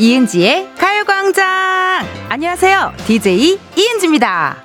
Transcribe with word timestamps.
이은지의 0.00 0.76
가요광장! 0.78 1.44
안녕하세요. 2.30 2.94
DJ 3.06 3.58
이은지입니다. 3.76 4.56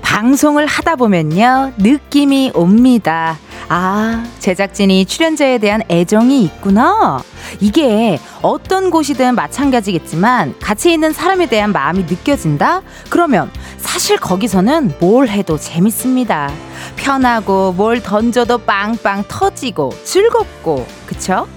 방송을 0.00 0.64
하다 0.64 0.96
보면요, 0.96 1.74
느낌이 1.76 2.52
옵니다. 2.54 3.36
아, 3.68 4.24
제작진이 4.38 5.04
출연자에 5.04 5.58
대한 5.58 5.82
애정이 5.90 6.42
있구나. 6.44 7.22
이게 7.60 8.18
어떤 8.42 8.90
곳이든 8.90 9.34
마찬가지겠지만 9.34 10.58
같이 10.60 10.92
있는 10.92 11.12
사람에 11.12 11.46
대한 11.46 11.72
마음이 11.72 12.04
느껴진다? 12.04 12.82
그러면 13.08 13.50
사실 13.78 14.16
거기서는 14.18 14.94
뭘 15.00 15.28
해도 15.28 15.58
재밌습니다. 15.58 16.50
편하고 16.96 17.72
뭘 17.72 18.02
던져도 18.02 18.58
빵빵 18.58 19.24
터지고 19.28 19.92
즐겁고, 20.04 20.86
그쵸? 21.06 21.48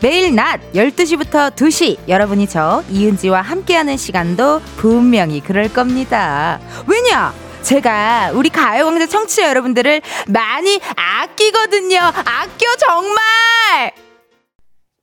매일 0.00 0.34
낮 0.34 0.60
12시부터 0.74 1.54
2시 1.54 1.96
여러분이 2.08 2.48
저 2.48 2.82
이은지와 2.90 3.40
함께하는 3.40 3.96
시간도 3.96 4.60
분명히 4.76 5.40
그럴 5.40 5.72
겁니다. 5.72 6.60
왜냐? 6.86 7.32
제가 7.62 8.30
우리 8.34 8.48
가요광장 8.48 9.08
청취자 9.08 9.48
여러분들을 9.48 10.00
많이 10.28 10.78
아끼거든요. 10.94 11.98
아껴 11.98 12.76
정말. 12.78 14.05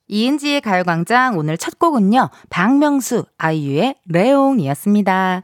이은지의 0.08 0.62
가요광장 0.62 1.38
오늘 1.38 1.58
첫 1.58 1.80
곡은요. 1.80 2.30
박명수 2.50 3.26
아이유의 3.38 3.96
레옹이었습니다. 4.08 5.42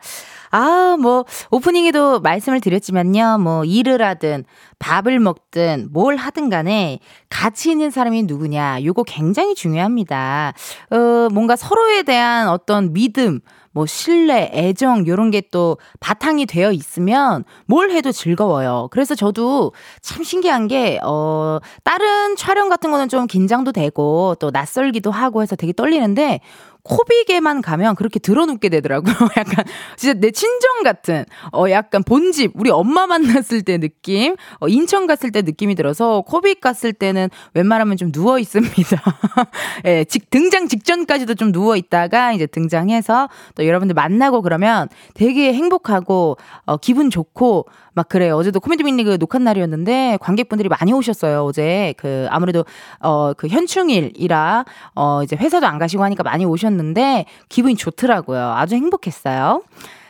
아, 0.51 0.97
뭐, 0.99 1.25
오프닝에도 1.51 2.19
말씀을 2.21 2.59
드렸지만요. 2.59 3.37
뭐, 3.37 3.63
일을 3.65 4.01
하든, 4.01 4.45
밥을 4.79 5.19
먹든, 5.19 5.89
뭘 5.91 6.15
하든 6.15 6.49
간에 6.49 6.99
같이 7.29 7.71
있는 7.71 7.91
사람이 7.91 8.23
누구냐. 8.23 8.83
요거 8.83 9.03
굉장히 9.03 9.53
중요합니다. 9.53 10.53
어, 10.89 11.29
뭔가 11.31 11.55
서로에 11.55 12.03
대한 12.03 12.49
어떤 12.49 12.93
믿음, 12.93 13.41
뭐 13.71 13.85
신뢰, 13.85 14.49
애정 14.53 15.05
요런 15.05 15.31
게 15.31 15.39
또 15.51 15.77
바탕이 15.99 16.45
되어 16.45 16.71
있으면 16.71 17.43
뭘 17.65 17.91
해도 17.91 18.11
즐거워요. 18.11 18.87
그래서 18.91 19.15
저도 19.15 19.73
참 20.01 20.23
신기한 20.23 20.67
게 20.67 20.99
어, 21.03 21.59
다른 21.83 22.35
촬영 22.35 22.69
같은 22.69 22.91
거는 22.91 23.09
좀 23.09 23.27
긴장도 23.27 23.71
되고 23.71 24.35
또 24.39 24.51
낯설기도 24.51 25.11
하고 25.11 25.41
해서 25.41 25.55
되게 25.55 25.73
떨리는데 25.73 26.41
코빅에만 26.83 27.61
가면 27.61 27.95
그렇게 27.95 28.19
들어눕게 28.19 28.69
되더라고요. 28.69 29.13
약간 29.37 29.65
진짜 29.97 30.19
내 30.19 30.31
친정 30.31 30.83
같은 30.83 31.25
어 31.53 31.69
약간 31.69 32.03
본집 32.03 32.51
우리 32.55 32.69
엄마 32.69 33.05
만났을 33.05 33.61
때 33.61 33.77
느낌 33.77 34.35
어 34.59 34.67
인천 34.67 35.05
갔을 35.05 35.31
때 35.31 35.41
느낌이 35.41 35.75
들어서 35.75 36.21
코빅 36.21 36.61
갔을 36.61 36.93
때는 36.93 37.29
웬만하면 37.53 37.97
좀 37.97 38.11
누워 38.11 38.39
있습니다. 38.39 39.03
예, 39.85 40.05
직 40.05 40.29
등장 40.29 40.67
직전까지도 40.67 41.35
좀 41.35 41.51
누워 41.51 41.75
있다가 41.75 42.33
이제 42.33 42.45
등장해서 42.45 43.29
또 43.55 43.65
여러분들 43.65 43.93
만나고 43.93 44.41
그러면 44.41 44.87
되게 45.13 45.53
행복하고 45.53 46.37
어 46.65 46.77
기분 46.77 47.09
좋고 47.09 47.65
막 47.93 48.07
그래요. 48.09 48.35
어제도 48.37 48.59
코미디 48.59 48.83
빅리그 48.83 49.17
녹화 49.17 49.39
날이었는데 49.39 50.17
관객분들이 50.21 50.69
많이 50.69 50.93
오셨어요. 50.93 51.43
어제 51.45 51.93
그 51.97 52.27
아무래도 52.29 52.65
어 53.01 53.33
그 53.37 53.47
현충일이라 53.47 54.65
어 54.95 55.23
이제 55.23 55.35
회사도 55.35 55.65
안 55.67 55.77
가시고 55.77 56.03
하니까 56.03 56.23
많이 56.23 56.45
오셨는데 56.45 57.25
기분이 57.47 57.75
좋더라고요. 57.75 58.53
아주 58.55 58.75
행복했어요. 58.75 59.61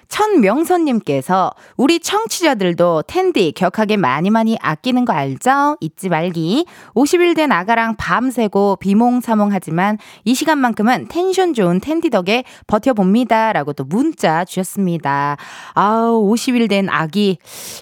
천명선님께서 0.10 1.52
우리 1.78 2.00
청취자들도 2.00 3.04
텐디 3.08 3.54
격하게 3.54 3.96
많이 3.96 4.30
많이 4.30 4.58
아끼는 4.60 5.06
거 5.06 5.14
알죠? 5.14 5.78
잊지 5.80 6.10
말기. 6.10 6.66
50일 6.96 7.36
된 7.36 7.52
아가랑 7.52 7.96
밤새고 7.96 8.78
비몽사몽하지만 8.82 9.98
이 10.26 10.34
시간만큼은 10.34 11.08
텐션 11.08 11.54
좋은 11.54 11.80
텐디 11.80 12.10
덕에 12.10 12.44
버텨봅니다. 12.68 13.54
라고 13.54 13.72
또 13.74 13.84
문자 13.86 14.44
주셨습니다. 14.44 15.38
아우, 15.74 16.30
50일 16.34 16.68
된 16.70 16.90
아기. 16.90 17.38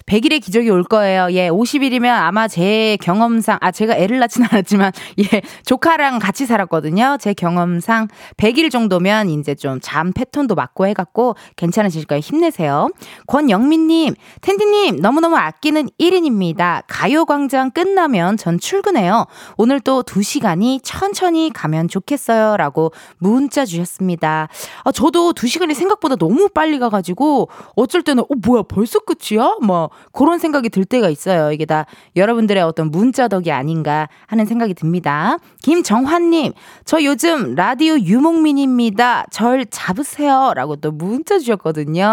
100일의 0.06 0.40
기적이 0.40 0.70
올 0.70 0.84
거예요. 0.84 1.28
예, 1.32 1.48
50일이면 1.48 2.06
아마 2.06 2.46
제 2.46 2.96
경험상, 3.00 3.58
아, 3.60 3.70
제가 3.72 3.96
애를 3.96 4.18
낳진 4.18 4.44
않았지만, 4.44 4.92
예, 5.20 5.42
조카랑 5.64 6.18
같이 6.18 6.46
살았거든요. 6.46 7.16
제 7.20 7.34
경험상 7.34 8.08
100일 8.36 8.70
정도면 8.70 9.30
이제 9.30 9.54
좀 9.54 9.78
잠 9.88 10.12
패턴도 10.12 10.54
맞고 10.54 10.86
해갖고 10.88 11.34
괜찮으실 11.56 12.04
거예요. 12.18 12.20
힘내세요. 12.20 12.90
권영민님, 13.26 14.14
텐디님, 14.40 14.96
너무너무 14.96 15.36
아끼는 15.36 15.88
1인입니다. 15.98 16.82
가요광장 16.86 17.70
끝나면 17.70 18.36
전 18.36 18.58
출근해요. 18.58 19.26
오늘 19.56 19.80
또 19.80 20.02
2시간이 20.02 20.80
천천히 20.82 21.50
가면 21.52 21.88
좋겠어요. 21.88 22.56
라고 22.56 22.92
문자 23.18 23.64
주셨습니다. 23.64 24.48
아, 24.84 24.92
저도 24.92 25.32
2시간이 25.32 25.74
생각보다 25.74 26.16
너무 26.16 26.48
빨리 26.48 26.78
가가지고, 26.78 27.48
어쩔 27.76 28.02
때는, 28.02 28.24
어, 28.24 28.26
뭐야, 28.44 28.62
벌써 28.68 28.98
끝이야? 29.00 29.56
뭐, 29.62 29.90
그런 30.12 30.38
생각이 30.38 30.68
들 30.68 30.84
때가 30.84 31.08
있어요. 31.08 31.52
이게 31.52 31.64
다 31.64 31.86
여러분들의 32.16 32.62
어떤 32.62 32.90
문자 32.90 33.28
덕이 33.28 33.50
아닌가 33.52 34.08
하는 34.26 34.44
생각이 34.46 34.74
듭니다. 34.74 35.38
김정환님, 35.62 36.52
저 36.84 37.02
요즘 37.02 37.54
라디오 37.54 37.98
유목민입니다. 37.98 39.26
절 39.30 39.66
잡으세요. 39.66 40.52
라고 40.54 40.76
또 40.76 40.90
문자 40.90 41.38
주셨거든요. 41.38 42.07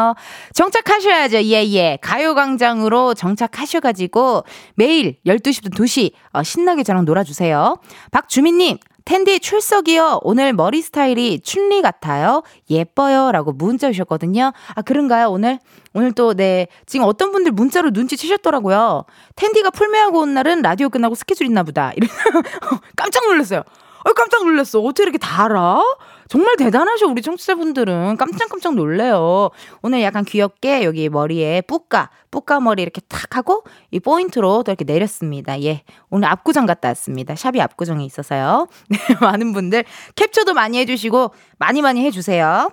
정착하셔야죠. 0.53 1.43
예, 1.43 1.63
예. 1.73 1.97
가요광장으로 2.01 3.13
정착하셔가지고 3.13 4.43
매일 4.75 5.17
12시부터 5.25 5.73
2시 5.73 6.11
어, 6.33 6.43
신나게 6.43 6.83
저랑 6.83 7.05
놀아주세요. 7.05 7.77
박주민님, 8.11 8.77
텐디 9.05 9.39
출석이요. 9.39 10.21
오늘 10.23 10.51
머리 10.51 10.81
스타일이 10.81 11.39
춘리 11.39 11.83
같아요. 11.83 12.41
예뻐요. 12.71 13.31
라고 13.31 13.51
문자 13.51 13.91
주셨거든요. 13.91 14.51
아, 14.73 14.81
그런가요? 14.81 15.29
오늘? 15.29 15.59
오늘 15.93 16.11
또, 16.11 16.33
네. 16.33 16.67
지금 16.87 17.05
어떤 17.05 17.31
분들 17.31 17.51
문자로 17.51 17.91
눈치채셨더라고요. 17.91 19.05
텐디가 19.35 19.69
풀메하고 19.69 20.21
온 20.21 20.33
날은 20.33 20.63
라디오 20.63 20.89
끝나고 20.89 21.13
스케줄 21.13 21.45
있나 21.45 21.61
보다. 21.61 21.91
깜짝 22.97 23.27
놀랐어요. 23.27 23.59
어, 24.05 24.13
깜짝 24.13 24.43
놀랐어. 24.43 24.79
어떻게 24.79 25.03
이렇게 25.03 25.19
다 25.19 25.45
알아? 25.45 25.79
정말 26.27 26.55
대단하셔, 26.57 27.07
우리 27.07 27.21
청취자분들은. 27.21 28.17
깜짝깜짝 28.17 28.75
놀래요. 28.75 29.51
오늘 29.81 30.01
약간 30.01 30.25
귀엽게 30.25 30.83
여기 30.83 31.09
머리에 31.09 31.61
뿌까, 31.61 32.09
뿌까 32.31 32.59
머리 32.59 32.81
이렇게 32.81 33.01
탁 33.07 33.35
하고 33.35 33.63
이 33.91 33.99
포인트로 33.99 34.63
또 34.63 34.71
이렇게 34.71 34.85
내렸습니다. 34.85 35.61
예. 35.61 35.83
오늘 36.09 36.27
압구정 36.29 36.65
갔다 36.65 36.89
왔습니다. 36.89 37.35
샵이 37.35 37.61
압구정에 37.61 38.03
있어서요. 38.05 38.67
네, 38.89 38.97
많은 39.21 39.53
분들 39.53 39.85
캡처도 40.15 40.53
많이 40.53 40.79
해주시고 40.79 41.31
많이 41.57 41.81
많이 41.81 42.03
해주세요. 42.05 42.71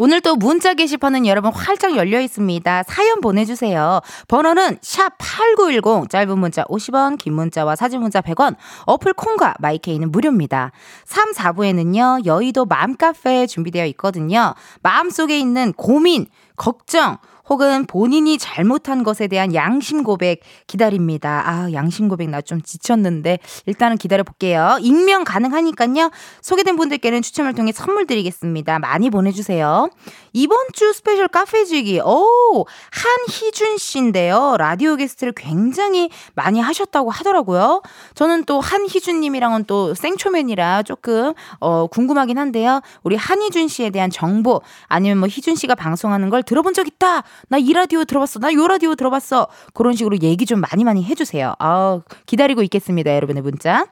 오늘 0.00 0.20
또 0.20 0.36
문자 0.36 0.74
게시판은 0.74 1.26
여러분 1.26 1.52
활짝 1.52 1.96
열려 1.96 2.20
있습니다. 2.20 2.84
사연 2.84 3.20
보내주세요. 3.20 4.00
번호는 4.28 4.76
샵8910 4.76 6.08
짧은 6.08 6.38
문자 6.38 6.62
50원 6.66 7.18
긴 7.18 7.34
문자와 7.34 7.74
사진 7.74 8.00
문자 8.00 8.20
100원 8.20 8.54
어플 8.86 9.14
콩과 9.14 9.54
마이케이는 9.58 10.12
무료입니다. 10.12 10.70
3, 11.04 11.32
4부에는요 11.32 12.26
여의도 12.26 12.66
맘카페 12.66 13.48
준비되어 13.48 13.86
있거든요. 13.86 14.54
마음속에 14.82 15.36
있는 15.36 15.72
고민, 15.72 16.26
걱정 16.54 17.18
혹은 17.48 17.86
본인이 17.86 18.38
잘못한 18.38 19.04
것에 19.04 19.28
대한 19.28 19.54
양심 19.54 20.02
고백 20.02 20.40
기다립니다. 20.66 21.42
아, 21.46 21.72
양심 21.72 22.08
고백 22.08 22.28
나 22.30 22.38
좀 22.48 22.62
지쳤는데 22.62 23.38
일단은 23.66 23.98
기다려 23.98 24.22
볼게요. 24.22 24.78
익명 24.80 25.24
가능하니까요. 25.24 26.10
소개된 26.40 26.76
분들께는 26.76 27.20
추첨을 27.20 27.52
통해 27.54 27.72
선물 27.72 28.06
드리겠습니다. 28.06 28.78
많이 28.78 29.10
보내주세요. 29.10 29.90
이번 30.32 30.58
주 30.72 30.92
special 30.92 31.28
카페지기, 31.28 32.00
오, 32.00 32.66
한희준 32.90 33.78
씨인데요. 33.78 34.56
라디오 34.58 34.96
게스트를 34.96 35.32
굉장히 35.34 36.10
많이 36.34 36.60
하셨다고 36.60 37.10
하더라고요. 37.10 37.82
저는 38.14 38.44
또 38.44 38.60
한희준님이랑은 38.60 39.64
또 39.64 39.94
생초면이라 39.94 40.82
조금, 40.84 41.34
어, 41.60 41.86
궁금하긴 41.86 42.38
한데요. 42.38 42.80
우리 43.02 43.16
한희준 43.16 43.68
씨에 43.68 43.90
대한 43.90 44.10
정보, 44.10 44.60
아니면 44.86 45.18
뭐 45.18 45.28
희준 45.28 45.54
씨가 45.56 45.74
방송하는 45.74 46.30
걸 46.30 46.42
들어본 46.42 46.74
적 46.74 46.86
있다! 46.86 47.22
나 47.48 47.58
이 47.58 47.72
라디오 47.72 48.04
들어봤어. 48.04 48.38
나 48.38 48.52
요 48.54 48.66
라디오 48.68 48.94
들어봤어. 48.94 49.48
그런 49.74 49.94
식으로 49.94 50.18
얘기 50.22 50.46
좀 50.46 50.60
많이 50.60 50.84
많이 50.84 51.04
해주세요. 51.04 51.54
아 51.58 52.00
기다리고 52.26 52.62
있겠습니다. 52.62 53.14
여러분의 53.14 53.42
문자. 53.42 53.86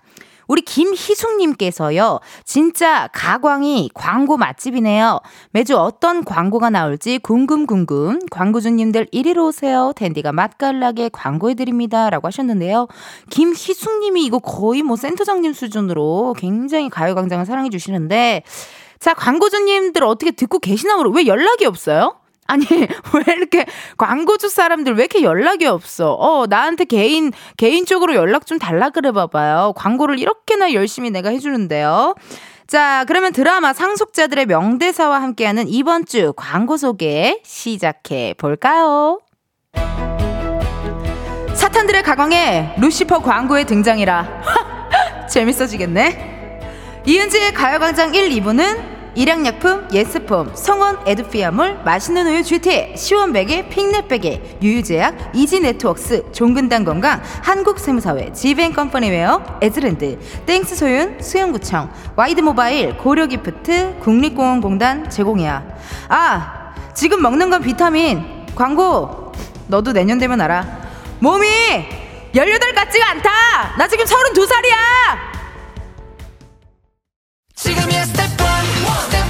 우리 0.46 0.62
김희숙님께서요, 0.62 2.20
진짜 2.44 3.08
가광이 3.12 3.90
광고 3.94 4.36
맛집이네요. 4.36 5.20
매주 5.50 5.76
어떤 5.76 6.24
광고가 6.24 6.70
나올지 6.70 7.18
궁금궁금. 7.18 8.26
광고주님들 8.30 9.08
이리로 9.10 9.48
오세요. 9.48 9.92
댄디가 9.96 10.32
맛깔나게 10.32 11.08
광고해드립니다. 11.10 12.10
라고 12.10 12.28
하셨는데요. 12.28 12.86
김희숙님이 13.30 14.24
이거 14.24 14.38
거의 14.38 14.82
뭐 14.82 14.96
센터장님 14.96 15.52
수준으로 15.52 16.34
굉장히 16.38 16.88
가요광장을 16.88 17.44
사랑해주시는데, 17.44 18.42
자, 18.98 19.14
광고주님들 19.14 20.04
어떻게 20.04 20.30
듣고 20.30 20.58
계시나 20.58 20.96
모르, 20.96 21.10
왜 21.10 21.26
연락이 21.26 21.64
없어요? 21.66 22.16
아니, 22.46 22.64
왜 22.68 23.34
이렇게 23.36 23.66
광고주 23.96 24.48
사람들 24.48 24.94
왜 24.94 25.04
이렇게 25.04 25.22
연락이 25.22 25.66
없어? 25.66 26.12
어, 26.12 26.46
나한테 26.46 26.84
개인, 26.84 27.32
개인적으로 27.56 28.14
연락 28.14 28.46
좀 28.46 28.58
달라 28.58 28.90
그래 28.90 29.12
봐봐요. 29.12 29.72
광고를 29.76 30.18
이렇게나 30.18 30.72
열심히 30.72 31.10
내가 31.10 31.30
해주는데요. 31.30 32.14
자, 32.66 33.04
그러면 33.06 33.32
드라마 33.32 33.72
상속자들의 33.72 34.46
명대사와 34.46 35.22
함께하는 35.22 35.68
이번 35.68 36.04
주 36.04 36.32
광고 36.36 36.76
소개 36.76 37.40
시작해 37.44 38.34
볼까요? 38.36 39.20
사탄들의 41.54 42.02
가광에 42.02 42.74
루시퍼 42.78 43.20
광고의 43.20 43.66
등장이라 43.66 44.42
재밌어지겠네. 45.30 46.36
이은지의 47.06 47.54
가요광장 47.54 48.14
1, 48.14 48.30
2부는 48.30 48.95
일양약품, 49.16 49.88
예스폼, 49.94 50.54
성원 50.54 50.98
에드피아몰, 51.06 51.78
맛있는 51.86 52.26
우유 52.26 52.42
GT, 52.42 52.92
시원베개, 52.98 53.70
핑넷베개, 53.70 54.58
유유제약, 54.60 55.30
이지네트웍스, 55.34 56.32
종근당 56.32 56.84
건강, 56.84 57.22
한국세무사회, 57.42 58.34
지벤컴퍼니웨어, 58.34 59.58
에즈랜드, 59.62 60.18
땡스 60.44 60.76
소윤, 60.76 61.22
수영구청, 61.22 61.90
와이드모바일, 62.14 62.98
고려기프트, 62.98 64.00
국립공원공단 64.00 65.08
제공이야. 65.08 65.64
아, 66.08 66.74
지금 66.92 67.22
먹는 67.22 67.48
건 67.48 67.62
비타민. 67.62 68.46
광고. 68.54 69.32
너도 69.68 69.92
내년 69.92 70.18
되면 70.18 70.38
알아. 70.42 70.64
몸이 71.20 71.46
18 72.34 72.74
같지가 72.74 73.10
않다. 73.12 73.30
나 73.78 73.88
지금 73.88 74.04
32살이야. 74.04 75.35
지금이야 77.66 78.04
스텝 78.04 78.30
1, 78.30 78.46
스텝 79.10 79.26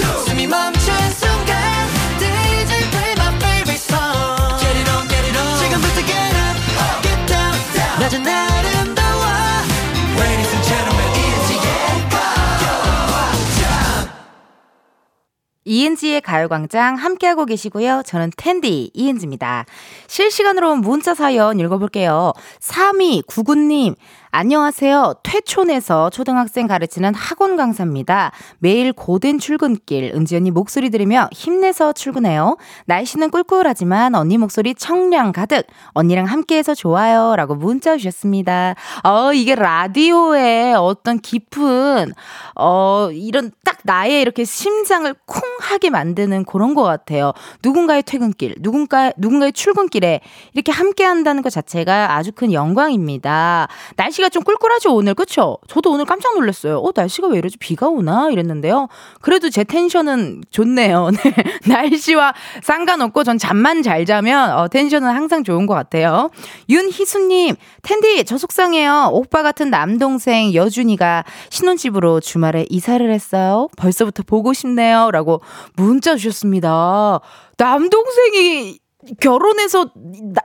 2, 0.00 0.24
숨이 0.24 0.46
멈춘 0.46 0.94
순간 1.10 1.86
DJ 2.18 2.88
play 2.90 3.12
my 3.12 3.28
favorite 3.36 3.76
song 3.76 4.56
Get 4.58 4.72
it 4.80 4.88
on, 4.88 5.06
get 5.06 5.28
it 5.28 5.36
on 5.36 5.58
지금부터 5.58 6.00
get 6.08 6.32
up, 6.32 6.56
get 7.02 7.20
down, 7.28 7.52
down 7.76 8.00
낮은 8.00 8.26
아름다워 8.26 9.22
Ladies 10.16 10.52
and 10.54 10.64
gentlemen, 10.66 11.14
이은지의 15.66 16.20
가요광장 16.20 16.96
함께하고 16.96 17.46
계시고요. 17.46 18.02
저는 18.04 18.30
텐디 18.36 18.90
이은지입니다. 18.92 19.64
실시간으로 20.06 20.76
문자 20.76 21.14
사연 21.14 21.58
읽어볼게요. 21.58 22.34
3299님, 22.60 23.96
안녕하세요. 24.36 25.14
퇴촌에서 25.22 26.10
초등학생 26.10 26.66
가르치는 26.66 27.14
학원 27.14 27.56
강사입니다. 27.56 28.32
매일 28.58 28.92
고된 28.92 29.38
출근길 29.38 30.10
은지 30.12 30.34
언니 30.34 30.50
목소리 30.50 30.90
들으며 30.90 31.28
힘내서 31.30 31.92
출근해요. 31.92 32.56
날씨는 32.86 33.30
꿀꿀하지만 33.30 34.16
언니 34.16 34.36
목소리 34.36 34.74
청량 34.74 35.30
가득. 35.30 35.64
언니랑 35.92 36.24
함께해서 36.24 36.74
좋아요. 36.74 37.36
라고 37.36 37.54
문자 37.54 37.96
주셨습니다. 37.96 38.74
어, 39.04 39.32
이게 39.32 39.54
라디오에 39.54 40.72
어떤 40.72 41.20
깊은, 41.20 42.12
어, 42.56 43.10
이런 43.12 43.52
딱 43.64 43.78
나의 43.84 44.20
이렇게 44.20 44.44
심장을 44.44 45.14
쿵 45.26 45.42
하게 45.60 45.90
만드는 45.90 46.44
그런 46.44 46.74
것 46.74 46.82
같아요. 46.82 47.34
누군가의 47.62 48.02
퇴근길, 48.02 48.56
누군가, 48.60 49.12
누군가의 49.16 49.52
출근길에 49.52 50.22
이렇게 50.54 50.72
함께 50.72 51.04
한다는 51.04 51.40
것 51.40 51.50
자체가 51.50 52.16
아주 52.16 52.32
큰 52.32 52.52
영광입니다. 52.52 53.68
날씨가 53.94 54.23
날씨가 54.24 54.28
좀 54.30 54.42
꿀꿀하죠, 54.42 54.94
오늘. 54.94 55.14
그쵸? 55.14 55.58
저도 55.68 55.90
오늘 55.92 56.04
깜짝 56.04 56.34
놀랐어요. 56.34 56.78
어, 56.78 56.92
날씨가 56.94 57.28
왜 57.28 57.38
이러지? 57.38 57.58
비가 57.58 57.88
오나? 57.88 58.30
이랬는데요. 58.30 58.88
그래도 59.20 59.50
제 59.50 59.64
텐션은 59.64 60.44
좋네요. 60.50 61.10
네. 61.12 61.34
날씨와 61.66 62.34
상관없고 62.62 63.24
전 63.24 63.38
잠만 63.38 63.82
잘 63.82 64.04
자면 64.06 64.52
어, 64.52 64.68
텐션은 64.68 65.08
항상 65.08 65.44
좋은 65.44 65.66
것 65.66 65.74
같아요. 65.74 66.30
윤희수님, 66.68 67.56
텐디, 67.82 68.24
저 68.24 68.38
속상해요. 68.38 69.10
오빠 69.12 69.42
같은 69.42 69.70
남동생 69.70 70.54
여준이가 70.54 71.24
신혼집으로 71.50 72.20
주말에 72.20 72.66
이사를 72.70 73.10
했어요. 73.10 73.68
벌써부터 73.76 74.22
보고 74.24 74.52
싶네요. 74.52 75.10
라고 75.10 75.40
문자 75.76 76.16
주셨습니다. 76.16 77.20
남동생이 77.58 78.78
결혼해서 79.20 79.90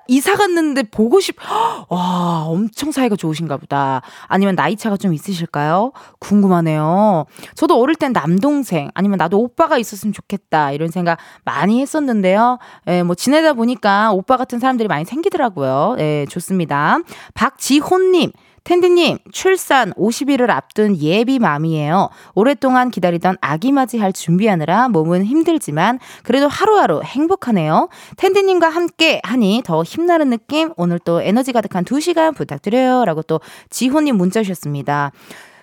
이사 0.08 0.36
갔는데 0.36 0.84
보고 0.84 1.20
싶, 1.20 1.36
와, 1.90 2.44
엄청 2.46 2.92
사이가 2.92 3.16
좋으신가 3.16 3.58
보다. 3.58 4.02
아니면 4.28 4.56
나이차가 4.56 4.98
좀 4.98 5.14
있으실까요? 5.14 5.92
궁금하네요. 6.20 7.26
저도 7.56 7.80
어릴 7.80 7.96
땐 7.96 8.14
남동생, 8.14 8.90
아니면 8.94 9.18
나도 9.18 9.40
오빠가 9.40 9.78
있었으면 9.78 10.14
좋겠다. 10.14 10.72
이런 10.72 10.90
생각 10.90 11.18
많이 11.46 11.82
했었는데요. 11.82 12.60
예, 12.88 13.04
뭐 13.04 13.16
지내다 13.16 13.54
보니까 13.54 14.12
오빠 14.14 14.38
같은 14.38 14.60
사람들이 14.60 14.88
많이 14.88 15.06
생기더라고요. 15.06 15.96
예, 16.00 16.26
좋습니다. 16.30 17.00
박지호님. 17.34 18.32
텐디님, 18.64 19.20
출산 19.32 19.94
50일을 19.94 20.50
앞둔 20.50 20.98
예비 20.98 21.40
맘이에요. 21.40 22.10
오랫동안 22.36 22.92
기다리던 22.92 23.38
아기 23.42 23.72
맞이할 23.72 24.14
준비하느라 24.14 24.90
몸은 24.90 25.26
힘들지만 25.26 26.00
그래도 26.24 26.48
하루하루 26.48 27.02
행복하네요. 27.04 27.90
텐디님과 28.18 28.70
함께 28.70 29.22
하니 29.24 29.62
더 29.66 29.84
힘나는 29.84 30.30
느낌, 30.30 30.74
오늘 30.78 31.00
또 31.00 31.22
에너지 31.22 31.52
가득한 31.52 31.86
2시간 31.86 32.36
부탁드려요. 32.36 33.06
라고 33.06 33.22
또 33.22 33.40
지호님 33.70 34.18
문자 34.18 34.44
주셨습니다. 34.44 35.12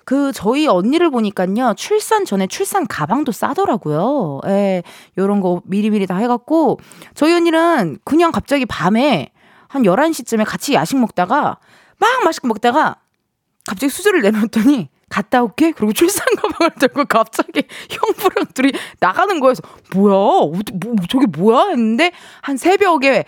그 0.05 0.31
저희 0.33 0.69
언니를 0.69 1.11
보니까요 1.11 1.75
출산 1.77 2.25
전에 2.25 2.47
출산 2.47 2.87
가방도 2.87 3.33
싸더라고요. 3.33 4.41
예, 4.47 4.85
요런 5.19 5.41
거 5.41 5.63
미리미리 5.65 6.07
다 6.07 6.17
해갖고 6.19 6.79
저희 7.15 7.35
언니는 7.35 7.99
그냥 8.05 8.31
갑자기 8.31 8.67
밤에 8.67 9.31
한 9.67 9.83
11시쯤에 9.83 10.45
같이 10.47 10.75
야식 10.75 10.99
먹다가 10.99 11.59
막 11.99 12.25
맛있게 12.25 12.49
먹다가 12.49 12.97
갑자기 13.67 13.91
수저를 13.91 14.23
내놓았더니 14.23 14.89
갔다 15.09 15.43
올게? 15.43 15.73
그리고 15.73 15.93
출산 15.93 16.27
가방을 16.37 16.75
들고 16.79 17.05
갑자기 17.05 17.63
형부랑 17.91 18.47
둘이 18.55 18.73
나가는 18.99 19.39
거여서 19.41 19.63
뭐야? 19.95 20.15
뭐, 20.15 20.53
저게 21.09 21.27
뭐야? 21.27 21.69
했는데 21.71 22.13
한 22.43 22.57
새벽에 22.57 23.25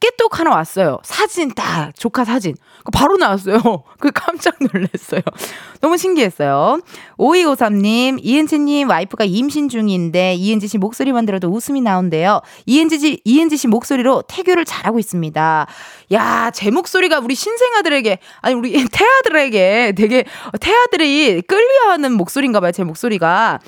깨똑 0.00 0.38
하나 0.38 0.50
왔어요. 0.50 0.98
사진 1.02 1.52
딱 1.54 1.92
조카 1.96 2.24
사진. 2.24 2.54
바로 2.92 3.16
나왔어요. 3.16 3.58
그 3.98 4.10
깜짝 4.12 4.56
놀랐어요. 4.60 5.20
너무 5.80 5.96
신기했어요. 5.96 6.80
5253님, 7.18 8.18
이은지님 8.22 8.88
와이프가 8.88 9.24
임신 9.24 9.68
중인데 9.68 10.34
이은지 10.34 10.68
씨 10.68 10.78
목소리만 10.78 11.26
들어도 11.26 11.48
웃음이 11.48 11.80
나온대요. 11.80 12.40
이은지 12.66 12.98
씨, 12.98 13.20
이은지 13.24 13.56
씨 13.56 13.66
목소리로 13.66 14.22
태교를 14.28 14.64
잘하고 14.64 14.98
있습니다. 14.98 15.66
야, 16.12 16.50
제 16.52 16.70
목소리가 16.70 17.18
우리 17.18 17.34
신생아들에게, 17.34 18.18
아니, 18.40 18.54
우리 18.54 18.72
태아들에게 18.90 19.92
되게, 19.96 20.24
태아들이 20.60 21.42
끌려하는 21.42 22.12
목소리인가 22.12 22.60
봐요, 22.60 22.72
제 22.72 22.84
목소리가. 22.84 23.58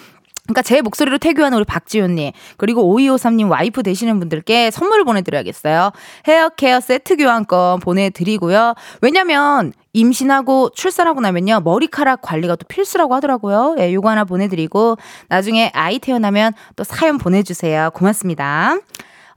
그러니까 0.51 0.63
제 0.63 0.83
목소리로 0.83 1.19
태교하는 1.19 1.57
우리 1.57 1.65
박지훈님 1.65 2.33
그리고 2.57 2.83
5253님 2.97 3.51
와이프 3.51 3.83
되시는 3.83 4.19
분들께 4.19 4.71
선물을 4.71 5.05
보내드려야겠어요. 5.05 5.93
헤어케어 6.27 6.81
세트 6.81 7.17
교환권 7.17 7.81
보내드리고요. 7.81 8.75
왜냐면 9.01 9.73
임신하고 9.93 10.71
출산하고 10.71 11.21
나면요 11.21 11.61
머리카락 11.61 12.23
관리가 12.23 12.57
또 12.57 12.67
필수라고 12.67 13.15
하더라고요. 13.15 13.77
예, 13.79 13.93
요거 13.93 14.09
하나 14.09 14.25
보내드리고 14.25 14.97
나중에 15.29 15.71
아이 15.75 15.99
태어나면 15.99 16.53
또 16.77 16.85
사연 16.85 17.19
보내주세요. 17.19 17.91
고맙습니다. 17.95 18.77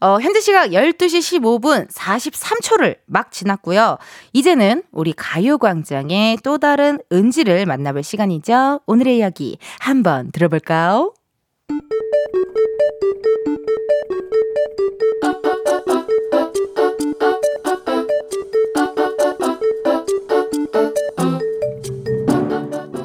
어, 0.03 0.19
현재 0.19 0.41
시각 0.41 0.71
12시 0.71 1.39
15분 1.39 1.89
43초를 1.89 2.97
막 3.05 3.31
지났고요. 3.31 3.97
이제는 4.33 4.83
우리 4.91 5.13
가요광장의 5.13 6.39
또 6.43 6.57
다른 6.57 6.99
은지를 7.09 7.65
만나볼 7.65 8.03
시간이죠. 8.03 8.81
오늘의 8.85 9.19
이야기 9.19 9.57
한번 9.79 10.29
들어볼까요? 10.33 11.13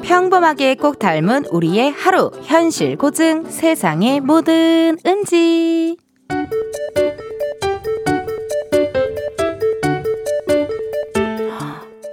평범하게 0.03 0.75
꼭 0.75 0.99
닮은 0.99 1.45
우리의 1.45 1.91
하루 1.91 2.29
현실 2.43 2.97
고증 2.97 3.45
세상의 3.45 4.19
모든 4.19 4.97
은지 5.05 5.95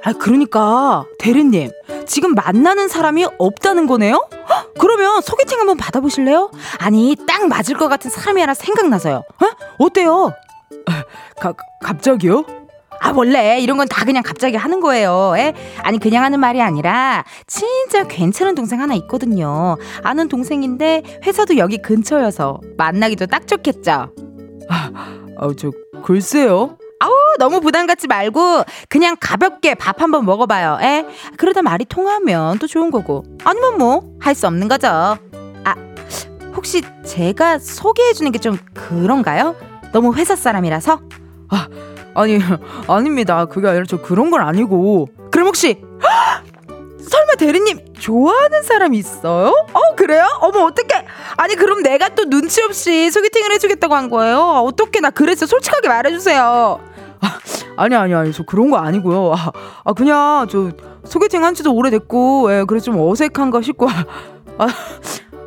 아, 0.06 0.12
그러니까 0.12 1.04
대리님 1.18 1.70
지금 2.06 2.34
만나는 2.34 2.86
사람이 2.86 3.26
없다는 3.38 3.88
거네요? 3.88 4.28
그러면 4.78 5.20
소개팅 5.20 5.58
한번 5.58 5.76
받아보실래요? 5.76 6.52
아니 6.78 7.16
딱 7.26 7.48
맞을 7.48 7.76
것 7.76 7.88
같은 7.88 8.08
사람이 8.08 8.40
하나 8.40 8.54
생각나서요. 8.54 9.16
어? 9.16 9.46
어때요? 9.78 10.32
가, 11.40 11.54
갑자기요? 11.82 12.44
아, 13.00 13.12
원래 13.16 13.58
이런 13.60 13.76
건 13.78 13.88
다 13.88 14.04
그냥 14.04 14.22
갑자기 14.22 14.56
하는 14.56 14.78
거예요. 14.80 15.34
에? 15.36 15.54
아니, 15.82 15.98
그냥 15.98 16.22
하는 16.24 16.38
말이 16.38 16.62
아니라 16.62 17.24
진짜 17.48 18.04
괜찮은 18.06 18.54
동생 18.54 18.80
하나 18.80 18.94
있거든요. 18.94 19.76
아는 20.02 20.28
동생인데 20.28 21.20
회사도 21.24 21.56
여기 21.58 21.78
근처여서 21.78 22.60
만나기도 22.76 23.26
딱 23.26 23.46
좋겠죠. 23.48 23.90
아, 24.70 24.90
아, 25.38 25.48
저, 25.58 25.70
글쎄요. 26.04 26.78
아우 26.98 27.12
너무 27.38 27.60
부담 27.60 27.86
갖지 27.86 28.06
말고 28.06 28.64
그냥 28.88 29.16
가볍게 29.20 29.74
밥 29.74 30.00
한번 30.00 30.24
먹어봐요. 30.24 30.78
에? 30.82 31.06
그러다 31.36 31.62
말이 31.62 31.84
통하면 31.84 32.58
또 32.58 32.66
좋은 32.66 32.90
거고 32.90 33.24
아니면 33.44 33.78
뭐 33.78 34.02
할 34.20 34.34
수 34.34 34.46
없는 34.46 34.68
거죠. 34.68 34.88
아 34.88 35.74
혹시 36.54 36.82
제가 37.04 37.58
소개해 37.58 38.12
주는 38.14 38.32
게 38.32 38.38
좀 38.38 38.56
그런가요? 38.74 39.54
너무 39.92 40.14
회사 40.14 40.34
사람이라서? 40.36 41.00
아 41.50 41.68
아니 42.14 42.38
아닙니다. 42.88 43.44
그게 43.46 43.68
아니라 43.68 43.84
저 43.86 44.00
그런 44.00 44.30
건 44.30 44.40
아니고. 44.40 45.08
그럼 45.30 45.48
혹시 45.48 45.82
설마 47.08 47.34
대리님 47.38 47.94
좋아하는 47.98 48.62
사람 48.62 48.94
있어요? 48.94 49.48
어 49.72 49.94
그래요? 49.96 50.26
어머 50.40 50.64
어떡해 50.64 51.06
아니 51.36 51.54
그럼 51.54 51.82
내가 51.82 52.08
또 52.10 52.24
눈치 52.24 52.62
없이 52.62 53.10
소개팅을 53.10 53.52
해주겠다고 53.52 53.94
한 53.94 54.10
거예요 54.10 54.40
어떻게 54.40 55.00
나 55.00 55.10
그랬어 55.10 55.46
솔직하게 55.46 55.88
말해주세요 55.88 56.80
아, 57.20 57.38
아니 57.76 57.94
아니 57.94 58.14
아니 58.14 58.32
저 58.32 58.42
그런 58.42 58.70
거 58.70 58.78
아니고요 58.78 59.32
아, 59.34 59.52
아 59.84 59.92
그냥 59.92 60.46
저 60.50 60.70
소개팅 61.04 61.44
한 61.44 61.54
지도 61.54 61.72
오래됐고 61.74 62.52
예, 62.52 62.64
그래서 62.66 62.86
좀 62.86 63.00
어색한가 63.00 63.62
싶고 63.62 63.88
아, 64.58 64.68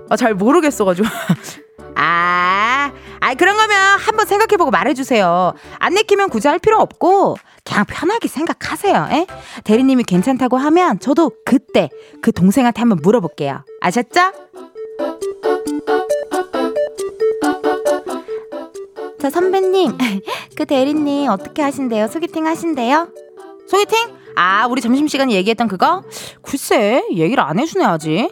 아, 0.09 0.15
잘 0.15 0.33
모르겠어가지고 0.33 1.07
아, 1.95 2.91
아 3.19 3.33
그런 3.35 3.57
거면 3.57 3.99
한번 3.99 4.25
생각해보고 4.25 4.71
말해주세요. 4.71 5.53
안 5.79 5.93
내키면 5.93 6.29
굳이 6.29 6.47
할 6.47 6.59
필요 6.59 6.79
없고 6.79 7.35
그냥 7.69 7.85
편하게 7.87 8.27
생각하세요. 8.27 9.09
에? 9.11 9.27
대리님이 9.63 10.03
괜찮다고 10.03 10.57
하면 10.57 10.99
저도 10.99 11.31
그때 11.45 11.89
그 12.21 12.31
동생한테 12.31 12.79
한번 12.79 12.99
물어볼게요. 13.03 13.63
아셨죠? 13.79 14.19
저 19.21 19.29
선배님, 19.29 19.97
그 20.57 20.65
대리님 20.65 21.29
어떻게 21.29 21.61
하신대요? 21.61 22.07
소개팅 22.07 22.47
하신대요? 22.47 23.09
소개팅? 23.67 24.17
아, 24.35 24.65
우리 24.67 24.81
점심시간에 24.81 25.33
얘기했던 25.33 25.67
그거? 25.67 26.03
글쎄, 26.41 27.03
얘기를 27.11 27.43
안 27.43 27.59
해주네, 27.59 27.85
아직. 27.85 28.29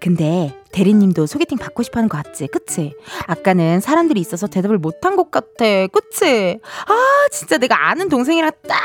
근데 0.00 0.54
대리님도 0.74 1.26
소개팅 1.26 1.56
받고 1.56 1.84
싶어 1.84 2.00
하는 2.00 2.08
거 2.08 2.20
같지? 2.20 2.48
그치? 2.48 2.94
아까는 3.28 3.78
사람들이 3.80 4.20
있어서 4.20 4.48
대답을 4.48 4.78
못한 4.78 5.14
것 5.14 5.30
같아. 5.30 5.86
그치? 5.86 6.58
아, 6.86 7.28
진짜 7.30 7.58
내가 7.58 7.88
아는 7.88 8.08
동생이랑 8.08 8.50
딱 8.68 8.80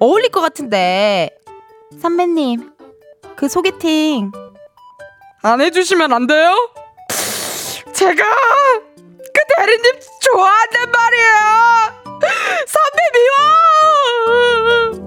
어울릴 0.00 0.30
것 0.30 0.40
같은데. 0.40 1.30
선배님, 2.02 2.72
그 3.36 3.48
소개팅 3.48 4.32
안 5.42 5.60
해주시면 5.60 6.12
안 6.12 6.26
돼요? 6.26 6.52
제가 7.92 8.24
그 8.96 9.40
대리님 9.56 9.92
좋아한단 10.20 10.90
말이에요! 10.90 11.34
선배 12.66 12.98
미워! 14.90 15.03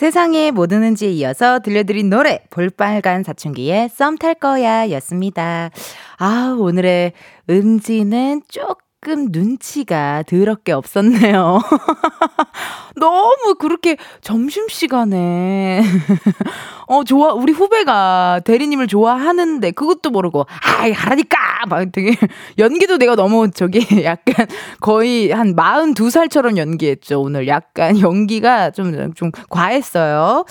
세상에 0.00 0.50
뭐 0.50 0.66
드는지에 0.66 1.10
이어서 1.10 1.58
들려드린 1.58 2.08
노래 2.08 2.42
볼빨간 2.48 3.22
사춘기의 3.22 3.90
썸 3.90 4.16
탈 4.16 4.34
거야 4.34 4.90
였습니다. 4.92 5.68
아 6.16 6.56
오늘의 6.58 7.12
음지는 7.50 8.40
조금 8.48 8.76
조금 9.02 9.28
눈치가 9.30 10.22
더럽게 10.26 10.72
없었네요. 10.72 11.60
너무 12.96 13.54
그렇게 13.54 13.96
점심시간에, 14.20 15.80
어, 16.86 17.02
좋아, 17.04 17.32
우리 17.32 17.50
후배가 17.52 18.42
대리님을 18.44 18.88
좋아하는데 18.88 19.70
그것도 19.70 20.10
모르고, 20.10 20.44
아이, 20.62 20.92
하라니까! 20.92 21.38
막 21.68 21.90
되게, 21.92 22.14
연기도 22.58 22.98
내가 22.98 23.16
너무 23.16 23.50
저기 23.50 23.80
약간 24.04 24.46
거의 24.80 25.30
한 25.30 25.56
42살처럼 25.56 26.58
연기했죠. 26.58 27.22
오늘 27.22 27.48
약간 27.48 27.98
연기가 28.00 28.70
좀, 28.70 29.14
좀 29.14 29.30
과했어요. 29.48 30.44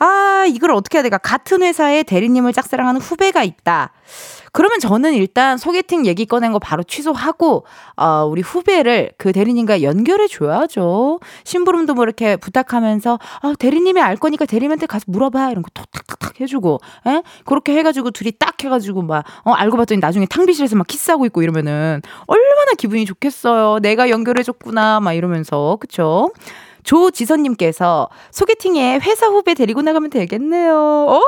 아, 0.00 0.44
이걸 0.48 0.72
어떻게 0.72 0.98
해야 0.98 1.02
될까? 1.02 1.18
같은 1.18 1.62
회사에 1.62 2.02
대리님을 2.02 2.52
짝사랑하는 2.52 3.00
후배가 3.00 3.44
있다. 3.44 3.92
그러면 4.52 4.80
저는 4.80 5.14
일단 5.14 5.56
소개팅 5.56 6.04
얘기 6.06 6.26
꺼낸 6.26 6.52
거 6.52 6.58
바로 6.58 6.82
취소하고 6.82 7.64
어 7.96 8.24
우리 8.30 8.42
후배를 8.42 9.12
그 9.16 9.32
대리님과 9.32 9.82
연결해 9.82 10.28
줘야죠. 10.28 11.20
심부름도 11.44 11.94
뭐 11.94 12.04
이렇게 12.04 12.36
부탁하면서 12.36 13.18
아 13.40 13.54
대리님이 13.58 14.00
알 14.00 14.16
거니까 14.16 14.44
대리님한테 14.44 14.86
가서 14.86 15.04
물어봐 15.08 15.50
이런 15.50 15.62
거 15.62 15.70
톡탁탁탁 15.72 16.40
해주고 16.40 16.80
에 17.06 17.22
그렇게 17.46 17.74
해가지고 17.78 18.10
둘이 18.10 18.32
딱 18.38 18.62
해가지고 18.62 19.02
막 19.02 19.24
어 19.44 19.52
알고 19.52 19.76
봤더니 19.76 20.00
나중에 20.00 20.26
탕비실에서 20.26 20.76
막 20.76 20.86
키스하고 20.86 21.26
있고 21.26 21.42
이러면은 21.42 22.00
얼마나 22.26 22.72
기분이 22.76 23.06
좋겠어요. 23.06 23.78
내가 23.80 24.10
연결해 24.10 24.42
줬구나 24.42 25.00
막 25.00 25.14
이러면서 25.14 25.76
그쵸? 25.80 26.30
조지선님께서 26.84 28.08
소개팅에 28.30 28.98
회사 29.00 29.26
후배 29.28 29.54
데리고 29.54 29.82
나가면 29.82 30.10
되겠네요. 30.10 31.06
오! 31.08 31.20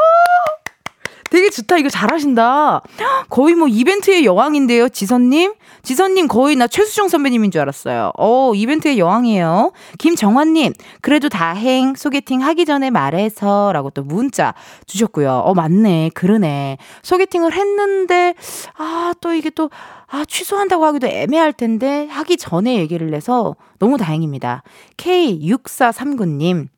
되게 1.35 1.51
좋다. 1.51 1.79
이거 1.79 1.89
잘하신다. 1.89 2.83
거의 3.29 3.57
뭐 3.57 3.67
이벤트의 3.67 4.25
여왕인데요, 4.25 4.89
지선님. 4.89 5.55
지선님 5.83 6.29
거의 6.29 6.55
나 6.55 6.69
최수정 6.69 7.09
선배님인 7.09 7.51
줄 7.51 7.61
알았어요. 7.61 8.13
어, 8.17 8.53
이벤트의 8.55 9.01
여왕이에요. 9.01 9.73
김정환님, 9.99 10.75
그래도 11.01 11.29
다행 11.29 11.97
소개팅 11.97 12.41
하기 12.41 12.65
전에 12.65 12.91
말해서 12.91 13.73
라고 13.73 13.91
또 13.91 14.05
문자 14.05 14.55
주셨고요. 14.87 15.43
어, 15.45 15.55
맞네. 15.55 16.11
그러네. 16.15 16.79
소개팅을 17.03 17.53
했는데, 17.53 18.35
아, 18.79 19.13
또 19.21 19.35
이게 19.35 19.51
또, 19.51 19.71
아, 20.07 20.25
취소한다고 20.27 20.85
하기도 20.85 21.09
애매할 21.09 21.53
텐데, 21.53 22.07
하기 22.13 22.37
전에 22.37 22.77
얘기를 22.77 23.13
해서 23.13 23.57
너무 23.81 23.99
다행입니다. 23.99 24.63
K6439님, 24.97 26.69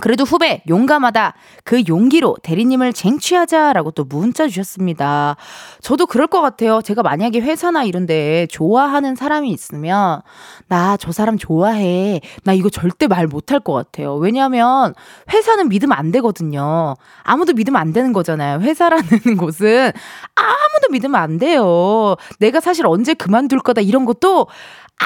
그래도 0.00 0.24
후배 0.24 0.62
용감하다. 0.68 1.34
그 1.64 1.82
용기로 1.86 2.36
대리님을 2.42 2.94
쟁취하자라고 2.94 3.90
또 3.90 4.04
문자 4.04 4.48
주셨습니다. 4.48 5.36
저도 5.82 6.06
그럴 6.06 6.26
것 6.26 6.40
같아요. 6.40 6.80
제가 6.80 7.02
만약에 7.02 7.40
회사나 7.40 7.84
이런데 7.84 8.46
좋아하는 8.50 9.14
사람이 9.14 9.50
있으면 9.50 10.22
나 10.68 10.96
저 10.98 11.12
사람 11.12 11.36
좋아해. 11.36 12.20
나 12.44 12.52
이거 12.52 12.70
절대 12.70 13.06
말 13.06 13.26
못할 13.26 13.60
것 13.60 13.72
같아요. 13.72 14.14
왜냐하면 14.16 14.94
회사는 15.32 15.68
믿으면 15.68 15.96
안 15.98 16.10
되거든요. 16.12 16.94
아무도 17.22 17.52
믿으면 17.52 17.80
안 17.80 17.92
되는 17.92 18.12
거잖아요. 18.12 18.60
회사라는 18.60 19.04
곳은 19.38 19.92
아무도 20.34 20.88
믿으면 20.90 21.20
안 21.20 21.38
돼요. 21.38 22.16
내가 22.38 22.60
사실 22.60 22.86
언제 22.86 23.14
그만둘 23.14 23.60
거다 23.60 23.80
이런 23.80 24.04
것도 24.04 24.46
아 25.00 25.04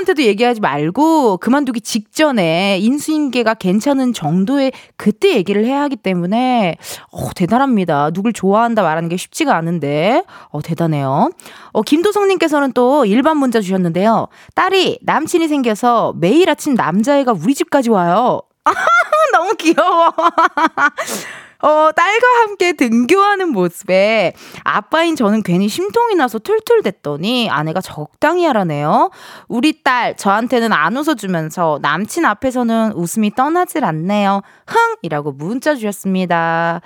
무한테도 0.00 0.22
얘기하지 0.22 0.60
말고 0.60 1.38
그만두기 1.38 1.80
직전에 1.80 2.78
인수인계가 2.80 3.54
괜찮은 3.54 4.12
정도의 4.12 4.72
그때 4.96 5.34
얘기를 5.34 5.64
해야 5.64 5.82
하기 5.82 5.96
때문에 5.96 6.76
어, 7.10 7.30
대단합니다. 7.34 8.10
누굴 8.10 8.32
좋아한다 8.32 8.82
말하는 8.82 9.08
게 9.08 9.16
쉽지가 9.16 9.54
않은데 9.56 10.24
어, 10.48 10.62
대단해요. 10.62 11.30
어, 11.72 11.82
김도성님께서는 11.82 12.72
또 12.72 13.04
일반 13.04 13.36
문자 13.36 13.60
주셨는데요. 13.60 14.28
딸이 14.54 15.00
남친이 15.02 15.48
생겨서 15.48 16.14
매일 16.16 16.48
아침 16.50 16.74
남자애가 16.74 17.32
우리 17.32 17.54
집까지 17.54 17.90
와요. 17.90 18.42
너무 19.32 19.54
귀여워. 19.54 20.12
어, 21.62 21.90
딸과 21.94 22.26
함께 22.42 22.72
등교하는 22.72 23.50
모습에 23.52 24.32
아빠인 24.64 25.14
저는 25.14 25.42
괜히 25.42 25.68
심통이 25.68 26.14
나서 26.14 26.38
툴툴댔더니 26.38 27.50
아내가 27.50 27.82
적당히 27.82 28.46
하라네요. 28.46 29.10
우리 29.46 29.82
딸 29.82 30.16
저한테는 30.16 30.72
안 30.72 30.96
웃어주면서 30.96 31.80
남친 31.82 32.24
앞에서는 32.24 32.92
웃음이 32.94 33.34
떠나질 33.34 33.84
않네요. 33.84 34.40
흥! 34.66 34.96
이라고 35.02 35.32
문자 35.32 35.74
주셨습니다. 35.74 36.80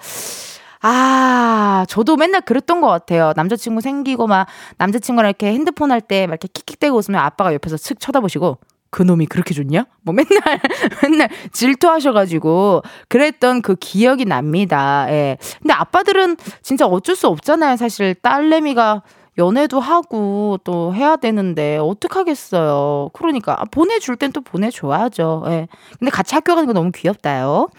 아, 0.87 1.87
저도 1.89 2.17
맨날 2.17 2.41
그랬던 2.43 2.81
것 2.81 2.89
같아요. 2.89 3.33
남자친구 3.37 3.81
생기고 3.81 4.27
막 4.27 4.47
남자친구랑 4.77 5.31
이렇게 5.31 5.53
핸드폰 5.53 5.93
할 5.93 6.01
때 6.01 6.27
막 6.27 6.33
이렇게 6.33 6.49
킥킥대고 6.53 6.97
웃으면 6.97 7.21
아빠가 7.21 7.55
옆에서 7.55 7.77
슥 7.77 8.01
쳐다보시고 8.01 8.59
그놈이 8.95 9.27
그렇게 9.27 9.55
좋냐? 9.55 9.87
뭐 10.03 10.15
맨날, 10.15 10.61
맨날 11.03 11.29
질투하셔가지고 11.51 12.83
그랬던 13.09 13.61
그 13.61 13.75
기억이 13.75 14.25
납니다. 14.25 15.07
예. 15.09 15.37
근데 15.61 15.75
아빠들은 15.75 16.37
진짜 16.63 16.87
어쩔 16.87 17.17
수 17.17 17.27
없잖아요. 17.27 17.75
사실 17.75 18.15
딸내미가 18.15 19.03
연애도 19.37 19.81
하고 19.81 20.61
또 20.63 20.95
해야 20.95 21.17
되는데 21.17 21.77
어떡하겠어요. 21.79 23.11
그러니까 23.15 23.65
보내줄 23.73 24.15
땐 24.15 24.31
또 24.31 24.41
보내줘야죠. 24.43 25.43
예. 25.49 25.67
근데 25.99 26.13
같이 26.13 26.37
학교 26.37 26.55
가는 26.55 26.69
거 26.69 26.73
너무 26.73 26.93
귀엽다요. 26.95 27.71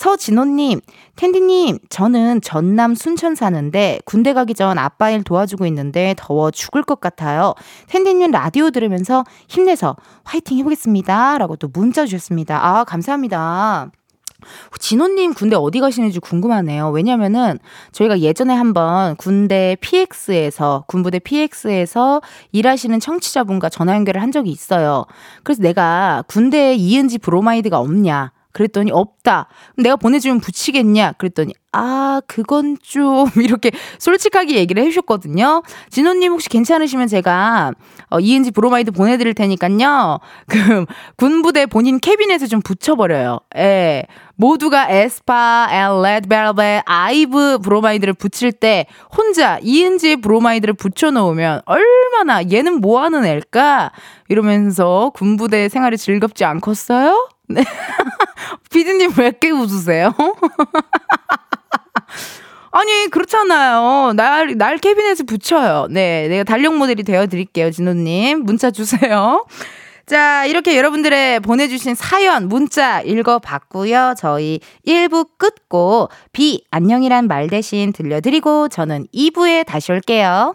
서진호님, 0.00 0.80
텐디님, 1.16 1.78
저는 1.90 2.40
전남 2.40 2.94
순천 2.94 3.34
사는데 3.34 3.98
군대 4.06 4.32
가기 4.32 4.54
전 4.54 4.78
아빠 4.78 5.10
일 5.10 5.22
도와주고 5.22 5.66
있는데 5.66 6.14
더워 6.16 6.50
죽을 6.50 6.82
것 6.82 7.02
같아요. 7.02 7.52
텐디님 7.88 8.30
라디오 8.30 8.70
들으면서 8.70 9.24
힘내서 9.48 9.96
화이팅 10.24 10.56
해보겠습니다. 10.56 11.36
라고 11.36 11.54
또 11.56 11.68
문자 11.70 12.06
주셨습니다. 12.06 12.66
아, 12.66 12.84
감사합니다. 12.84 13.90
진호님 14.78 15.34
군대 15.34 15.54
어디 15.54 15.80
가시는지 15.80 16.18
궁금하네요. 16.18 16.88
왜냐면은 16.92 17.58
저희가 17.92 18.20
예전에 18.20 18.54
한번 18.54 19.16
군대 19.16 19.76
PX에서, 19.82 20.84
군부대 20.86 21.18
PX에서 21.18 22.22
일하시는 22.52 22.98
청취자분과 23.00 23.68
전화 23.68 23.96
연결을 23.96 24.22
한 24.22 24.32
적이 24.32 24.50
있어요. 24.50 25.04
그래서 25.42 25.60
내가 25.60 26.24
군대에 26.26 26.74
이은지 26.74 27.18
브로마이드가 27.18 27.78
없냐. 27.78 28.32
그랬더니 28.60 28.90
없다. 28.92 29.46
내가 29.78 29.96
보내주면 29.96 30.40
붙이겠냐? 30.40 31.12
그랬더니 31.12 31.54
아 31.72 32.20
그건 32.26 32.76
좀 32.82 33.26
이렇게 33.42 33.70
솔직하게 33.98 34.56
얘기를 34.56 34.82
해주셨거든요. 34.82 35.62
진호님 35.88 36.32
혹시 36.32 36.50
괜찮으시면 36.50 37.08
제가 37.08 37.72
어, 38.10 38.20
이은지 38.20 38.50
브로마이드 38.50 38.90
보내드릴 38.90 39.32
테니까요. 39.32 40.20
그 40.46 40.84
군부대 41.16 41.66
본인 41.66 42.00
캐비닛에서 42.00 42.48
좀 42.48 42.60
붙여버려요. 42.60 43.40
예. 43.56 44.04
모두가 44.36 44.90
에스파, 44.90 45.68
엘, 45.70 46.02
레드벨벳, 46.02 46.82
아이브 46.84 47.58
브로마이드를 47.62 48.14
붙일 48.14 48.52
때 48.52 48.86
혼자 49.16 49.58
이은지 49.62 50.16
브로마이드를 50.16 50.74
붙여놓으면 50.74 51.62
얼마나 51.64 52.42
얘는 52.50 52.80
뭐하는 52.80 53.24
앨까? 53.24 53.92
이러면서 54.28 55.12
군부대 55.14 55.68
생활이 55.68 55.96
즐겁지 55.96 56.44
않겠어요? 56.44 57.28
네. 57.50 57.64
피디님 58.70 59.12
왜 59.18 59.26
이렇게 59.26 59.50
웃으세요? 59.50 60.14
아니, 62.72 63.08
그렇잖아요. 63.10 64.12
날, 64.14 64.56
날 64.56 64.78
캐비넷에 64.78 65.24
붙여요. 65.24 65.88
네, 65.90 66.28
내가 66.28 66.44
달력 66.44 66.76
모델이 66.76 67.02
되어 67.02 67.26
드릴게요, 67.26 67.70
진호님. 67.72 68.44
문자 68.44 68.70
주세요. 68.70 69.44
자, 70.06 70.44
이렇게 70.44 70.76
여러분들의 70.76 71.40
보내주신 71.40 71.94
사연, 71.94 72.48
문자 72.48 73.00
읽어봤고요. 73.00 74.14
저희 74.16 74.60
1부 74.86 75.30
끝고, 75.36 76.08
비, 76.32 76.64
안녕이란 76.70 77.26
말 77.26 77.48
대신 77.48 77.92
들려드리고, 77.92 78.68
저는 78.68 79.06
2부에 79.14 79.66
다시 79.66 79.90
올게요. 79.92 80.54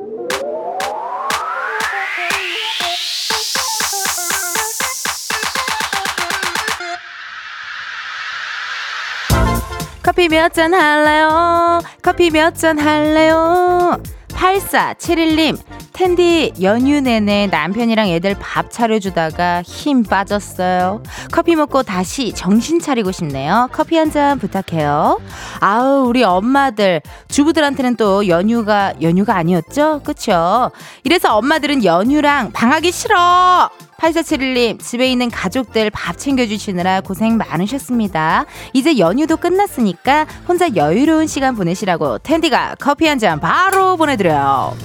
커피 10.21 10.29
몇 10.29 10.53
잔 10.53 10.71
할래요? 10.75 11.79
커피 12.03 12.29
몇 12.29 12.53
잔 12.53 12.77
할래요? 12.77 13.97
8471님, 14.29 15.57
텐디 16.05 16.51
연휴 16.63 16.99
내내 16.99 17.45
남편이랑 17.51 18.07
애들 18.09 18.35
밥 18.39 18.71
차려주다가 18.71 19.61
힘 19.61 20.01
빠졌어요. 20.01 21.03
커피 21.31 21.55
먹고 21.55 21.83
다시 21.83 22.33
정신 22.33 22.79
차리고 22.79 23.11
싶네요. 23.11 23.69
커피 23.71 23.97
한 23.97 24.09
잔 24.09 24.39
부탁해요. 24.39 25.21
아우, 25.59 26.07
우리 26.07 26.23
엄마들, 26.23 27.01
주부들한테는 27.29 27.97
또 27.97 28.27
연휴가, 28.27 28.93
연휴가 29.03 29.35
아니었죠? 29.37 30.01
그쵸? 30.03 30.71
이래서 31.03 31.37
엄마들은 31.37 31.85
연휴랑 31.85 32.51
방학이 32.51 32.91
싫어! 32.91 33.69
8471님, 33.99 34.79
집에 34.81 35.05
있는 35.07 35.29
가족들 35.29 35.91
밥 35.91 36.17
챙겨주시느라 36.17 37.01
고생 37.01 37.37
많으셨습니다. 37.37 38.45
이제 38.73 38.97
연휴도 38.97 39.37
끝났으니까 39.37 40.25
혼자 40.47 40.67
여유로운 40.75 41.27
시간 41.27 41.55
보내시라고 41.55 42.17
텐디가 42.17 42.77
커피 42.79 43.05
한 43.05 43.19
잔 43.19 43.39
바로 43.39 43.97
보내드려요. 43.97 44.75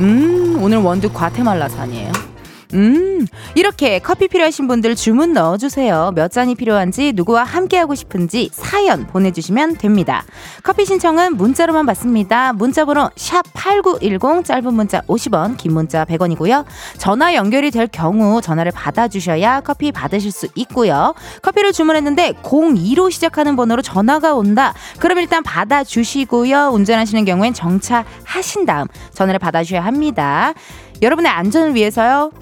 음, 0.00 0.58
오늘 0.62 0.78
원두 0.78 1.10
과테말라산이에요. 1.12 2.12
음, 2.74 3.26
이렇게 3.54 3.98
커피 3.98 4.28
필요하신 4.28 4.66
분들 4.68 4.96
주문 4.96 5.32
넣어주세요. 5.32 6.12
몇 6.14 6.30
잔이 6.30 6.54
필요한지, 6.54 7.12
누구와 7.14 7.44
함께하고 7.44 7.94
싶은지 7.94 8.50
사연 8.52 9.06
보내주시면 9.06 9.76
됩니다. 9.76 10.24
커피 10.62 10.84
신청은 10.84 11.36
문자로만 11.36 11.86
받습니다. 11.86 12.52
문자번호 12.52 13.10
샵8910, 13.10 14.44
짧은 14.44 14.74
문자 14.74 15.00
50원, 15.02 15.56
긴 15.56 15.74
문자 15.74 16.04
100원이고요. 16.04 16.64
전화 16.98 17.34
연결이 17.34 17.70
될 17.70 17.86
경우 17.86 18.40
전화를 18.40 18.72
받아주셔야 18.72 19.60
커피 19.60 19.92
받으실 19.92 20.32
수 20.32 20.48
있고요. 20.54 21.14
커피를 21.42 21.72
주문했는데 21.72 22.32
02로 22.42 23.10
시작하는 23.10 23.56
번호로 23.56 23.82
전화가 23.82 24.34
온다. 24.34 24.74
그럼 24.98 25.18
일단 25.18 25.42
받아주시고요. 25.42 26.70
운전하시는 26.72 27.24
경우엔 27.24 27.54
정차하신 27.54 28.66
다음 28.66 28.88
전화를 29.12 29.38
받아주셔야 29.38 29.84
합니다. 29.84 30.52
여러분의 31.02 31.30
안전을 31.30 31.74
위해서요. 31.74 32.32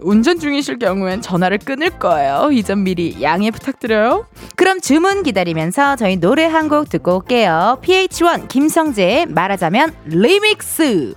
운전 0.00 0.38
중이실 0.40 0.78
경우엔 0.78 1.22
전화를 1.22 1.58
끊을 1.58 1.90
거예요. 1.90 2.48
이 2.52 2.62
점 2.62 2.84
미리 2.84 3.22
양해 3.22 3.50
부탁드려요. 3.50 4.26
그럼 4.56 4.80
주문 4.80 5.22
기다리면서 5.22 5.96
저희 5.96 6.16
노래 6.16 6.44
한 6.46 6.68
곡 6.68 6.88
듣고 6.88 7.16
올게요. 7.16 7.78
PH1 7.82 8.48
김성재 8.48 9.26
말하자면 9.28 9.94
리믹스. 10.06 11.14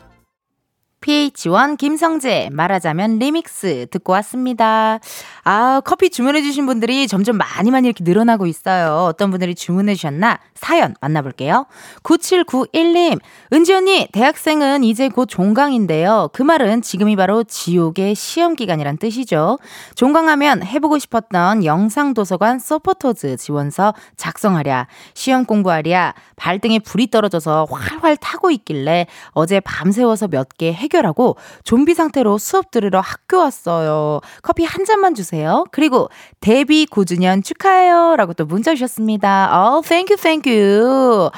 PH1 1.01 1.77
김성재 1.77 2.49
말하자면 2.51 3.19
리믹스 3.19 3.87
듣고 3.91 4.13
왔습니다. 4.13 4.99
아, 5.47 5.79
커피 5.85 6.09
주문해주신 6.09 6.65
분들이 6.65 7.07
점점 7.07 7.37
많이 7.37 7.69
많이 7.69 7.87
이렇게 7.87 8.03
늘어나고 8.03 8.47
있어요. 8.47 9.05
어떤 9.07 9.29
분들이 9.29 9.53
주문해주셨나? 9.53 10.39
사연 10.55 10.95
만나볼게요. 11.01 11.67
9791님, 12.01 13.19
은지 13.53 13.71
언니, 13.75 14.07
대학생은 14.11 14.83
이제 14.83 15.07
곧 15.07 15.27
종강인데요. 15.27 16.29
그 16.33 16.41
말은 16.41 16.81
지금이 16.81 17.15
바로 17.15 17.43
지옥의 17.43 18.15
시험 18.15 18.55
기간이란 18.55 18.97
뜻이죠. 18.97 19.59
종강하면 19.93 20.63
해보고 20.63 20.97
싶었던 20.97 21.63
영상도서관 21.63 22.57
서포터즈 22.57 23.37
지원서 23.37 23.93
작성하랴, 24.17 24.87
시험 25.13 25.45
공부하랴, 25.45 26.15
발등에 26.37 26.79
불이 26.79 27.11
떨어져서 27.11 27.67
활활 27.69 28.17
타고 28.17 28.49
있길래 28.49 29.05
어제 29.33 29.59
밤새워서 29.59 30.27
몇 30.29 30.47
개 30.57 30.71
해결하고 30.71 31.35
좀비 31.65 31.93
상태로 31.95 32.37
수업 32.37 32.71
들으러 32.71 32.99
학교 33.01 33.39
왔어요. 33.39 34.21
커피 34.41 34.63
한 34.63 34.85
잔만 34.85 35.13
주세요. 35.13 35.34
주세요. 35.35 35.65
그리고 35.71 36.09
데뷔 36.39 36.85
9주년 36.85 37.43
축하해요. 37.43 38.15
라고 38.15 38.33
또 38.33 38.45
문자 38.45 38.73
주셨습니다. 38.73 39.49
어, 39.51 39.81
thank 39.81 40.15
you, 40.15 40.50
thank 40.50 40.94
you. 40.94 41.29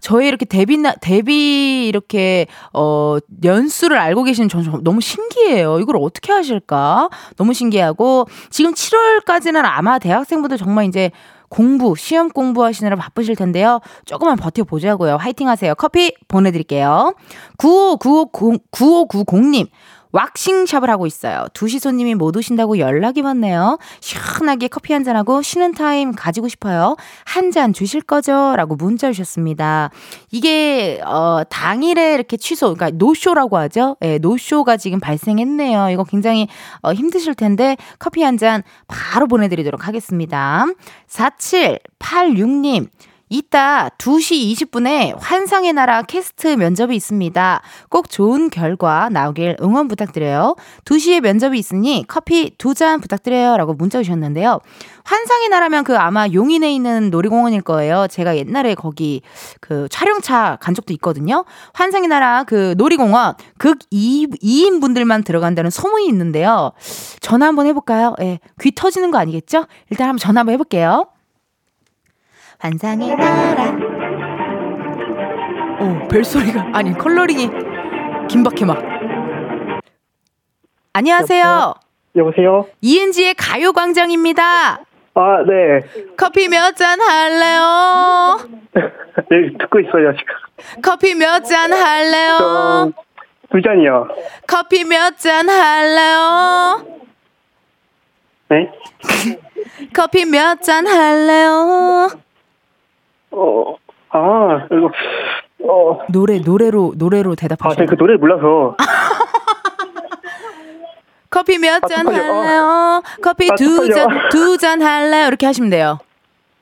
저희 0.00 0.28
이렇게 0.28 0.46
데뷔, 0.46 0.78
나, 0.78 0.94
데뷔 0.94 1.86
이렇게, 1.86 2.46
어, 2.72 3.18
연수를 3.44 3.98
알고 3.98 4.24
계시는 4.24 4.48
전 4.48 4.82
너무 4.82 5.00
신기해요. 5.00 5.78
이걸 5.78 5.96
어떻게 6.00 6.32
하실까? 6.32 7.10
너무 7.36 7.52
신기하고, 7.52 8.26
지금 8.50 8.72
7월까지는 8.72 9.62
아마 9.64 9.98
대학생분들 9.98 10.56
정말 10.56 10.86
이제 10.86 11.10
공부, 11.48 11.94
시험 11.96 12.30
공부하시느라 12.30 12.96
바쁘실 12.96 13.36
텐데요. 13.36 13.80
조금만 14.06 14.36
버텨보자고요. 14.36 15.16
화이팅 15.16 15.48
하세요. 15.48 15.74
커피 15.76 16.12
보내드릴게요. 16.26 17.14
9590, 17.58 18.72
9590님. 18.72 19.68
왁싱샵을 20.14 20.88
하고 20.90 21.06
있어요. 21.06 21.46
2시 21.54 21.80
손님이 21.80 22.14
못 22.14 22.36
오신다고 22.36 22.78
연락이 22.78 23.20
왔네요. 23.20 23.78
시원하게 24.00 24.68
커피 24.68 24.92
한 24.92 25.02
잔하고 25.02 25.42
쉬는 25.42 25.72
타임 25.72 26.12
가지고 26.12 26.48
싶어요. 26.48 26.96
한 27.24 27.50
잔 27.50 27.72
주실 27.72 28.00
거죠? 28.00 28.54
라고 28.56 28.74
문자 28.74 29.12
주셨습니다. 29.12 29.90
이게, 30.32 31.00
어, 31.04 31.42
당일에 31.48 32.14
이렇게 32.14 32.36
취소, 32.36 32.74
그러니까 32.74 32.90
노쇼라고 32.96 33.56
하죠? 33.58 33.96
예, 34.02 34.18
노쇼가 34.18 34.76
지금 34.76 34.98
발생했네요. 34.98 35.90
이거 35.90 36.04
굉장히 36.04 36.48
어, 36.82 36.92
힘드실 36.92 37.34
텐데 37.34 37.76
커피 37.98 38.22
한 38.22 38.34
잔 38.38 38.62
바로 38.88 39.28
보내드리도록 39.28 39.86
하겠습니다. 39.86 40.66
4786님. 41.08 42.88
이따 43.30 43.88
2시 43.98 44.52
20분에 44.54 45.14
환상의 45.18 45.72
나라 45.72 46.02
캐스트 46.02 46.48
면접이 46.48 46.94
있습니다. 46.94 47.62
꼭 47.88 48.10
좋은 48.10 48.50
결과 48.50 49.08
나오길 49.08 49.56
응원 49.62 49.88
부탁드려요. 49.88 50.56
2시에 50.84 51.20
면접이 51.20 51.58
있으니 51.58 52.04
커피 52.06 52.54
두 52.58 52.74
잔 52.74 53.00
부탁드려요. 53.00 53.56
라고 53.56 53.72
문자 53.72 54.02
주셨는데요. 54.02 54.58
환상의 55.04 55.48
나라면 55.48 55.84
그 55.84 55.96
아마 55.96 56.26
용인에 56.28 56.74
있는 56.74 57.10
놀이공원일 57.10 57.62
거예요. 57.62 58.08
제가 58.10 58.36
옛날에 58.36 58.74
거기 58.74 59.22
그 59.60 59.86
촬영차 59.90 60.58
간 60.60 60.74
적도 60.74 60.92
있거든요. 60.94 61.44
환상의 61.72 62.08
나라 62.08 62.42
그 62.44 62.74
놀이공원 62.76 63.34
극 63.58 63.78
2, 63.90 64.26
2인 64.42 64.80
분들만 64.80 65.22
들어간다는 65.22 65.70
소문이 65.70 66.06
있는데요. 66.08 66.72
전화 67.20 67.46
한번 67.46 67.66
해볼까요? 67.66 68.16
예. 68.20 68.40
귀 68.60 68.72
터지는 68.74 69.10
거 69.12 69.18
아니겠죠? 69.18 69.66
일단 69.90 70.08
한번 70.08 70.18
전화 70.18 70.40
한번 70.40 70.54
해볼게요. 70.54 71.06
환상의 72.68 73.14
나라. 73.16 73.76
오, 75.82 76.08
벨소리가 76.08 76.70
아니 76.72 76.94
컬러링이 76.96 77.50
김박해 78.28 78.64
막. 78.64 78.82
안녕하세요. 80.94 81.74
여보세요? 82.16 82.66
이은지의 82.80 83.34
가요광장입니다. 83.34 84.78
아, 85.16 85.44
네. 85.46 85.82
커피 86.16 86.48
몇 86.48 86.74
잔 86.74 86.98
할래요? 87.02 88.38
네, 88.72 89.52
듣고 89.60 89.80
있어요, 89.80 90.14
지금. 90.16 90.80
커피 90.82 91.14
몇 91.14 91.44
잔 91.44 91.70
할래요? 91.70 92.38
저, 92.38 92.92
두 93.52 93.60
잔이요. 93.60 94.08
커피 94.46 94.84
몇 94.84 95.18
잔 95.18 95.50
할래요? 95.50 96.82
네? 98.48 98.70
커피 99.94 100.24
몇 100.24 100.62
잔 100.62 100.86
할래요? 100.86 102.08
어, 103.36 103.76
아, 104.10 104.66
이거, 104.70 104.90
어, 105.68 106.00
노래 106.08 106.38
노래로 106.38 106.94
노래로 106.96 107.32
아, 107.32 107.34
대답하세요. 107.34 107.76
제가 107.76 107.90
그 107.90 107.94
노래를 107.98 108.18
몰라서. 108.18 108.76
커피 111.30 111.58
몇 111.58 111.82
아, 111.82 111.88
잔 111.88 112.04
쪽팔려. 112.06 112.22
할래요? 112.32 113.02
커피 113.22 113.48
아, 113.50 113.54
두 113.56 113.86
쪽팔려. 113.88 113.94
잔 113.94 114.08
두 114.30 114.56
잔 114.58 114.82
할래요? 114.82 115.26
이렇게 115.26 115.46
하시면 115.46 115.70
돼요. 115.70 115.98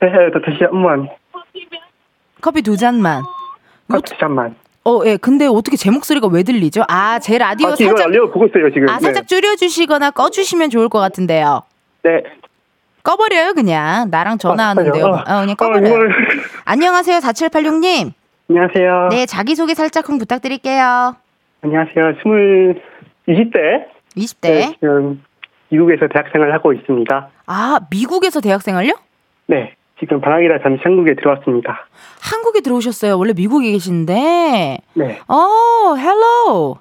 네, 0.01 0.07
더 0.33 0.39
다시 0.39 0.63
한 0.63 0.71
번만. 0.71 1.09
커피 2.41 2.61
두 2.63 2.75
잔만. 2.75 3.21
아, 3.89 3.99
두 3.99 4.17
잔만. 4.17 4.55
어, 4.85 5.01
예. 5.05 5.15
근데 5.17 5.45
어떻게 5.47 5.77
제 5.77 5.91
목소리가 5.91 6.27
왜 6.27 6.43
들리죠? 6.43 6.83
아, 6.89 7.19
제 7.19 7.37
라디오 7.37 7.67
아, 7.69 7.75
지금 7.75 7.91
이거 7.91 7.97
살짝 7.97 8.09
라디오 8.11 8.31
보고 8.31 8.47
있어요, 8.47 8.69
지금. 8.73 8.89
아, 8.89 8.99
살짝 8.99 9.27
줄여주시거나 9.27 10.11
꺼주시면 10.11 10.69
좋을 10.71 10.89
것 10.89 10.99
같은데요. 10.99 11.61
네. 12.03 12.15
네. 12.15 12.23
꺼버려요, 13.03 13.53
그냥. 13.53 14.09
나랑 14.09 14.37
전화하는데요. 14.37 15.05
어, 15.05 15.09
어, 15.09 15.23
그냥 15.23 15.49
어, 15.51 15.55
꺼버려요. 15.55 15.87
이걸. 15.87 16.09
안녕하세요, 16.65 17.19
4786님. 17.19 18.13
안녕하세요. 18.49 19.09
네, 19.11 19.25
자기소개 19.25 19.73
살짝 19.73 20.05
좀 20.05 20.17
부탁드릴게요. 20.17 21.15
안녕하세요. 21.61 22.15
스물, 22.21 22.81
20대. 23.27 23.85
20대. 24.17 24.73
지금 24.75 25.23
미국에서 25.69 26.07
대학생활을 26.07 26.53
하고 26.53 26.71
있습니다. 26.73 27.29
아, 27.47 27.79
미국에서 27.91 28.39
대학생활요? 28.41 28.93
네. 29.47 29.75
지금 29.99 30.19
방학이라 30.21 30.59
잠시 30.61 30.81
한국에 30.83 31.15
들어왔습니다. 31.15 31.87
한국에 32.21 32.61
들어오셨어요. 32.61 33.17
원래 33.17 33.33
미국에 33.33 33.71
계신데. 33.71 34.77
네. 34.93 35.19
어, 35.27 35.95
hello. 35.95 36.77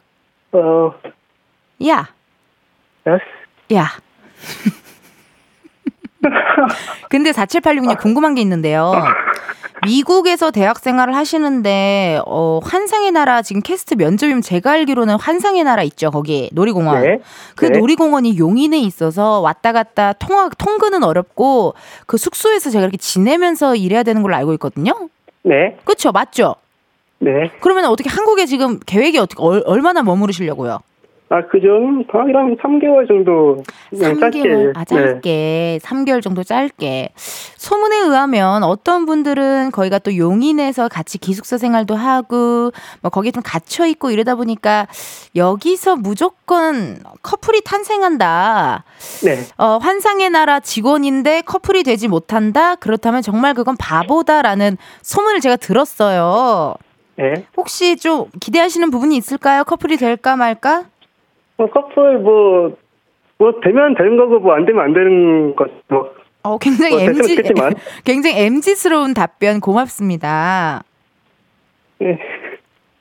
어, 0.52 0.94
야, 1.88 2.08
yes. 3.06 3.22
야. 3.74 3.86
근데 7.08 7.30
4786님 7.32 7.98
궁금한 7.98 8.34
게 8.34 8.40
있는데요. 8.40 8.92
미국에서 9.84 10.52
대학 10.52 10.78
생활을 10.78 11.16
하시는데 11.16 12.20
어 12.26 12.60
환상의 12.62 13.10
나라 13.10 13.42
지금 13.42 13.62
캐스트 13.62 13.94
면접이면 13.94 14.40
제가 14.40 14.72
알기로는 14.72 15.16
환상의 15.16 15.64
나라 15.64 15.82
있죠 15.82 16.12
거기 16.12 16.48
놀이공원 16.52 17.02
네. 17.02 17.18
그 17.56 17.66
네. 17.66 17.78
놀이공원이 17.78 18.38
용인에 18.38 18.78
있어서 18.78 19.40
왔다 19.40 19.72
갔다 19.72 20.12
통화 20.12 20.48
통근은 20.56 21.02
어렵고 21.02 21.74
그 22.06 22.16
숙소에서 22.16 22.70
제가 22.70 22.84
이렇게 22.84 22.96
지내면서 22.96 23.74
일해야 23.74 24.04
되는 24.04 24.22
걸로 24.22 24.36
알고 24.36 24.52
있거든요 24.54 24.92
네. 25.42 25.76
그렇죠 25.84 26.12
맞죠 26.12 26.54
네. 27.18 27.50
그러면 27.60 27.86
어떻게 27.86 28.08
한국에 28.08 28.46
지금 28.46 28.78
계획이 28.86 29.18
어떻게 29.18 29.42
얼, 29.42 29.64
얼마나 29.66 30.02
머무르시려고요 30.04 30.78
아, 31.32 31.40
그전 31.46 32.06
방학이랑 32.08 32.56
3개월 32.58 33.08
정도 33.08 33.62
그냥 33.88 34.18
3개월, 34.18 34.76
아, 34.76 34.84
짧게. 34.84 35.00
네. 35.00 35.06
짧게. 35.06 35.78
3개월 35.82 36.22
정도 36.22 36.44
짧게. 36.44 37.08
소문에 37.16 37.96
의하면 38.00 38.62
어떤 38.62 39.06
분들은 39.06 39.70
거기가 39.70 39.98
또 39.98 40.14
용인에서 40.14 40.88
같이 40.88 41.16
기숙사 41.16 41.56
생활도 41.56 41.96
하고, 41.96 42.70
뭐 43.00 43.10
거기에 43.10 43.30
좀 43.30 43.42
갇혀 43.42 43.86
있고 43.86 44.10
이러다 44.10 44.34
보니까 44.34 44.88
여기서 45.34 45.96
무조건 45.96 46.98
커플이 47.22 47.62
탄생한다. 47.64 48.84
네. 49.24 49.38
어, 49.56 49.78
환상의 49.78 50.28
나라 50.28 50.60
직원인데 50.60 51.42
커플이 51.46 51.82
되지 51.82 52.08
못한다? 52.08 52.74
그렇다면 52.74 53.22
정말 53.22 53.54
그건 53.54 53.78
바보다라는 53.78 54.76
소문을 55.00 55.40
제가 55.40 55.56
들었어요. 55.56 56.74
네. 57.16 57.46
혹시 57.56 57.96
좀 57.96 58.26
기대하시는 58.38 58.90
부분이 58.90 59.16
있을까요? 59.16 59.64
커플이 59.64 59.96
될까 59.96 60.36
말까? 60.36 60.91
뭐 61.62 61.70
커플 61.70 62.18
뭐, 62.18 62.76
뭐 63.38 63.52
되면 63.62 63.94
되는 63.94 64.16
거고 64.16 64.40
뭐 64.40 64.54
안 64.54 64.64
되면 64.66 64.82
안 64.84 64.92
되는 64.92 65.54
것 65.54 65.70
뭐. 65.88 66.10
어, 66.42 66.58
굉장히 66.58 66.96
뭐 66.96 67.00
MG, 67.04 67.36
좋겠지만. 67.36 67.74
굉장히 68.04 68.40
MG스러운 68.40 69.14
답변 69.14 69.60
고맙습니다. 69.60 70.82
네. 71.98 72.18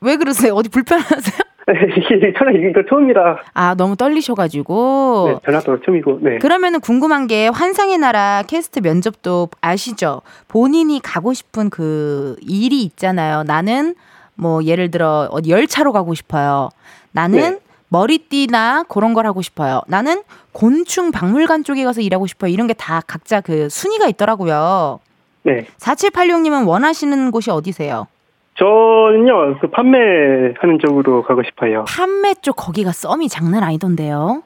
왜 0.01 0.15
그러세요? 0.17 0.53
어디 0.53 0.69
불편하세요? 0.69 1.41
이게 1.97 2.33
전화 2.37 2.51
이거 2.51 2.83
처음이라. 2.87 3.37
아, 3.53 3.73
너무 3.75 3.95
떨리셔가지고. 3.95 5.25
네, 5.27 5.39
전화도 5.45 5.81
처음이고. 5.81 6.19
네. 6.21 6.37
그러면은 6.37 6.79
궁금한 6.81 7.25
게 7.25 7.47
환상의 7.47 7.97
나라 7.97 8.43
캐스트 8.47 8.79
면접도 8.83 9.49
아시죠? 9.61 10.21
본인이 10.47 10.99
가고 11.01 11.33
싶은 11.33 11.71
그 11.71 12.35
일이 12.41 12.83
있잖아요. 12.83 13.41
나는 13.43 13.95
뭐 14.35 14.63
예를 14.63 14.91
들어 14.91 15.27
어디 15.31 15.49
열차로 15.49 15.93
가고 15.93 16.13
싶어요. 16.13 16.69
나는 17.11 17.39
네. 17.39 17.59
머리띠나 18.01 18.83
그런 18.87 19.13
걸 19.13 19.25
하고 19.27 19.41
싶어요. 19.41 19.81
나는 19.87 20.23
곤충 20.53 21.11
박물관 21.11 21.65
쪽에 21.65 21.83
가서 21.83 21.99
일하고 21.99 22.25
싶어요. 22.25 22.49
이런 22.51 22.67
게 22.67 22.73
다 22.73 23.01
각자 23.05 23.41
그 23.41 23.67
순위가 23.69 24.07
있더라고요. 24.07 24.99
네. 25.43 25.67
4786님은 25.77 26.65
원하시는 26.67 27.31
곳이 27.31 27.51
어디세요? 27.51 28.07
저는요, 28.55 29.59
그 29.59 29.69
판매하는 29.69 30.79
쪽으로 30.85 31.23
가고 31.23 31.43
싶어요. 31.43 31.83
판매 31.85 32.33
쪽 32.35 32.55
거기가 32.55 32.91
썸이 32.93 33.27
장난 33.27 33.61
아니던데요. 33.63 34.41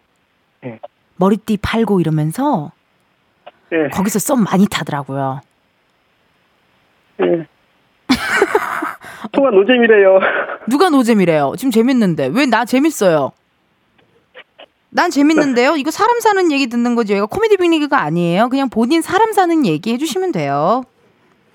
네. 0.62 0.80
머리띠 1.18 1.58
팔고 1.62 2.02
이러면서 2.02 2.72
네. 3.70 3.90
거기서 3.90 4.20
썸 4.20 4.38
많이 4.44 4.68
타더라고요. 4.70 5.42
네. 7.18 7.46
통화 9.36 9.50
노잼이래요. 9.52 10.20
누가 10.68 10.90
노잼이래요? 10.90 11.54
지금 11.58 11.72
재밌는데 11.72 12.28
왜 12.34 12.46
나 12.46 12.66
재밌어요? 12.66 13.32
난 14.90 15.10
재밌는데요. 15.12 15.76
이거 15.76 15.92
사람 15.92 16.20
사는 16.22 16.52
얘기 16.52 16.68
듣는 16.68 16.96
거지. 16.96 17.14
이거 17.16 17.26
코미디 17.26 17.58
빅리그가 17.58 18.02
아니에요. 18.02 18.48
그냥 18.50 18.70
본인 18.70 19.02
사람 19.02 19.34
사는 19.34 19.66
얘기 19.66 19.92
해주시면 19.94 20.32
돼요. 20.32 20.84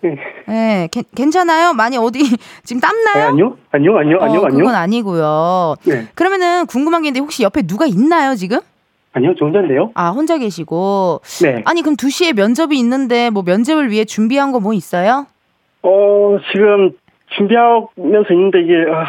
네. 0.02 0.16
네, 0.46 0.88
괜- 0.92 1.04
괜찮아요? 1.14 1.72
많이 1.72 1.96
어디 1.96 2.20
지금 2.64 2.80
네, 2.80 2.86
땀나요? 2.86 3.28
아니요? 3.28 3.56
아니요? 3.70 3.96
아니요? 3.98 4.18
아니요? 4.20 4.40
어, 4.40 4.44
아니요? 4.46 4.58
그건 4.58 4.74
아니고요. 4.74 5.74
네. 5.84 6.06
그러면은 6.14 6.66
궁금한 6.66 7.02
게 7.02 7.08
있는데 7.08 7.20
혹시 7.20 7.42
옆에 7.42 7.62
누가 7.62 7.86
있나요 7.86 8.34
지금? 8.34 8.58
아니요, 9.12 9.34
저 9.38 9.44
혼자인데요? 9.46 9.90
아 9.94 10.10
혼자 10.10 10.38
계시고 10.38 11.20
네. 11.42 11.62
아니 11.66 11.82
그럼 11.82 11.96
2 12.02 12.10
시에 12.10 12.32
면접이 12.32 12.78
있는데 12.78 13.28
뭐 13.30 13.42
면접을 13.42 13.90
위해 13.90 14.04
준비한 14.04 14.52
거 14.52 14.60
뭐 14.60 14.72
있어요? 14.74 15.26
어, 15.82 16.38
지금 16.52 16.92
준비하면서 17.36 18.32
있는데 18.32 18.62
이게, 18.62 18.74
아, 18.90 19.06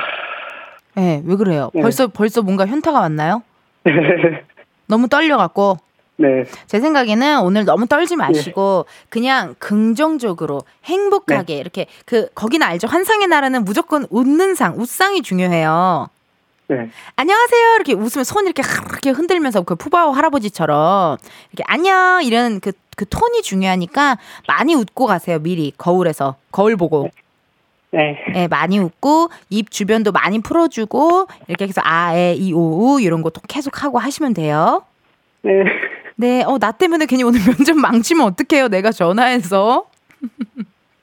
네, 0.95 1.21
왜 1.25 1.35
그래요? 1.35 1.71
네. 1.73 1.81
벌써 1.81 2.07
벌써 2.07 2.41
뭔가 2.41 2.65
현타가 2.65 2.99
왔나요? 2.99 3.43
너무 4.87 5.07
떨려갖고 5.07 5.77
네. 6.17 6.43
제 6.67 6.79
생각에는 6.79 7.41
오늘 7.41 7.65
너무 7.65 7.87
떨지 7.87 8.15
마시고 8.15 8.85
그냥 9.09 9.55
긍정적으로 9.57 10.61
행복하게 10.83 11.55
이렇게 11.57 11.87
그 12.05 12.29
거기는 12.35 12.65
알죠 12.65 12.87
환상의 12.87 13.27
나라는 13.27 13.63
무조건 13.65 14.05
웃는 14.09 14.53
상 14.55 14.75
웃상이 14.77 15.21
중요해요. 15.21 16.09
네. 16.67 16.89
안녕하세요 17.15 17.75
이렇게 17.75 17.93
웃으면 17.93 18.23
손 18.23 18.45
이렇게 18.45 18.63
이렇게 18.91 19.09
흔들면서 19.09 19.63
그 19.63 19.75
푸바오 19.75 20.11
할아버지처럼 20.11 21.17
이렇게 21.51 21.63
안녕 21.67 22.23
이런 22.23 22.61
그, 22.61 22.71
그 22.95 23.05
톤이 23.09 23.41
중요하니까 23.41 24.17
많이 24.47 24.73
웃고 24.75 25.05
가세요 25.05 25.39
미리 25.39 25.73
거울에서 25.77 26.35
거울 26.51 26.77
보고 26.77 27.09
네. 27.91 28.17
예, 28.35 28.47
많이 28.47 28.79
웃고 28.79 29.29
입 29.49 29.69
주변도 29.69 30.11
많이 30.13 30.39
풀어주고 30.41 31.27
이렇게 31.47 31.65
해서 31.65 31.81
아 31.83 32.15
에 32.15 32.33
이 32.35 32.53
오 32.53 32.95
우 32.95 33.01
이런 33.01 33.21
거또 33.21 33.41
계속 33.47 33.83
하고 33.83 33.99
하시면 33.99 34.33
돼요. 34.33 34.83
네. 35.41 35.51
네, 36.15 36.43
어, 36.43 36.57
나 36.59 36.71
때문에 36.71 37.05
괜히 37.05 37.23
오늘 37.23 37.39
면접 37.43 37.75
망치면 37.75 38.27
어떡해요, 38.27 38.67
내가 38.69 38.91
전화해서. 38.91 39.85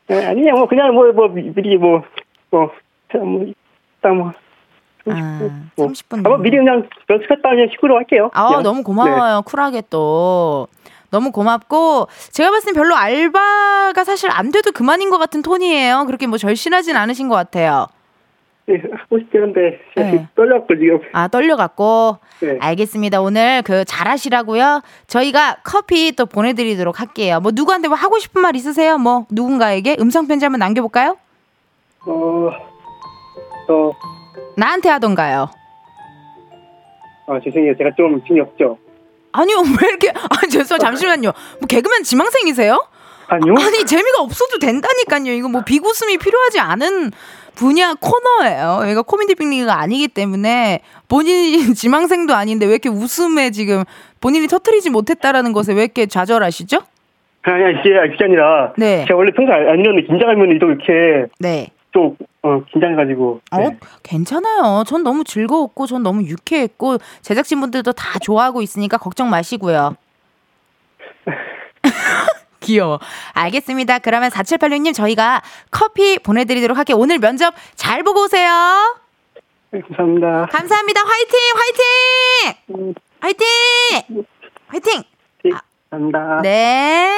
네, 0.06 0.26
아니요, 0.26 0.54
뭐, 0.54 0.66
그냥 0.68 0.94
뭐, 0.94 1.10
뭐, 1.12 1.28
미리 1.28 1.76
뭐, 1.76 2.02
뭐, 2.50 2.70
뭐, 3.14 3.44
일단 3.44 4.16
뭐, 4.16 4.32
아, 5.10 5.38
뭐, 5.76 5.88
30분. 5.88 6.24
아, 6.24 6.28
뭐 6.28 6.38
미리 6.38 6.56
그냥 6.56 6.88
연습했다 7.10 7.48
그냥 7.48 7.68
식구로 7.72 7.96
할게요. 7.96 8.30
아, 8.32 8.48
그냥. 8.48 8.62
너무 8.62 8.82
고마워요. 8.82 9.42
쿨하게 9.44 9.82
또. 9.90 10.68
너무 11.10 11.32
고맙고 11.32 12.08
제가 12.32 12.50
봤을 12.50 12.66
땐 12.66 12.74
별로 12.74 12.94
알바가 12.94 14.04
사실 14.04 14.30
안 14.30 14.50
돼도 14.50 14.72
그만인 14.72 15.10
것 15.10 15.18
같은 15.18 15.42
톤이에요. 15.42 16.04
그렇게 16.06 16.26
뭐 16.26 16.38
절실하진 16.38 16.96
않으신 16.96 17.28
것 17.28 17.34
같아요. 17.34 17.86
네, 18.66 18.74
네, 18.74 18.82
하고 18.92 19.18
싶긴 19.18 19.42
한데, 19.44 19.80
네. 19.96 20.28
떨려갖고 20.36 20.74
지금. 20.76 21.00
아 21.14 21.28
떨려갖고 21.28 22.18
네. 22.40 22.58
알겠습니다. 22.60 23.22
오늘 23.22 23.62
그 23.62 23.86
잘하시라고요. 23.86 24.82
저희가 25.06 25.56
커피 25.64 26.12
또 26.12 26.26
보내드리도록 26.26 27.00
할게요. 27.00 27.40
뭐 27.40 27.50
누구한테 27.54 27.88
뭐 27.88 27.96
하고 27.96 28.18
싶은 28.18 28.42
말 28.42 28.54
있으세요? 28.56 28.98
뭐 28.98 29.24
누군가에게 29.30 29.96
음성 30.00 30.26
편지 30.28 30.44
한번 30.44 30.58
남겨볼까요? 30.58 31.16
어, 32.06 32.50
어, 33.70 33.92
나한테 34.58 34.90
하던가요. 34.90 35.48
아, 37.26 37.40
죄송해요. 37.42 37.76
제가 37.78 37.90
좀 37.96 38.20
힘이 38.26 38.40
없죠. 38.40 38.78
아니요 39.32 39.58
왜 39.82 39.88
이렇게 39.88 40.10
아 40.10 40.46
죄송 40.50 40.78
잠시만요. 40.78 41.32
뭐 41.32 41.66
개그맨 41.68 42.02
지망생이세요? 42.02 42.86
아니요? 43.28 43.54
아니 43.58 43.84
재미가 43.84 44.22
없어도 44.22 44.58
된다니까요. 44.58 45.32
이거 45.32 45.48
뭐 45.48 45.62
비웃음이 45.62 46.18
필요하지 46.18 46.60
않은 46.60 47.12
분야 47.54 47.94
코너예요. 47.94 48.88
얘가 48.88 49.02
코미디 49.02 49.34
빅리그가 49.34 49.80
아니기 49.80 50.08
때문에 50.08 50.80
본인이 51.08 51.58
지망생도 51.74 52.34
아닌데 52.34 52.66
왜 52.66 52.72
이렇게 52.72 52.88
웃음에 52.88 53.50
지금 53.50 53.84
본인이 54.20 54.46
터트리지 54.46 54.90
못했다라는 54.90 55.52
것에 55.52 55.74
왜 55.74 55.84
이렇게 55.84 56.06
좌절하시죠? 56.06 56.78
아니, 57.42 57.64
아니, 57.64 57.76
그게, 57.76 57.90
그게 58.10 58.24
아니라. 58.24 58.72
네. 58.76 59.04
제가 59.06 59.16
원래 59.16 59.32
평소에 59.32 59.54
안 59.54 59.80
이러는데 59.80 60.06
긴장하면 60.06 60.58
또 60.58 60.66
이렇게 60.66 61.26
네. 61.38 61.70
좀, 61.98 62.16
어, 62.42 62.62
긴장해가지고. 62.72 63.40
어, 63.50 63.58
네. 63.58 63.78
괜찮아요. 64.02 64.84
전 64.86 65.02
너무 65.02 65.24
즐거웠고, 65.24 65.86
전 65.86 66.02
너무 66.04 66.22
유쾌했고, 66.22 66.98
제작진분들도 67.22 67.92
다 67.92 68.18
좋아하고 68.20 68.62
있으니까 68.62 68.98
걱정 68.98 69.28
마시고요. 69.30 69.96
귀여워. 72.60 73.00
알겠습니다. 73.32 73.98
그러면 73.98 74.30
4786님, 74.30 74.94
저희가 74.94 75.42
커피 75.70 76.18
보내드리도록 76.18 76.76
할게요. 76.78 76.96
오늘 76.98 77.18
면접 77.18 77.54
잘 77.74 78.02
보고 78.02 78.22
오세요. 78.24 78.96
네, 79.70 79.80
감사합니다. 79.80 80.46
감사합니다. 80.46 81.00
화이팅! 81.02 81.38
화이팅! 81.58 82.94
화이팅! 83.20 83.46
화이팅! 84.68 85.02
네, 85.44 85.50
감사합니다. 85.90 86.42
네. 86.42 87.08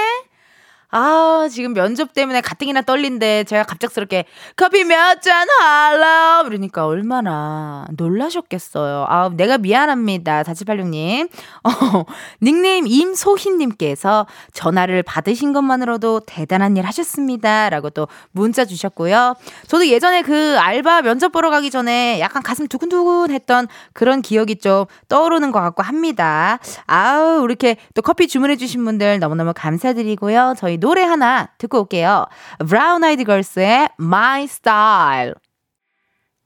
아, 0.93 1.49
지금 1.51 1.73
면접 1.75 2.13
때문에 2.15 2.41
가뜩이나 2.41 2.83
떨린데 2.83 3.45
제가 3.45 3.63
갑작스럽게 3.65 4.25
커피 4.57 4.85
몇 4.85 5.21
잔 5.21 5.47
할라 5.61 6.43
그러니까 6.45 6.87
얼마나 6.87 7.87
놀라셨겠어요. 7.97 9.05
아, 9.09 9.29
내가 9.35 9.59
미안합니다. 9.59 10.43
4786님. 10.45 11.29
어, 11.65 12.05
닉네임 12.43 12.87
임소희님께서 12.87 14.27
전화를 14.53 15.03
받으신 15.03 15.53
것만으로도 15.53 16.21
대단한 16.27 16.77
일 16.77 16.87
하셨습니다. 16.87 17.69
라고 17.71 17.91
또 17.91 18.09
문자 18.33 18.65
주셨고요. 18.65 19.35
저도 19.67 19.89
예전에 19.89 20.23
그 20.23 20.57
알바 20.59 21.03
면접 21.03 21.33
보러 21.33 21.51
가기 21.51 21.71
전에 21.71 22.19
약간 22.21 22.43
가슴 22.43 22.67
두근두근 22.67 23.31
했던 23.31 23.69
그런 23.93 24.23
기억이 24.23 24.57
좀 24.57 24.87
떠오르는 25.09 25.53
것 25.53 25.61
같고 25.61 25.83
합니다. 25.83 26.59
아우, 26.87 27.45
이렇게 27.45 27.77
또 27.95 28.03
커피 28.03 28.27
주문해주신 28.27 28.85
분들 28.85 29.19
너무너무 29.19 29.53
감사드리고요. 29.55 30.55
저희 30.57 30.79
노래 30.81 31.03
하나 31.03 31.51
듣고 31.59 31.81
올게요. 31.81 32.27
브라운 32.69 33.05
아이드 33.05 33.25
걸스의 33.25 33.91
My 34.01 34.45
Style. 34.45 35.35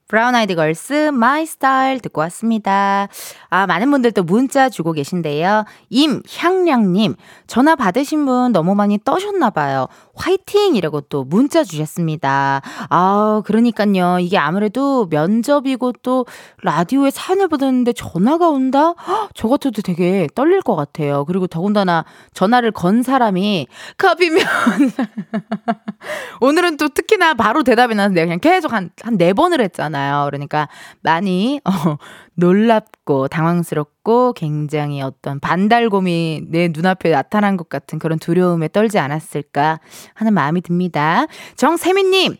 브라운 0.06 0.34
아이드 0.34 0.54
걸스 0.54 1.10
My 1.12 1.46
Style 1.46 1.98
듣고 1.98 2.20
왔습니다. 2.22 3.08
아, 3.48 3.66
많은 3.66 3.90
분들 3.90 4.12
또 4.12 4.22
문자 4.22 4.68
주고 4.68 4.92
계신데요. 4.92 5.64
임향량 5.88 6.92
님, 6.92 7.14
전화 7.46 7.74
받으신 7.74 8.26
분 8.26 8.52
너무 8.52 8.74
많이 8.74 8.98
떠셨나 9.02 9.48
봐요. 9.50 9.86
화이팅이라고 10.14 11.00
또 11.02 11.24
문자 11.24 11.64
주셨습니다. 11.64 12.60
아, 12.90 13.42
그러니까요. 13.46 14.18
이게 14.20 14.36
아무래도 14.36 15.06
면접이고 15.10 15.92
또 16.02 16.26
라디오에 16.62 17.10
사연을 17.10 17.48
받았는데 17.48 17.94
전화가 17.94 18.50
온다? 18.50 18.94
헉, 19.08 19.30
저 19.34 19.48
같아도 19.48 19.80
되게 19.80 20.28
떨릴 20.34 20.60
것 20.60 20.76
같아요. 20.76 21.24
그리고 21.24 21.46
더군다나 21.46 22.04
전화를 22.34 22.72
건 22.72 23.02
사람이 23.02 23.66
커피면 23.96 24.44
오늘은 26.42 26.76
또 26.76 26.88
특히나 26.88 27.34
바로 27.34 27.62
대답이 27.62 27.94
나서 27.94 28.10
내가 28.14 28.26
그냥 28.26 28.40
계속 28.40 28.72
한, 28.72 28.90
한 29.02 29.14
네 29.16 29.32
번을 29.32 29.60
했잖아요. 29.60 30.03
그러니까 30.26 30.68
많이, 31.02 31.60
어, 31.64 31.96
놀랍고 32.34 33.28
당황스럽고 33.28 34.32
굉장히 34.34 35.02
어떤 35.02 35.40
반달곰이 35.40 36.42
내 36.48 36.68
눈앞에 36.68 37.10
나타난 37.10 37.56
것 37.56 37.68
같은 37.68 37.98
그런 37.98 38.18
두려움에 38.18 38.68
떨지 38.68 38.98
않았을까 38.98 39.80
하는 40.14 40.34
마음이 40.34 40.60
듭니다. 40.60 41.26
정세민님, 41.56 42.36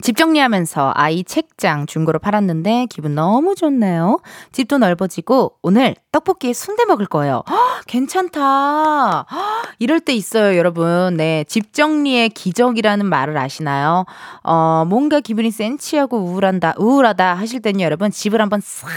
집 0.00 0.16
정리하면서 0.16 0.92
아이 0.94 1.22
책장 1.22 1.86
중고로 1.86 2.18
팔았는데 2.18 2.86
기분 2.88 3.14
너무 3.14 3.54
좋네요. 3.54 4.20
집도 4.50 4.78
넓어지고 4.78 5.58
오늘 5.62 5.94
떡볶이에 6.12 6.54
순대 6.54 6.86
먹을 6.86 7.04
거예요. 7.04 7.42
헉, 7.48 7.84
괜찮다. 7.86 9.26
헉, 9.30 9.62
이럴 9.78 10.00
때 10.00 10.14
있어요, 10.14 10.56
여러분. 10.56 11.16
네, 11.18 11.44
집 11.46 11.74
정리의 11.74 12.30
기적이라는 12.30 13.04
말을 13.04 13.36
아시나요? 13.36 14.06
어, 14.42 14.84
뭔가 14.88 15.20
기분이 15.20 15.50
센치하고 15.50 16.18
우울한다, 16.18 16.74
우울하다 16.78 17.34
하실 17.34 17.60
때는 17.60 17.80
여러분 17.80 18.10
집을 18.10 18.40
한번 18.40 18.60
싹 18.62 18.88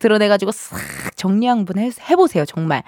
드러내가지고 0.00 0.50
싹 0.50 0.80
정리 1.16 1.46
한번 1.46 1.78
해, 1.78 1.90
해보세요, 2.10 2.44
정말. 2.44 2.82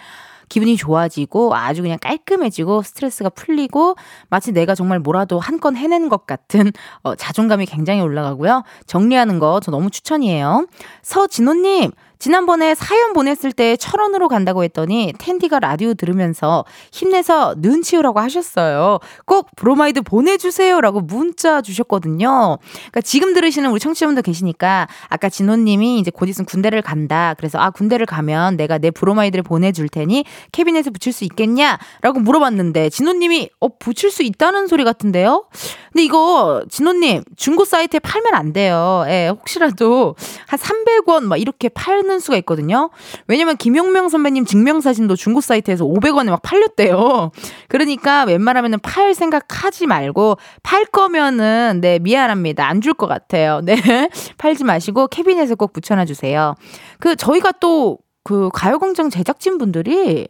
기분이 0.49 0.77
좋아지고 0.77 1.55
아주 1.57 1.83
그냥 1.83 1.99
깔끔해지고 2.01 2.83
스트레스가 2.83 3.31
풀리고 3.31 3.97
마치 4.29 4.53
내가 4.53 4.75
정말 4.75 4.99
뭐라도 5.01 5.41
한 5.41 5.55
건 5.59 5.77
해낸 5.77 6.09
것 6.09 6.27
같은 6.27 6.73
어, 7.03 7.15
자존감이 7.15 7.65
굉장히 7.67 8.01
올라가고요. 8.01 8.65
정리하는 8.87 9.39
거 9.39 9.61
저 9.63 9.71
너무 9.71 9.89
추천이에요. 9.91 10.67
서진호님, 11.03 11.93
지난번에 12.25 12.75
사연 12.75 13.13
보냈을 13.13 13.53
때 13.53 13.77
철원으로 13.77 14.29
간다고 14.29 14.65
했더니 14.65 15.13
텐디가 15.19 15.59
라디오 15.59 15.93
들으면서 15.93 16.65
힘내서 16.91 17.57
눈 17.59 17.83
치우라고 17.83 18.19
하셨어요. 18.19 18.99
꼭 19.27 19.51
브로마이드 19.57 20.01
보내주세요라고 20.01 21.03
문자 21.03 21.61
주셨거든요. 21.61 22.57
그러니까 22.73 23.03
지금 23.03 23.35
들으시는 23.35 23.71
우리 23.71 23.79
청취자분들 23.79 24.23
계시니까 24.23 24.89
아까 25.11 25.29
진호님이 25.29 25.99
이제 25.99 26.11
곧 26.11 26.31
있으면 26.31 26.47
군대를 26.47 26.81
간다. 26.81 27.35
그래서 27.37 27.59
아 27.59 27.69
군대를 27.69 28.07
가면 28.07 28.57
내가 28.57 28.79
내 28.79 28.91
브로마이드를 28.91 29.43
보내줄 29.43 29.91
테니 29.91 30.25
캐비넷에 30.53 30.89
붙일 30.93 31.13
수 31.13 31.25
있겠냐?라고 31.25 32.21
물어봤는데 32.21 32.89
진호님이 32.89 33.51
어 33.61 33.69
붙일 33.79 34.11
수 34.11 34.23
있다는 34.23 34.67
소리 34.67 34.85
같은데요. 34.85 35.45
근데 35.93 36.05
이거 36.05 36.63
진호님 36.71 37.23
중고 37.37 37.67
사이트에 37.67 38.01
팔면 38.01 38.35
안 38.35 38.55
돼요. 38.55 39.05
예, 39.09 39.29
혹시라도 39.29 40.17
한 40.47 40.59
300원 40.59 41.25
막 41.25 41.37
이렇게 41.37 41.69
팔는 41.69 42.14
수가 42.21 42.37
있거든요. 42.39 42.91
왜냐면 43.27 43.57
김용명 43.57 44.09
선배님 44.09 44.45
증명사진도 44.45 45.17
중고 45.17 45.41
사이트에서 45.41 45.85
500원에 45.85 46.31
막 46.31 46.43
팔렸대요. 46.43 47.31
그러니까 47.69 48.25
웬만하면은 48.25 48.79
팔 48.81 49.15
생각하지 49.15 49.87
말고 49.87 50.39
팔 50.63 50.85
거면은 50.87 51.81
네 51.81 51.99
미안합니다. 51.99 52.67
안 52.69 52.81
줄 52.81 52.95
것 52.95 53.07
같아요. 53.07 53.61
네 53.65 53.77
팔지 54.39 54.65
마시고 54.65 55.09
캐비넷에 55.09 55.55
꼭 55.55 55.73
붙여놔 55.73 56.05
주세요. 56.05 56.55
그 56.99 57.17
저희가 57.17 57.53
또 57.53 57.99
그 58.27 58.49
가요광장 58.55 59.11
제작진 59.11 59.59
분들이 59.59 60.27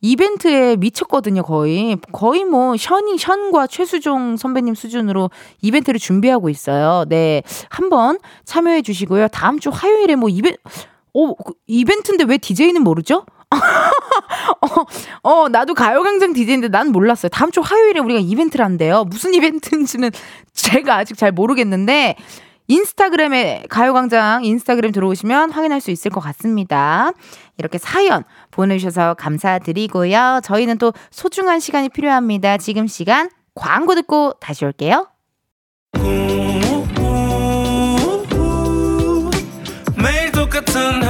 이벤트에 0.00 0.76
미쳤거든요, 0.76 1.42
거의. 1.42 1.98
거의 2.12 2.44
뭐, 2.44 2.74
션이, 2.78 3.18
션과 3.18 3.66
최수종 3.66 4.38
선배님 4.38 4.74
수준으로 4.74 5.30
이벤트를 5.60 6.00
준비하고 6.00 6.48
있어요. 6.48 7.04
네. 7.08 7.42
한번 7.68 8.18
참여해 8.46 8.80
주시고요. 8.80 9.28
다음 9.28 9.60
주 9.60 9.68
화요일에 9.68 10.16
뭐 10.16 10.30
이벤트, 10.30 10.56
어, 11.14 11.34
그 11.34 11.54
이벤트인데 11.66 12.24
왜 12.24 12.38
DJ는 12.38 12.82
모르죠? 12.82 13.24
어, 13.52 15.28
어, 15.28 15.48
나도 15.48 15.74
가요광장 15.74 16.32
DJ인데 16.32 16.68
난 16.68 16.92
몰랐어요. 16.92 17.30
다음 17.30 17.50
주 17.50 17.60
화요일에 17.60 18.00
우리가 18.00 18.20
이벤트를 18.20 18.64
한대요. 18.64 19.04
무슨 19.04 19.34
이벤트인지는 19.34 20.10
제가 20.52 20.96
아직 20.96 21.16
잘 21.16 21.32
모르겠는데, 21.32 22.16
인스타그램에 22.68 23.64
가요광장 23.68 24.44
인스타그램 24.44 24.92
들어오시면 24.92 25.50
확인할 25.50 25.80
수 25.80 25.90
있을 25.90 26.12
것 26.12 26.20
같습니다. 26.20 27.10
이렇게 27.58 27.78
사연 27.78 28.22
보내주셔서 28.52 29.14
감사드리고요. 29.14 30.40
저희는 30.44 30.78
또 30.78 30.92
소중한 31.10 31.58
시간이 31.58 31.88
필요합니다. 31.88 32.58
지금 32.58 32.86
시간 32.86 33.28
광고 33.56 33.96
듣고 33.96 34.34
다시 34.38 34.64
올게요. 34.64 35.08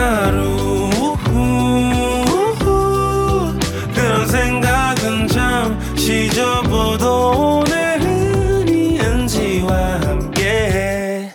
하루 0.01 0.89
그런 3.95 4.27
생각은 4.27 5.29
잠시 5.29 6.31
접어도 6.31 7.61
오늘은 7.61 8.69
이은지와 8.69 10.01
함께 10.01 11.35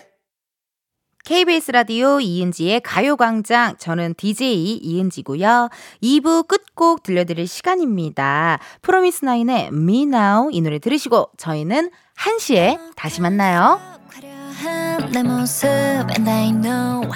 KBS 1.23 1.71
라디오 1.71 2.19
이은지의 2.19 2.81
가요광장. 2.81 3.77
저는 3.77 4.15
DJ 4.15 4.77
이은지고요. 4.77 5.69
2부 6.01 6.47
끝곡 6.47 7.03
들려드릴 7.03 7.47
시간입니다. 7.47 8.57
프로미스나인의 8.81 9.67
Me 9.67 10.03
Now 10.03 10.49
이 10.51 10.61
노래 10.61 10.79
들으시고 10.79 11.29
저희는 11.37 11.91
1시에 12.17 12.79
다시 12.95 13.21
만나요. 13.21 13.79
내 15.11 15.21
모습 15.21 15.67
and 15.67 16.29
I 16.29 16.51
know 16.51 17.07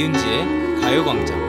이은지의 0.00 0.80
가요광장 0.80 1.39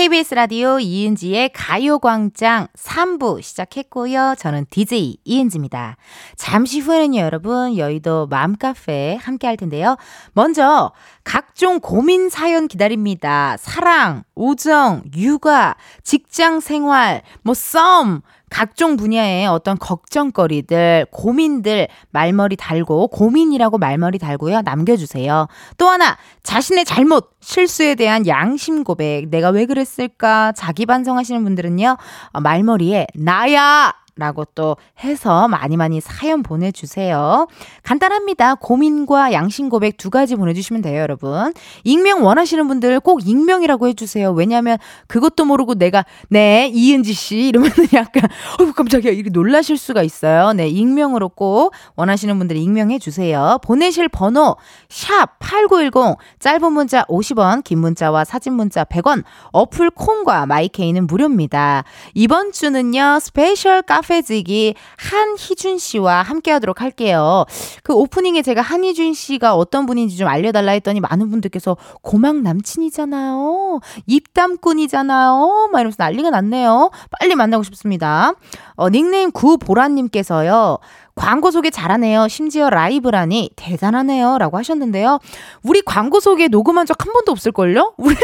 KBS 0.00 0.32
라디오 0.32 0.80
이은지의 0.80 1.50
가요광장 1.52 2.68
3부 2.74 3.42
시작했고요. 3.42 4.34
저는 4.38 4.64
DJ 4.70 5.18
이은지입니다. 5.24 5.98
잠시 6.36 6.80
후에는요, 6.80 7.20
여러분, 7.20 7.76
여의도 7.76 8.26
맘카페 8.28 9.18
함께 9.20 9.46
할 9.46 9.58
텐데요. 9.58 9.98
먼저, 10.32 10.92
각종 11.22 11.80
고민 11.80 12.30
사연 12.30 12.66
기다립니다. 12.66 13.58
사랑, 13.58 14.22
우정, 14.34 15.02
육아, 15.14 15.76
직장 16.02 16.60
생활, 16.60 17.20
뭐, 17.42 17.52
썸, 17.52 18.22
각종 18.50 18.96
분야의 18.96 19.46
어떤 19.46 19.78
걱정거리들, 19.78 21.06
고민들 21.10 21.88
말머리 22.10 22.56
달고 22.56 23.08
고민이라고 23.08 23.78
말머리 23.78 24.18
달고요. 24.18 24.62
남겨주세요. 24.62 25.46
또 25.78 25.88
하나 25.88 26.18
자신의 26.42 26.84
잘못, 26.84 27.30
실수에 27.40 27.94
대한 27.94 28.26
양심 28.26 28.84
고백, 28.84 29.28
내가 29.30 29.50
왜 29.50 29.66
그랬을까 29.66 30.52
자기 30.52 30.84
반성하시는 30.84 31.42
분들은요. 31.42 31.96
어, 32.32 32.40
말머리에 32.40 33.06
나야 33.14 33.94
라고 34.20 34.44
또 34.54 34.76
해서 35.02 35.48
많이 35.48 35.78
많이 35.78 36.00
사연 36.00 36.42
보내주세요. 36.42 37.48
간단합니다. 37.82 38.56
고민과 38.56 39.32
양심 39.32 39.70
고백 39.70 39.96
두 39.96 40.10
가지 40.10 40.36
보내주시면 40.36 40.82
돼요, 40.82 41.00
여러분. 41.00 41.54
익명 41.84 42.22
원하시는 42.24 42.68
분들 42.68 43.00
꼭 43.00 43.26
익명이라고 43.26 43.88
해주세요. 43.88 44.32
왜냐하면 44.32 44.76
그것도 45.06 45.46
모르고 45.46 45.76
내가 45.76 46.04
네 46.28 46.70
이은지 46.72 47.14
씨 47.14 47.48
이러면 47.48 47.70
약간 47.94 48.28
어우 48.60 48.74
깜짝이야 48.74 49.10
이렇게 49.10 49.30
놀라실 49.30 49.78
수가 49.78 50.02
있어요. 50.02 50.52
네 50.52 50.68
익명으로 50.68 51.30
꼭 51.30 51.72
원하시는 51.96 52.38
분들 52.38 52.56
익명해 52.58 52.98
주세요. 52.98 53.58
보내실 53.64 54.10
번호 54.10 54.56
샵 54.90 55.38
#8910 55.38 56.18
짧은 56.40 56.72
문자 56.72 57.04
50원, 57.04 57.64
긴 57.64 57.78
문자와 57.78 58.24
사진 58.24 58.52
문자 58.52 58.84
100원. 58.84 59.24
어플 59.52 59.90
콩과 59.90 60.44
마이케이는 60.44 61.06
무료입니다. 61.06 61.84
이번 62.12 62.52
주는요 62.52 63.18
스페셜 63.18 63.80
카페 63.80 64.09
지기 64.22 64.74
한희준 64.96 65.78
씨와 65.78 66.22
함께 66.22 66.50
하도록 66.50 66.80
할게요. 66.80 67.44
그 67.82 67.94
오프닝에 67.94 68.42
제가 68.42 68.60
한희준 68.60 69.14
씨가 69.14 69.54
어떤 69.54 69.86
분인지 69.86 70.16
좀 70.16 70.28
알려달라 70.28 70.72
했더니 70.72 71.00
많은 71.00 71.30
분들께서 71.30 71.76
고막 72.02 72.36
남친이잖아요. 72.42 73.80
입담꾼이잖아요. 74.06 75.68
막 75.72 75.80
이러면서 75.80 75.96
난리가 75.98 76.30
났네요. 76.30 76.90
빨리 77.18 77.34
만나고 77.34 77.62
싶습니다. 77.62 78.32
어, 78.74 78.90
닉네임 78.90 79.30
구보라님께서요. 79.30 80.78
광고 81.16 81.50
소개 81.50 81.70
잘하네요. 81.70 82.28
심지어 82.28 82.70
라이브라니 82.70 83.50
대단하네요. 83.56 84.38
라고 84.38 84.56
하셨는데요. 84.58 85.18
우리 85.62 85.82
광고 85.82 86.20
소개 86.20 86.46
녹음한 86.48 86.86
적 86.86 87.00
한 87.00 87.12
번도 87.14 87.32
없을걸요? 87.32 87.94
우리는 87.98 88.22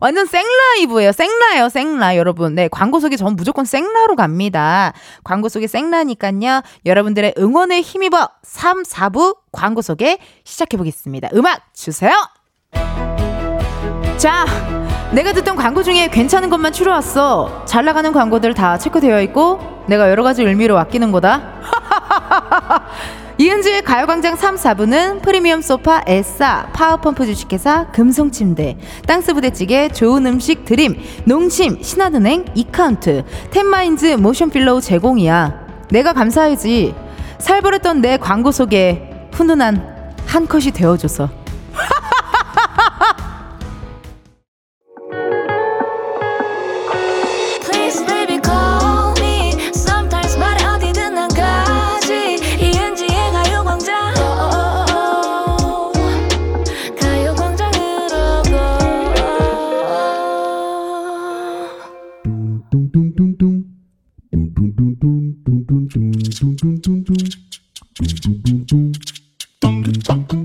완전 0.00 0.26
생라이브예요. 0.26 1.12
생라예요. 1.12 1.68
생라. 1.68 2.16
여러분. 2.16 2.54
네. 2.54 2.68
광고 2.68 2.98
소개 2.98 3.16
전 3.16 3.36
무조건 3.36 3.64
생라로 3.64 4.16
갑니다. 4.16 4.92
광고 5.22 5.48
소개 5.48 5.66
생라니까요. 5.66 6.62
여러분들의 6.86 7.34
응원에 7.38 7.82
힘입어 7.82 8.28
3, 8.42 8.82
4부 8.82 9.36
광고 9.52 9.82
소개 9.82 10.18
시작해 10.44 10.76
보겠습니다. 10.76 11.28
음악 11.34 11.60
주세요. 11.74 12.12
자, 14.16 14.46
내가 15.12 15.32
듣던 15.34 15.56
광고 15.56 15.82
중에 15.82 16.08
괜찮은 16.08 16.48
것만 16.48 16.72
추려왔어. 16.72 17.64
잘 17.66 17.84
나가는 17.84 18.10
광고들 18.12 18.54
다 18.54 18.78
체크되어 18.78 19.20
있고 19.22 19.60
내가 19.86 20.10
여러 20.10 20.22
가지 20.22 20.42
의미로 20.42 20.78
아끼는 20.78 21.12
거다. 21.12 21.42
이은지의 23.38 23.82
가요광장 23.82 24.36
3, 24.36 24.54
4부는 24.56 25.20
프리미엄 25.20 25.60
소파 25.60 26.00
에싸, 26.06 26.68
파워펌프 26.72 27.26
주식회사 27.26 27.88
금성침대, 27.92 28.78
땅스부대찌개 29.06 29.90
좋은 29.90 30.24
음식 30.24 30.64
드림, 30.64 30.98
농심, 31.26 31.82
신한은행, 31.82 32.46
이카운트, 32.54 33.24
텐마인즈 33.50 34.16
모션필로우 34.16 34.80
제공이야. 34.80 35.66
내가 35.90 36.14
감사해지. 36.14 36.94
살벌했던 37.38 38.00
내 38.00 38.16
광고 38.16 38.50
속에 38.50 39.28
훈훈한 39.32 40.14
한 40.26 40.46
컷이 40.46 40.70
되어줘서. 40.70 41.28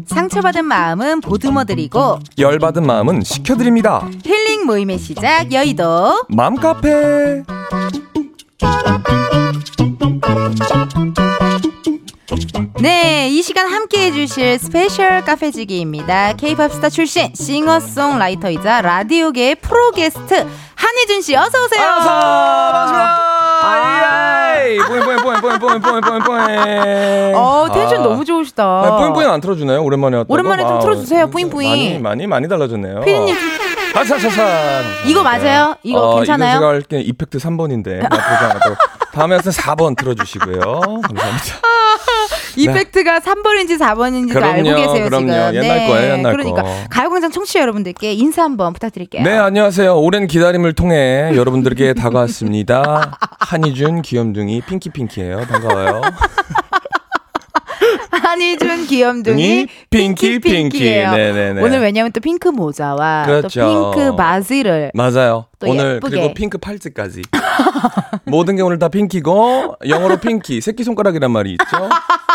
상처받은 0.07 0.65
마음은 0.65 1.21
보듬어드리고 1.21 2.19
열받은 2.37 2.85
마음은 2.85 3.23
식혀드립니다. 3.23 4.07
힐링 4.23 4.65
모임의 4.65 4.97
시작 4.97 5.51
여의도 5.51 6.25
맘카페. 6.29 7.43
네, 12.81 13.29
이 13.29 13.43
시간 13.43 13.71
함께 13.71 14.07
해주실 14.07 14.57
스페셜 14.57 15.23
카페지기입니다. 15.23 16.33
케이팝 16.33 16.73
스타 16.73 16.89
출신 16.89 17.31
싱어송라이터이자 17.35 18.81
라디오계의 18.81 19.55
프로 19.55 19.91
게스트 19.91 20.47
한희준 20.75 21.21
씨 21.21 21.35
어서 21.35 21.63
오세요. 21.63 21.87
어서 21.99 22.09
반갑습니다. 22.09 23.17
아 23.63 24.40
이, 24.75 24.77
뽀잉 24.87 25.05
뽀잉 25.05 25.17
뽀잉 25.17 25.41
뽀잉 25.41 25.59
뽀잉 25.59 25.81
뽀잉 25.81 26.01
뽀잉 26.01 26.19
뽀잉. 26.23 27.33
어, 27.35 27.67
텐션 27.73 27.99
아. 27.99 28.03
너무 28.03 28.25
좋으시다. 28.25 28.63
아, 28.63 29.11
뽀잉 29.13 29.29
안 29.29 29.41
틀어주나요? 29.41 29.81
오랜만에 29.83 30.17
왔다고. 30.17 30.33
오랜만에 30.33 30.63
좀 30.63 30.71
아, 30.77 30.79
틀어주세요, 30.79 31.29
뿌잉 31.29 31.49
뿌잉. 31.49 31.69
많이 31.69 31.99
많이 31.99 32.27
많이 32.27 32.47
달라졌네요. 32.47 33.01
피디님 33.01 33.35
아차차차. 33.95 34.81
이거 35.05 35.21
맞아요? 35.23 35.75
이거 35.83 35.99
어, 35.99 36.15
괜찮아요? 36.17 36.59
제가 36.59 36.67
할게 36.69 36.99
이펙트 37.01 37.37
3번인데 37.39 37.99
나쁘지 38.03 38.45
않아도 38.45 38.75
다음에 39.13 39.35
와서 39.35 39.49
4번 39.51 39.97
틀어주시고요. 39.97 40.61
감사합니다. 41.03 41.55
이펙트가 42.57 43.19
3번인지 43.19 43.77
4번인지도 43.79 44.33
그럼요, 44.33 44.69
알고 44.69 44.75
계세요 44.75 45.05
그럼요. 45.05 45.27
지금. 45.27 45.55
옛날 45.55 45.87
거예요, 45.87 46.13
옛날 46.13 46.31
그러니까 46.33 46.61
거. 46.63 46.75
가요광장 46.89 47.31
청취자 47.31 47.61
여러분들께 47.61 48.13
인사 48.13 48.43
한번 48.43 48.73
부탁드릴게요. 48.73 49.23
네, 49.23 49.31
안녕하세요. 49.37 49.95
오랜 49.97 50.27
기다림을 50.27 50.73
통해 50.73 51.31
여러분들께 51.35 51.93
다가왔습니다. 51.95 53.17
한희준 53.39 54.01
귀염둥이 54.01 54.61
핑키핑키예요. 54.61 55.45
반가워요. 55.49 56.01
한희준 58.11 58.85
귀염둥이 58.87 59.67
pinky, 59.89 60.39
pinky. 60.39 60.69
pinky예요. 60.69 61.11
네네네. 61.11 61.61
오늘 61.61 61.79
왜냐면 61.81 62.11
또 62.11 62.19
핑크 62.21 62.47
모자와 62.49 63.23
그렇죠. 63.25 63.59
또 63.61 63.91
핑크 63.93 64.15
바지를 64.15 64.91
맞아요. 64.93 65.45
또 65.59 65.67
오늘 65.69 65.95
예쁘게. 65.95 66.17
그리고 66.17 66.33
핑크 66.33 66.57
팔찌까지. 66.57 67.21
모든 68.31 68.55
게 68.55 68.61
오늘 68.61 68.79
다 68.79 68.87
pinky고 68.87 69.75
영어로 69.87 70.17
pinky 70.17 70.61
새끼 70.61 70.83
손가락이란 70.83 71.29
말이 71.29 71.51
있죠. 71.51 71.65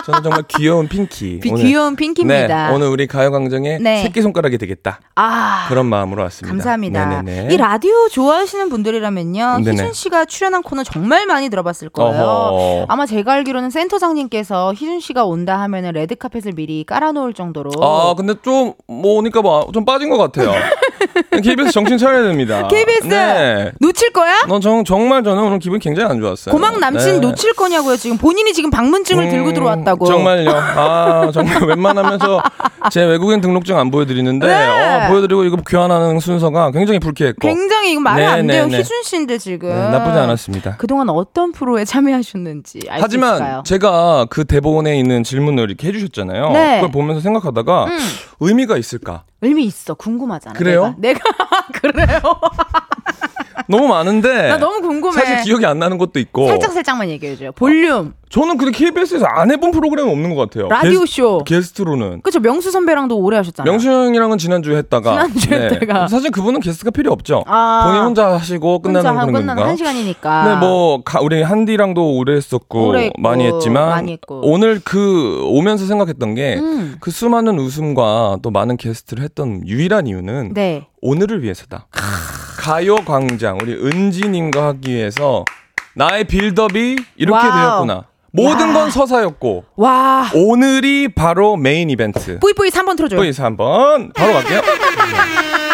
저는 0.04 0.22
정말 0.22 0.42
귀여운 0.46 0.86
pinky. 0.88 1.40
비- 1.40 1.50
오늘- 1.50 1.64
귀여운 1.64 1.96
pinky입니다. 1.96 2.68
네, 2.68 2.74
오늘 2.74 2.88
우리 2.88 3.06
가요광장의 3.06 3.80
네. 3.80 4.02
새끼 4.02 4.20
손가락이 4.22 4.58
되겠다. 4.58 5.00
아 5.16 5.66
그런 5.68 5.86
마음으로 5.86 6.22
왔습니다. 6.24 6.52
감사합니다. 6.52 7.22
네네네. 7.22 7.52
이 7.54 7.56
라디오 7.56 8.08
좋아하시는 8.10 8.68
분들이라면요. 8.68 9.58
네네. 9.64 9.72
희준 9.72 9.92
씨가 9.94 10.26
출연한 10.26 10.62
코너 10.62 10.84
정말 10.84 11.26
많이 11.26 11.48
들어봤을 11.48 11.88
거예요. 11.88 12.22
어허. 12.22 12.86
아마 12.88 13.06
제가 13.06 13.32
알기로는 13.32 13.70
센터장님께서 13.70 14.74
희준 14.74 15.00
씨가 15.00 15.24
온다 15.24 15.58
하면은 15.62 15.92
레드 15.92 16.14
카펫을 16.14 16.52
미리 16.52 16.84
깔아놓을 16.84 17.32
정도로. 17.34 17.70
아, 17.82 18.14
근데 18.16 18.34
좀, 18.42 18.74
뭐, 18.86 19.16
오니까 19.18 19.40
뭐, 19.42 19.68
좀 19.72 19.84
빠진 19.84 20.10
것 20.10 20.18
같아요. 20.18 20.52
KBS 21.42 21.72
정신 21.72 21.98
차려야 21.98 22.22
됩니다. 22.24 22.68
KBS 22.68 23.06
네. 23.08 23.72
놓칠 23.80 24.12
거야? 24.12 24.42
넌 24.48 24.60
정, 24.60 24.84
정말 24.84 25.22
저는 25.24 25.42
오늘 25.42 25.58
기분이 25.58 25.80
굉장히 25.86 26.10
안 26.10 26.20
좋았어요. 26.20 26.52
고막 26.52 26.80
남친 26.80 27.14
네. 27.14 27.18
놓칠 27.20 27.54
거냐고요. 27.54 27.96
지금 27.96 28.18
본인이 28.18 28.52
지금 28.52 28.70
방문증을 28.70 29.28
들고 29.28 29.50
음, 29.50 29.54
들어왔다고. 29.54 30.06
정말요. 30.06 30.50
아, 30.50 31.30
정말 31.32 31.62
웬만하면 31.62 32.18
저제 32.18 33.04
외국인 33.04 33.40
등록증 33.40 33.78
안 33.78 33.92
보여드리는데, 33.92 34.46
네. 34.46 34.66
어, 34.66 35.08
보여드리고 35.08 35.44
이거 35.44 35.56
교환하는 35.58 36.18
순서가 36.18 36.72
굉장히 36.72 36.98
불쾌했고. 36.98 37.46
굉장히 37.46 37.92
이거 37.92 38.00
말이 38.00 38.22
네, 38.22 38.26
안 38.26 38.46
네, 38.46 38.54
돼요. 38.54 38.66
네. 38.66 38.78
희준 38.78 39.02
씨인데 39.04 39.38
지금. 39.38 39.68
네, 39.68 39.90
나쁘지 39.90 40.18
않았습니다. 40.18 40.76
그동안 40.78 41.08
어떤 41.08 41.52
프로에 41.52 41.84
참여하셨는지 41.84 42.80
알수 42.88 43.04
하지만 43.04 43.34
있을까요? 43.34 43.62
제가 43.64 44.26
그 44.28 44.44
대본에 44.44 44.98
있는 44.98 45.22
질문을 45.22 45.68
이렇게 45.68 45.86
해주셨잖아요. 45.88 46.50
네. 46.50 46.74
그걸 46.76 46.90
보면서 46.90 47.20
생각하다가 47.20 47.84
음. 47.84 47.98
의미가 48.40 48.76
있을까? 48.76 49.22
의미 49.40 49.64
있어. 49.64 49.94
궁금하잖아. 49.94 50.58
그래요? 50.58 50.94
내가, 50.98 51.20
내가 51.22 51.66
그래요. 51.72 52.20
너무 53.68 53.88
많은데 53.88 54.48
나 54.48 54.58
너무 54.58 54.80
궁금해. 54.80 55.12
사실 55.20 55.42
기억이 55.44 55.66
안 55.66 55.78
나는 55.78 55.98
것도 55.98 56.18
있고 56.20 56.46
살짝 56.48 56.72
살짝만 56.72 57.08
얘기해 57.10 57.36
줘요. 57.36 57.52
볼륨, 57.52 58.14
저는 58.28 58.56
근데 58.58 58.72
KBS에서 58.72 59.26
안 59.26 59.50
해본 59.50 59.70
프로그램이 59.72 60.10
없는 60.10 60.34
것 60.34 60.48
같아요. 60.50 60.68
라디오 60.68 61.00
게스, 61.00 61.12
쇼. 61.14 61.38
게스트로는 61.44 62.22
그쵸 62.22 62.40
명수 62.40 62.70
선배랑도 62.70 63.16
오래 63.18 63.36
하셨잖아요. 63.38 63.70
명수 63.70 63.88
형이랑은 63.90 64.38
지난주에 64.38 64.76
했다가 64.78 65.26
네. 65.28 65.32
지난주에 65.40 65.68
했다가. 65.80 66.08
사실 66.08 66.30
그분은 66.30 66.60
게스트가 66.60 66.90
필요 66.90 67.12
없죠. 67.12 67.42
아. 67.46 67.84
본인 67.86 68.02
혼자 68.02 68.32
하시고 68.32 68.80
끝나는 68.80 69.10
혼자 69.10 69.26
그런 69.26 69.46
건가? 69.46 69.66
한 69.66 69.76
시간이니까. 69.76 70.44
네, 70.48 70.56
뭐 70.60 71.02
가- 71.02 71.20
우리 71.20 71.42
한디랑도 71.42 72.16
오래 72.16 72.34
했었고 72.36 72.88
오래 72.88 73.04
했고, 73.06 73.20
많이 73.20 73.44
했지만 73.46 73.88
많이 73.90 74.12
했고. 74.12 74.40
오늘 74.44 74.80
그 74.84 75.42
오면서 75.46 75.86
생각했던 75.86 76.34
게 76.34 76.56
음. 76.58 76.96
그 77.00 77.10
수많은 77.10 77.58
웃음과 77.58 78.38
또 78.42 78.50
많은 78.50 78.76
게스트를 78.76 79.22
했던 79.24 79.66
유일한 79.66 80.06
이유는 80.06 80.54
네. 80.54 80.86
오늘을 81.02 81.42
위해서다. 81.42 81.86
가요광장 82.70 83.58
우리 83.62 83.74
은지님과 83.74 84.66
하기 84.66 84.92
위해서 84.92 85.44
나의 85.94 86.24
빌드업이 86.24 86.96
이렇게 87.14 87.46
와우. 87.46 87.60
되었구나. 87.86 88.04
모든 88.32 88.70
야. 88.70 88.72
건 88.72 88.90
서사였고 88.90 89.64
와. 89.76 90.28
오늘이 90.34 91.06
바로 91.14 91.56
메인 91.56 91.90
이벤트. 91.90 92.40
뿌이뿌이 92.40 92.70
3번 92.70 92.96
틀어줘요. 92.96 93.20
뿌이스 93.20 93.40
한번 93.40 94.10
바로 94.12 94.32
갈게요. 94.32 94.62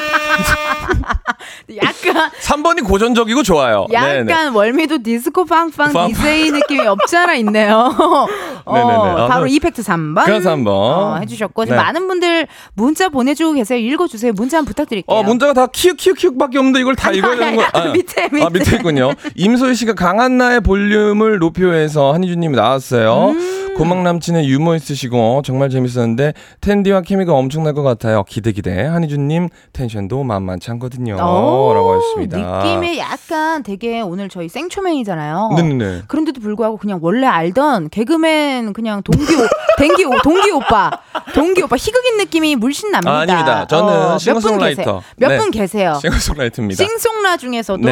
약간 1.77 2.31
3번이 2.41 2.85
고전적이고 2.85 3.43
좋아요. 3.43 3.87
약간 3.93 4.27
네네. 4.27 4.49
월미도 4.55 5.03
디스코 5.03 5.45
빵. 5.45 5.71
디제이 5.71 6.51
느낌이 6.51 6.87
없지 6.87 7.17
않아 7.17 7.35
있네요. 7.37 7.95
어, 8.65 8.75
네네네. 8.75 9.23
아, 9.23 9.27
바로 9.29 9.47
effect 9.47 9.83
3번. 9.83 10.25
그래서 10.25 10.51
한번. 10.51 10.75
어, 10.75 11.19
해주셨고 11.21 11.65
네. 11.65 11.75
많은 11.75 12.07
분들 12.09 12.47
문자 12.75 13.09
보내주고 13.09 13.55
계세요. 13.55 13.79
읽어주세요. 13.79 14.33
문자 14.33 14.59
한번 14.59 14.69
부탁드릴게요. 14.71 15.17
어, 15.17 15.23
문자가 15.23 15.53
다 15.53 15.67
키읔 15.67 15.97
키읔 15.97 16.17
키읔밖에 16.17 16.59
없는데 16.59 16.81
이걸 16.81 16.97
다 16.97 17.09
아니, 17.09 17.19
읽어야 17.19 17.37
되는 17.37 17.57
거. 17.57 17.63
아니, 17.73 17.93
밑에, 17.93 18.29
밑에. 18.31 18.45
아, 18.45 18.49
밑에 18.51 18.77
있군요. 18.77 19.13
임소희 19.35 19.75
씨가 19.75 19.95
강한 19.95 20.39
나의 20.39 20.61
볼륨을 20.61 21.39
높여해서 21.39 22.13
한희준 22.13 22.41
님이 22.41 22.57
나왔어요. 22.57 23.31
음. 23.31 23.72
고막 23.77 24.03
남친의 24.03 24.49
유머 24.49 24.75
있으시고 24.77 25.43
정말 25.45 25.71
재밌었는데 25.71 26.35
텐디와 26.61 27.01
케미가 27.03 27.33
엄청날 27.33 27.75
것 27.75 27.83
같아요. 27.83 28.23
기대 28.25 28.53
기대. 28.53 28.83
한희준 28.85 29.29
님 29.29 29.49
텐션도 29.73 30.23
만만치 30.25 30.71
않거든요. 30.73 31.15
오, 31.15 31.73
라고 31.75 31.93
하셨습니다. 31.95 32.39
느낌이 32.39 32.99
약간 32.99 33.63
되게 33.63 34.01
오늘 34.01 34.29
저희 34.29 34.49
생초맨이잖아요. 34.49 35.53
네네네. 35.57 36.03
그런데도 36.09 36.41
불구하고 36.41 36.77
그냥 36.77 36.99
원래 37.03 37.27
알던 37.27 37.89
개그맨 37.91 38.73
그냥 38.73 39.03
동기 39.03 39.35
오, 39.35 39.47
동기 39.79 40.05
오, 40.05 40.11
동기 40.23 40.51
오빠, 40.51 40.91
동기 41.35 41.63
오빠 41.63 41.77
희극인 41.77 42.19
느낌이 42.19 42.57
물씬 42.57 42.91
납니다. 42.93 43.11
아, 43.11 43.19
아닙니다. 43.21 43.67
저는 43.67 43.85
어, 43.93 43.99
몇분 44.11 44.19
싱어송라이터. 44.19 44.83
계세요. 44.83 45.03
몇 45.17 45.29
네. 45.29 45.39
분 45.39 45.51
계세요. 45.51 45.99
싱어송라이트입니다. 46.01 46.85
싱송라 46.85 47.37
중에서도 47.39 47.83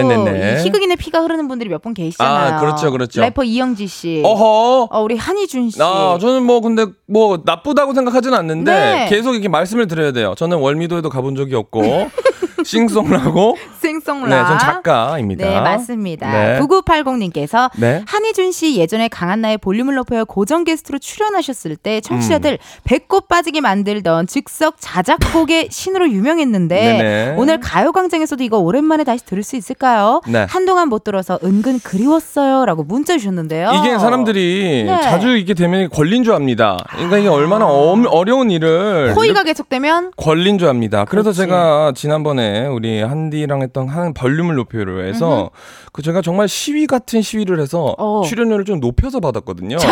희극인의 0.62 0.96
피가 0.98 1.20
흐르는 1.22 1.48
분들이 1.48 1.68
몇 1.70 1.80
분 1.80 1.94
계시잖아요. 1.94 2.56
아, 2.56 2.60
그렇죠, 2.60 2.90
그렇죠. 2.90 3.22
래퍼 3.22 3.42
이영지 3.42 3.86
씨, 3.86 4.20
어허. 4.22 4.88
어, 4.90 5.00
우리 5.02 5.16
한희준 5.16 5.69
씨. 5.70 5.80
아, 5.82 6.18
저는 6.20 6.44
뭐 6.44 6.60
근데 6.60 6.86
뭐 7.06 7.40
나쁘다고 7.44 7.94
생각하진 7.94 8.34
않는데 8.34 8.72
네. 8.72 9.06
계속 9.08 9.32
이렇게 9.32 9.48
말씀을 9.48 9.86
드려야 9.86 10.12
돼요. 10.12 10.34
저는 10.36 10.58
월미도에도 10.58 11.08
가본 11.08 11.36
적이 11.36 11.56
없고 11.56 11.82
싱송라고 12.64 13.56
싱송라. 13.90 14.28
네, 14.42 14.48
전 14.48 14.58
작가입니다. 14.58 15.44
네, 15.48 15.60
맞습니다. 15.60 16.30
네. 16.30 16.58
9980님께서 16.60 17.70
네. 17.76 18.02
한희준 18.06 18.52
씨 18.52 18.76
예전에 18.76 19.08
강한나의 19.08 19.58
볼륨을 19.58 19.94
높여 19.96 20.24
고정 20.24 20.62
게스트로 20.64 20.98
출연하셨을 20.98 21.74
때 21.76 22.00
청취자들 22.00 22.52
음. 22.52 22.58
배꼽 22.84 23.26
빠지게 23.26 23.60
만들던 23.60 24.26
즉석 24.28 24.76
자작곡의 24.78 25.68
신으로 25.70 26.08
유명했는데 26.10 26.74
네네. 26.80 27.34
오늘 27.36 27.58
가요광장에서도 27.60 28.42
이거 28.44 28.58
오랜만에 28.58 29.02
다시 29.04 29.24
들을 29.26 29.42
수 29.42 29.56
있을까요? 29.56 30.20
네. 30.28 30.46
한동안 30.48 30.88
못 30.88 31.02
들어서 31.02 31.38
은근 31.42 31.80
그리웠어요라고 31.80 32.84
문자 32.84 33.16
주셨는데요. 33.18 33.72
이게 33.80 33.98
사람들이 33.98 34.84
네. 34.86 35.00
자주 35.02 35.36
이게 35.36 35.54
되면 35.54 35.88
걸린 35.90 36.22
줄 36.22 36.34
압니다. 36.34 36.76
그러니까 36.90 37.18
이게 37.18 37.28
얼마나 37.28 37.66
엄- 37.66 38.06
어려운 38.08 38.50
일을 38.50 39.14
호의가 39.16 39.42
계속되면 39.42 40.12
걸린 40.16 40.58
줄 40.58 40.68
압니다. 40.68 41.04
그래서. 41.06 41.30
제가 41.40 41.92
지난번에 41.94 42.66
우리 42.66 43.00
한디랑 43.00 43.62
했던 43.62 43.79
한 43.88 44.12
볼륨을 44.14 44.54
높여로 44.56 45.02
해서 45.04 45.50
그 45.92 46.02
제가 46.02 46.22
정말 46.22 46.48
시위 46.48 46.86
같은 46.86 47.22
시위를 47.22 47.60
해서 47.60 47.94
어. 47.98 48.22
출연료를 48.24 48.64
좀 48.64 48.80
높여서 48.80 49.20
받았거든요. 49.20 49.76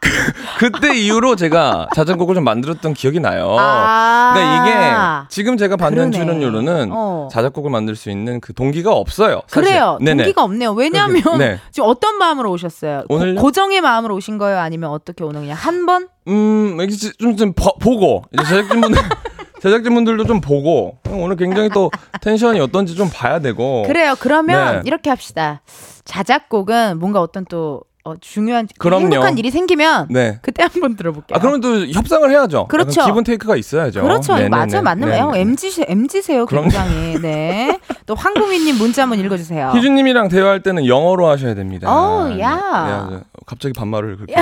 그, 0.00 0.70
그때 0.70 0.96
이후로 0.96 1.36
제가 1.36 1.88
자전곡을 1.94 2.34
좀 2.34 2.44
만들었던 2.44 2.92
기억이 2.94 3.20
나요. 3.20 3.56
아. 3.58 4.32
그러니까 4.34 4.66
이게 4.66 5.26
지금 5.28 5.56
제가 5.56 5.76
받는. 5.76 6.10
출연료로는 6.12 6.90
어. 6.92 7.28
자작곡을 7.30 7.70
만들 7.70 7.94
수 7.96 8.10
있는 8.10 8.40
그 8.40 8.52
동기가 8.52 8.92
없어요. 8.92 9.42
사실. 9.46 9.68
그래요. 9.70 9.98
네네. 10.00 10.24
동기가 10.24 10.42
없네요. 10.42 10.72
왜냐하면 10.72 11.22
네. 11.38 11.60
지금 11.70 11.88
어떤 11.88 12.16
마음으로 12.18 12.50
오셨어요? 12.50 13.04
오늘요? 13.08 13.40
고, 13.40 13.52
정의 13.52 13.80
마음으로 13.80 14.16
오신 14.16 14.38
거예요? 14.38 14.58
아니면 14.58 14.90
어떻게 14.90 15.22
오늘 15.24 15.40
그냥 15.42 15.56
한 15.56 15.86
번? 15.86 16.08
음, 16.26 16.76
좀, 17.18 17.36
좀 17.36 17.52
버- 17.54 17.74
보고, 17.80 18.24
이제 18.32 18.44
제작진분들, 18.44 19.00
제작진분들도 19.60 20.24
좀 20.24 20.40
보고, 20.40 20.98
오늘 21.10 21.36
굉장히 21.36 21.68
또 21.70 21.90
텐션이 22.20 22.60
어떤지 22.60 22.94
좀 22.94 23.08
봐야 23.12 23.40
되고. 23.40 23.82
그래요. 23.86 24.14
그러면 24.18 24.76
네. 24.76 24.82
이렇게 24.84 25.10
합시다. 25.10 25.62
자작곡은 26.04 26.98
뭔가 26.98 27.20
어떤 27.20 27.44
또 27.44 27.82
어, 28.08 28.14
중요한 28.20 28.66
그럼요. 28.78 29.02
행복한 29.02 29.36
일이 29.38 29.50
생기면 29.50 30.06
네. 30.10 30.38
그때 30.42 30.62
한번 30.62 30.96
들어볼게요. 30.96 31.36
아, 31.36 31.38
그러면 31.40 31.60
또 31.60 31.86
협상을 31.88 32.28
해야죠. 32.30 32.66
그렇죠. 32.68 33.04
기본 33.04 33.24
테이크가 33.24 33.56
있어야죠. 33.56 34.02
그렇죠. 34.02 34.32
네네네. 34.34 34.48
맞아, 34.48 34.80
맞는 34.80 35.08
네네. 35.08 35.20
거예요. 35.22 35.36
MZ, 35.42 35.84
MZ세요, 35.88 36.46
그럼요. 36.46 36.68
굉장히. 36.70 37.18
네. 37.20 37.78
또 38.06 38.14
황구미님 38.14 38.76
문자 38.78 39.02
한번 39.02 39.18
읽어주세요. 39.20 39.72
희준님이랑 39.76 40.28
대화할 40.28 40.62
때는 40.62 40.86
영어로 40.86 41.26
하셔야 41.28 41.54
됩니다. 41.54 41.88
어우, 41.92 42.28
네. 42.30 42.40
야. 42.40 42.50
야, 42.52 43.20
갑자기 43.46 43.72
반말을 43.74 44.16
그렇게. 44.16 44.34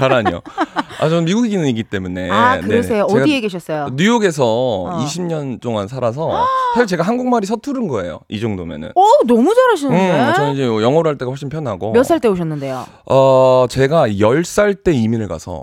야라뇨. 0.00 0.42
아, 0.98 1.08
저는 1.08 1.24
미국인이기 1.26 1.82
때문에. 1.84 2.30
아, 2.30 2.56
네. 2.56 2.62
그러세요. 2.62 3.06
제가 3.08 3.20
어디에 3.22 3.40
계셨어요? 3.40 3.88
뉴욕에서 3.94 4.44
어. 4.46 5.04
20년 5.04 5.60
동안 5.60 5.86
살아서 5.88 6.46
사실 6.74 6.86
제가 6.86 7.02
한국말이 7.02 7.46
서투른 7.46 7.86
거예요. 7.88 8.20
이 8.28 8.40
정도면은. 8.40 8.92
오, 8.94 9.04
너무 9.26 9.54
잘하시는데? 9.54 10.28
음, 10.28 10.32
저는 10.34 10.52
이제 10.54 10.64
영어로 10.64 11.08
할 11.08 11.18
때가 11.18 11.28
훨씬 11.30 11.48
편하고. 11.48 11.92
몇 11.92 12.02
살 12.06 12.20
때 12.20 12.28
오셨는데요? 12.28 12.75
어, 13.06 13.66
제가 13.68 14.08
10살 14.08 14.82
때 14.82 14.92
이민을 14.92 15.28
가서 15.28 15.62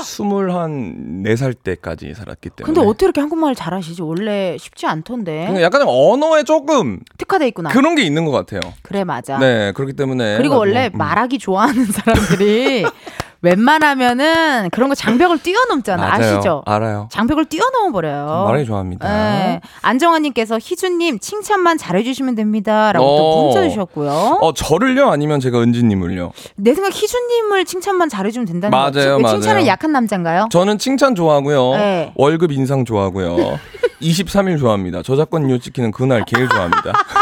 24살 0.00 1.54
때까지 1.62 2.14
살았기 2.14 2.50
때문에. 2.50 2.74
근데 2.74 2.88
어떻게 2.88 3.06
이렇게 3.06 3.20
한국말 3.20 3.54
잘하시지? 3.54 4.02
원래 4.02 4.56
쉽지 4.58 4.86
않던데. 4.86 5.40
그러니까 5.40 5.62
약간 5.62 5.82
언어에 5.86 6.42
조금 6.44 7.00
특화돼 7.18 7.48
있구나. 7.48 7.70
그런 7.70 7.94
게 7.94 8.02
있는 8.02 8.24
것 8.24 8.30
같아요. 8.30 8.60
그래, 8.82 9.04
맞아. 9.04 9.38
네, 9.38 9.72
그렇기 9.72 9.92
때문에. 9.94 10.38
그리고 10.38 10.56
원래 10.56 10.90
음. 10.92 10.98
말하기 10.98 11.38
좋아하는 11.38 11.84
사람들이 11.84 12.84
웬만하면은 13.42 14.68
그런 14.70 14.88
거 14.88 14.94
장벽을 14.94 15.38
뛰어넘잖아. 15.38 16.06
맞아요. 16.08 16.34
아시죠? 16.36 16.62
알아요. 16.66 17.08
장벽을 17.10 17.46
뛰어넘어 17.46 17.90
버려요. 17.92 18.44
말하기 18.46 18.66
좋아합니다. 18.66 19.08
네. 19.08 19.60
안정환님께서 19.82 20.58
희준님 20.58 21.18
칭찬만 21.20 21.78
잘해주시면 21.78 22.34
됩니다라고 22.34 23.04
또 23.04 23.16
어. 23.40 23.44
문자 23.46 23.68
주셨고요. 23.68 24.10
어, 24.40 24.52
저를요? 24.52 25.10
아니면 25.10 25.40
제가 25.40 25.60
은지님을요? 25.60 26.32
내 26.56 26.74
생각 26.74 26.92
희준님을 26.92 27.64
칭찬만 27.64 28.08
잘해주면 28.08 28.46
된다는 28.46 28.70
맞아요, 28.76 28.90
거지. 28.92 28.98
왜 28.98 29.16
맞아요. 29.18 29.40
칭찬을 29.40 29.66
약한 29.66 29.92
남자인가요? 29.92 30.48
저는 30.50 30.78
칭찬 30.78 31.14
좋아하고요. 31.14 31.72
네. 31.76 32.12
월급 32.16 32.52
인상 32.52 32.84
좋아하고요. 32.84 33.58
23일 34.00 34.58
좋아합니다. 34.58 35.02
저작권료 35.02 35.58
찍히는 35.58 35.90
그날 35.92 36.24
제일 36.26 36.48
좋아합니다. 36.48 36.92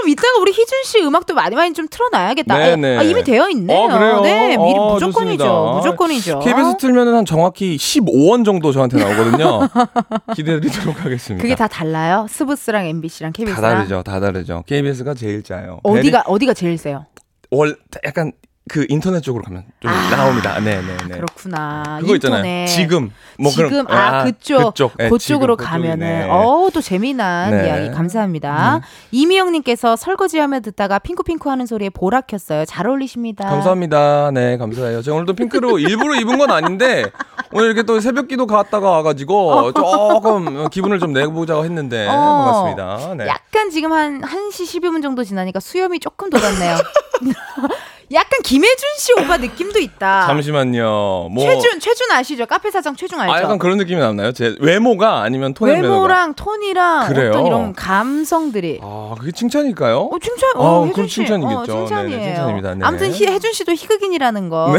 그럼 0.00 0.08
이따가 0.08 0.38
우리 0.40 0.50
희준 0.52 0.82
씨 0.84 1.00
음악도 1.02 1.34
많이 1.34 1.54
많이 1.54 1.74
좀 1.74 1.86
틀어놔야겠다. 1.88 2.58
네, 2.58 2.72
아, 2.72 2.76
네. 2.76 2.98
아, 2.98 3.02
이미 3.02 3.22
되어 3.22 3.50
있네요. 3.50 3.78
어, 3.78 3.88
그래요? 3.88 4.20
네, 4.22 4.56
미리 4.56 4.78
어, 4.78 4.94
무조건이죠. 4.94 5.44
좋습니다. 5.44 5.72
무조건이죠. 5.76 6.38
KBS 6.40 6.76
틀면은 6.78 7.14
한 7.14 7.24
정확히 7.26 7.76
15원 7.76 8.44
정도 8.44 8.72
저한테 8.72 8.98
나오거든요. 8.98 9.68
기대드리도록 10.34 11.04
하겠습니다. 11.04 11.42
그게 11.42 11.54
다 11.54 11.68
달라요? 11.68 12.26
스브스랑 12.30 12.86
MBC랑 12.86 13.32
다 13.32 13.36
KBS랑 13.36 13.74
다르죠. 13.74 14.02
다 14.02 14.20
다르죠. 14.20 14.64
KBS가 14.66 15.14
제일 15.14 15.42
짜요. 15.42 15.80
어디가 15.82 16.24
어디가 16.26 16.54
제일 16.54 16.78
세요? 16.78 17.04
월 17.50 17.76
약간 18.04 18.32
그 18.70 18.86
인터넷 18.88 19.20
쪽으로 19.20 19.42
가면 19.42 19.64
좀 19.80 19.90
나옵니다. 20.12 20.60
네, 20.60 20.80
네, 20.80 20.96
네. 21.08 21.16
그렇구나. 21.16 21.98
그거 22.00 22.14
있잖아요. 22.14 22.38
인터넷. 22.38 22.66
지금 22.66 23.10
뭐 23.36 23.50
지금 23.50 23.68
그런 23.68 23.86
아, 23.88 24.22
그쪽 24.22 24.66
그쪽 24.68 24.96
네, 24.96 25.08
그쪽으로 25.08 25.56
가면은 25.56 26.06
그쪽이네. 26.06 26.28
어또 26.30 26.80
재미난 26.80 27.50
네. 27.50 27.66
이야기 27.66 27.90
감사합니다. 27.90 28.80
이미영님께서 29.10 29.96
설거지하며 29.96 30.60
듣다가 30.60 31.00
핑크핑크 31.00 31.48
하는 31.48 31.66
소리에 31.66 31.90
보라 31.90 32.20
켰어요. 32.20 32.64
잘 32.64 32.86
어울리십니다. 32.86 33.48
감사합니다. 33.48 34.30
네, 34.30 34.56
감사해요. 34.56 35.02
제가 35.02 35.16
오늘도 35.16 35.32
핑크로 35.32 35.80
일부러 35.80 36.14
입은 36.14 36.38
건 36.38 36.52
아닌데 36.52 37.10
오늘 37.52 37.66
이렇게 37.66 37.82
또 37.82 37.98
새벽기도 37.98 38.46
갔다가 38.46 38.88
와가지고 38.90 39.72
조금 39.72 40.68
기분을 40.68 41.00
좀 41.00 41.12
내보자고 41.12 41.64
했는데 41.64 42.06
어. 42.06 42.12
반갑습니다. 42.12 43.14
네. 43.16 43.26
약간 43.26 43.70
지금 43.70 43.90
한 43.90 44.20
1시 44.20 44.80
12분 44.80 45.02
정도 45.02 45.24
지나니까 45.24 45.58
수염이 45.58 45.98
조금 45.98 46.30
돋았네요. 46.30 46.76
약간 48.12 48.40
김혜준 48.42 48.88
씨 48.98 49.12
오빠 49.20 49.36
느낌도 49.36 49.78
있다. 49.78 50.26
잠시만요. 50.28 51.28
뭐 51.30 51.44
최준 51.44 51.78
최준 51.78 52.10
아시죠? 52.10 52.46
카페 52.46 52.70
사장 52.70 52.96
최준 52.96 53.20
알죠? 53.20 53.32
아, 53.32 53.42
약간 53.42 53.58
그런 53.58 53.78
느낌이 53.78 54.00
났나요? 54.00 54.32
제 54.32 54.56
외모가 54.60 55.22
아니면 55.22 55.54
매너가? 55.60 55.80
외모랑 55.88 56.34
톤이랑 56.34 57.06
그래요? 57.06 57.30
어떤 57.30 57.46
이런 57.46 57.72
감성들이 57.72 58.80
아, 58.82 59.14
그게 59.16 59.30
칭찬일까요? 59.30 60.08
어, 60.12 60.18
칭찬, 60.18 60.50
아, 60.56 60.58
어, 60.58 60.72
그럼 60.80 60.88
혜준 60.88 61.06
씨. 61.08 61.14
칭찬이겠죠. 61.16 61.60
어, 61.60 61.64
칭찬이에요. 61.86 62.18
네네, 62.18 62.34
칭찬입니다. 62.34 62.74
네. 62.74 62.80
아무튼 62.84 63.12
희, 63.12 63.26
혜준 63.26 63.52
씨도 63.52 63.72
희극인이라는 63.72 64.48
거. 64.48 64.76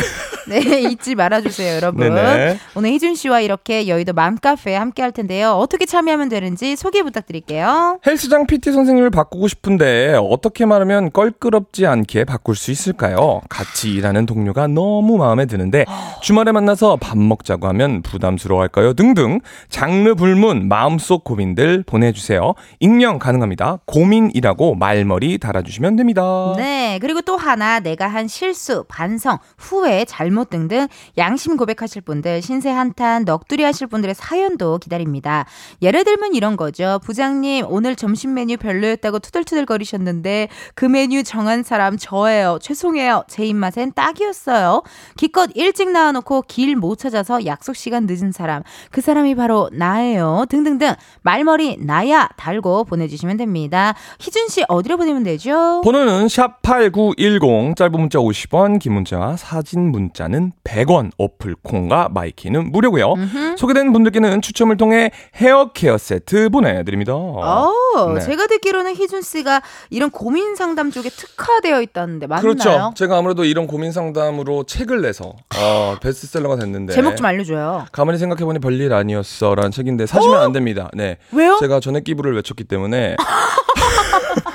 네. 0.48 0.60
잊지 0.92 1.16
말아주세요, 1.16 1.76
여러분. 1.76 2.14
네네. 2.14 2.60
오늘 2.76 2.92
혜준 2.92 3.16
씨와 3.16 3.40
이렇게 3.40 3.88
여의도 3.88 4.12
맘카페 4.14 4.76
함께 4.76 5.02
할 5.04 5.12
텐데요. 5.14 5.52
어떻게 5.54 5.86
참여하면 5.86 6.28
되는지 6.30 6.76
소개 6.76 7.02
부탁드릴게요. 7.04 8.00
헬스장 8.06 8.46
PT 8.48 8.72
선생님을 8.74 9.10
바꾸고 9.10 9.48
싶은데 9.48 10.16
어떻게 10.20 10.66
말하면 10.66 11.12
껄끄럽지 11.12 11.86
않게 11.88 12.26
바꿀 12.26 12.56
수 12.56 12.72
있을까요? 12.72 13.21
같이 13.50 13.92
일하는 13.92 14.26
동료가 14.26 14.68
너무 14.68 15.18
마음에 15.18 15.46
드는데 15.46 15.86
주말에 16.22 16.52
만나서 16.52 16.98
밥 16.98 17.18
먹자고 17.18 17.68
하면 17.68 18.02
부담스러워할까요? 18.02 18.94
등등 18.94 19.40
장르 19.70 20.16
불문 20.16 20.68
마음속 20.68 21.24
고민들 21.24 21.84
보내주세요. 21.86 22.54
익명 22.80 23.20
가능합니다. 23.20 23.80
고민이라고 23.86 24.76
말머리 24.76 25.38
달아주시면 25.38 25.96
됩니다. 25.96 26.54
네. 26.58 26.98
그리고 27.02 27.22
또 27.22 27.38
하나 27.38 27.80
내가 27.80 28.08
한 28.08 28.28
실수, 28.28 28.86
반성, 28.88 29.38
후회, 29.58 30.06
잘못 30.06 30.50
등등 30.50 30.88
양심 31.18 31.58
고백하실 31.58 32.02
분들, 32.02 32.42
신세 32.42 32.70
한탄, 32.70 33.26
넋두리 33.26 33.64
하실 33.64 33.88
분들의 33.88 34.16
사연도 34.16 34.78
기다립니다. 34.78 35.46
예를 35.82 36.04
들면 36.04 36.34
이런 36.34 36.58
거죠. 36.58 37.00
부장님, 37.04 37.66
오늘 37.70 37.96
점심 37.96 38.34
메뉴 38.34 38.58
별로였다고 38.58 39.20
투덜투덜 39.20 39.66
거리셨는데 39.66 40.50
그 40.76 40.86
메뉴 40.86 41.24
정한 41.24 41.64
사람 41.64 41.98
저예요. 41.98 42.60
죄송해요. 42.62 43.11
제 43.28 43.46
입맛엔 43.46 43.94
딱이었어요. 43.96 44.84
기껏 45.18 45.50
일찍 45.56 45.92
나와놓고 45.92 46.44
길 46.48 46.76
못 46.76 46.98
찾아서 46.98 47.46
약속 47.46 47.76
시간 47.76 48.06
늦은 48.08 48.32
사람. 48.32 48.64
그 48.92 49.02
사람이 49.02 49.36
바로 49.36 49.70
나예요. 49.74 50.46
등등등 50.50 50.94
말머리 51.22 51.78
나야 51.82 52.30
달고 52.38 52.86
보내주시면 52.86 53.38
됩니다. 53.38 53.94
희준 54.20 54.48
씨 54.48 54.64
어디로 54.68 54.98
보내면 54.98 55.24
되죠? 55.24 55.82
번호는 55.84 56.28
샵8910 56.28 57.76
짧은 57.76 57.92
문자 58.00 58.20
50원 58.20 58.80
긴 58.80 58.94
문자와 58.94 59.38
사진 59.38 59.92
문자는 59.92 60.54
100원 60.64 61.12
어플 61.18 61.56
콩과 61.64 62.10
마이케이는 62.14 62.72
무료고요. 62.72 63.14
소개된 63.62 63.94
분들께는 63.94 64.42
추첨을 64.42 64.76
통해 64.76 65.12
헤어 65.36 65.72
케어 65.72 66.00
세트 66.00 66.50
보내드립니다. 66.50 67.14
어, 67.14 67.72
네. 68.16 68.20
제가 68.22 68.48
듣기로는 68.48 68.96
희준 68.96 69.22
씨가 69.22 69.62
이런 69.92 70.10
고민 70.10 70.56
상담 70.56 70.90
쪽에 70.90 71.10
특화되어 71.10 71.82
있다는데 71.84 72.26
맞나요? 72.26 72.42
그렇죠. 72.42 72.94
제가 72.96 73.18
아무래도 73.18 73.46
이런 73.46 73.68
고민 73.68 73.92
상담으로 73.92 74.64
책을 74.64 75.02
내서 75.02 75.36
어, 75.58 75.96
베스트셀러가 76.02 76.56
됐는데 76.56 76.94
제목 76.94 77.16
좀 77.16 77.28
알려줘요. 77.28 77.86
가만히 77.92 78.18
생각해보니 78.18 78.58
별일 78.58 78.94
아니었어라는 78.94 79.70
책인데 79.70 80.08
사시면 80.08 80.42
안 80.42 80.54
됩니다. 80.54 80.90
네. 80.94 81.18
왜요? 81.32 81.58
제가 81.60 81.80
전액 81.80 82.04
기부를 82.04 82.36
외쳤기 82.36 82.64
때문에 82.64 83.16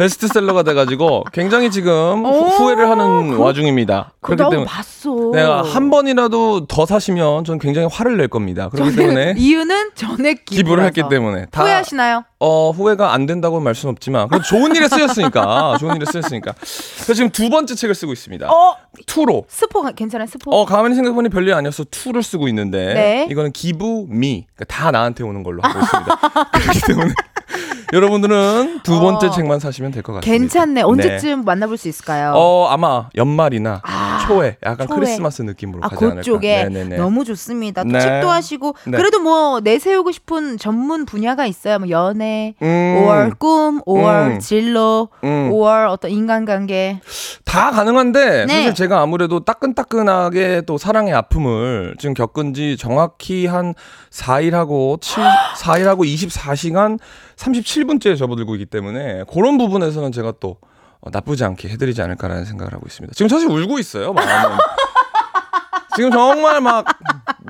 베스트셀러가 0.00 0.62
돼가지고 0.62 1.24
굉장히 1.32 1.70
지금 1.70 2.24
후- 2.24 2.48
후회를 2.48 2.88
하는 2.88 3.36
와중입니다. 3.36 4.12
그거 4.22 4.34
그렇기 4.36 4.50
때문에 4.54 4.66
봤어. 4.70 5.30
내가 5.34 5.62
한 5.62 5.90
번이라도 5.90 6.66
더 6.66 6.86
사시면 6.86 7.44
저는 7.44 7.58
굉장히 7.58 7.86
화를 7.90 8.16
낼 8.16 8.28
겁니다. 8.28 8.70
그렇기 8.70 8.96
때문에 8.96 9.34
이유는 9.36 9.90
전액. 9.94 10.44
기부를 10.46 10.84
했기 10.84 11.02
때문에 11.10 11.46
다 11.50 11.64
후회하시나요? 11.64 12.24
어, 12.42 12.70
후회가 12.70 13.12
안 13.12 13.26
된다고는 13.26 13.62
말씀 13.62 13.90
없지만 13.90 14.28
그래도 14.28 14.44
좋은 14.44 14.74
일에 14.74 14.88
쓰였으니까 14.88 15.76
좋은 15.78 15.96
일에 15.96 16.06
쓰였으니까 16.10 16.54
그래서 16.54 17.12
지금 17.14 17.28
두 17.30 17.50
번째 17.50 17.74
책을 17.74 17.94
쓰고 17.94 18.12
있습니다. 18.14 18.50
어, 18.50 18.76
투로 19.06 19.44
스포 19.46 19.82
괜찮아요? 19.94 20.26
스포. 20.26 20.50
어, 20.50 20.64
가만히 20.64 20.94
생각해보니 20.94 21.28
별일 21.28 21.52
아니어서 21.54 21.84
투를 21.90 22.22
쓰고 22.22 22.48
있는데, 22.48 22.94
네. 22.94 23.28
이거는 23.30 23.52
기부 23.52 24.06
미. 24.08 24.46
그러니까 24.56 24.64
다 24.74 24.90
나한테 24.90 25.22
오는 25.22 25.42
걸로 25.42 25.60
하고 25.62 25.78
있습니다. 25.78 26.16
그렇기 26.52 26.80
때문에, 26.86 27.12
여러분들은 27.92 28.80
두 28.84 29.00
번째 29.00 29.26
어. 29.26 29.30
책만 29.30 29.58
사시면 29.58 29.90
될 29.90 30.02
것 30.04 30.12
같습니다. 30.14 30.30
괜찮네. 30.30 30.82
언제쯤 30.82 31.44
만나볼 31.44 31.76
수 31.76 31.88
있을까요? 31.88 32.32
어, 32.36 32.68
아마 32.68 33.08
연말이나 33.16 33.80
아, 33.82 34.24
초에 34.28 34.58
약간 34.64 34.86
초에. 34.86 34.94
크리스마스 34.96 35.42
느낌으로 35.42 35.80
아, 35.82 35.88
가지 35.88 36.04
않을까. 36.04 36.20
그쪽에 36.20 36.64
네네네. 36.68 36.96
너무 36.98 37.24
좋습니다. 37.24 37.82
또 37.82 37.90
네. 37.90 38.00
책도 38.00 38.30
하시고 38.30 38.76
네. 38.86 38.96
그래도 38.96 39.18
뭐 39.20 39.58
내세우고 39.60 40.12
싶은 40.12 40.56
전문 40.56 41.04
분야가 41.04 41.46
있어요. 41.46 41.80
뭐 41.80 41.88
연애, 41.90 42.29
음, 42.62 43.02
5월 43.02 43.38
꿈, 43.38 43.80
5월 43.82 44.34
음. 44.34 44.38
진로, 44.40 45.08
음. 45.24 45.50
5월 45.50 45.88
어떤 45.88 46.10
인간관계. 46.10 47.00
다 47.44 47.70
가능한데, 47.70 48.46
네. 48.46 48.52
사실 48.52 48.74
제가 48.74 49.00
아무래도 49.00 49.44
따끈따끈하게 49.44 50.62
또 50.66 50.78
사랑의 50.78 51.12
아픔을 51.14 51.96
지금 51.98 52.14
겪은 52.14 52.54
지 52.54 52.76
정확히 52.76 53.46
한 53.46 53.74
4일하고 54.10 55.00
7, 55.00 55.22
4일하고 55.56 56.00
24시간 56.04 56.98
37분째 57.36 58.16
접어들고 58.18 58.54
있기 58.56 58.66
때문에 58.66 59.24
그런 59.32 59.58
부분에서는 59.58 60.12
제가 60.12 60.34
또 60.40 60.56
어, 61.00 61.08
나쁘지 61.10 61.44
않게 61.44 61.68
해드리지 61.68 62.02
않을까라는 62.02 62.44
생각을 62.44 62.74
하고 62.74 62.84
있습니다. 62.86 63.14
지금 63.14 63.28
사실 63.28 63.48
울고 63.48 63.78
있어요, 63.78 64.12
마음은. 64.12 64.58
지금 65.96 66.10
정말 66.10 66.60
막 66.60 66.84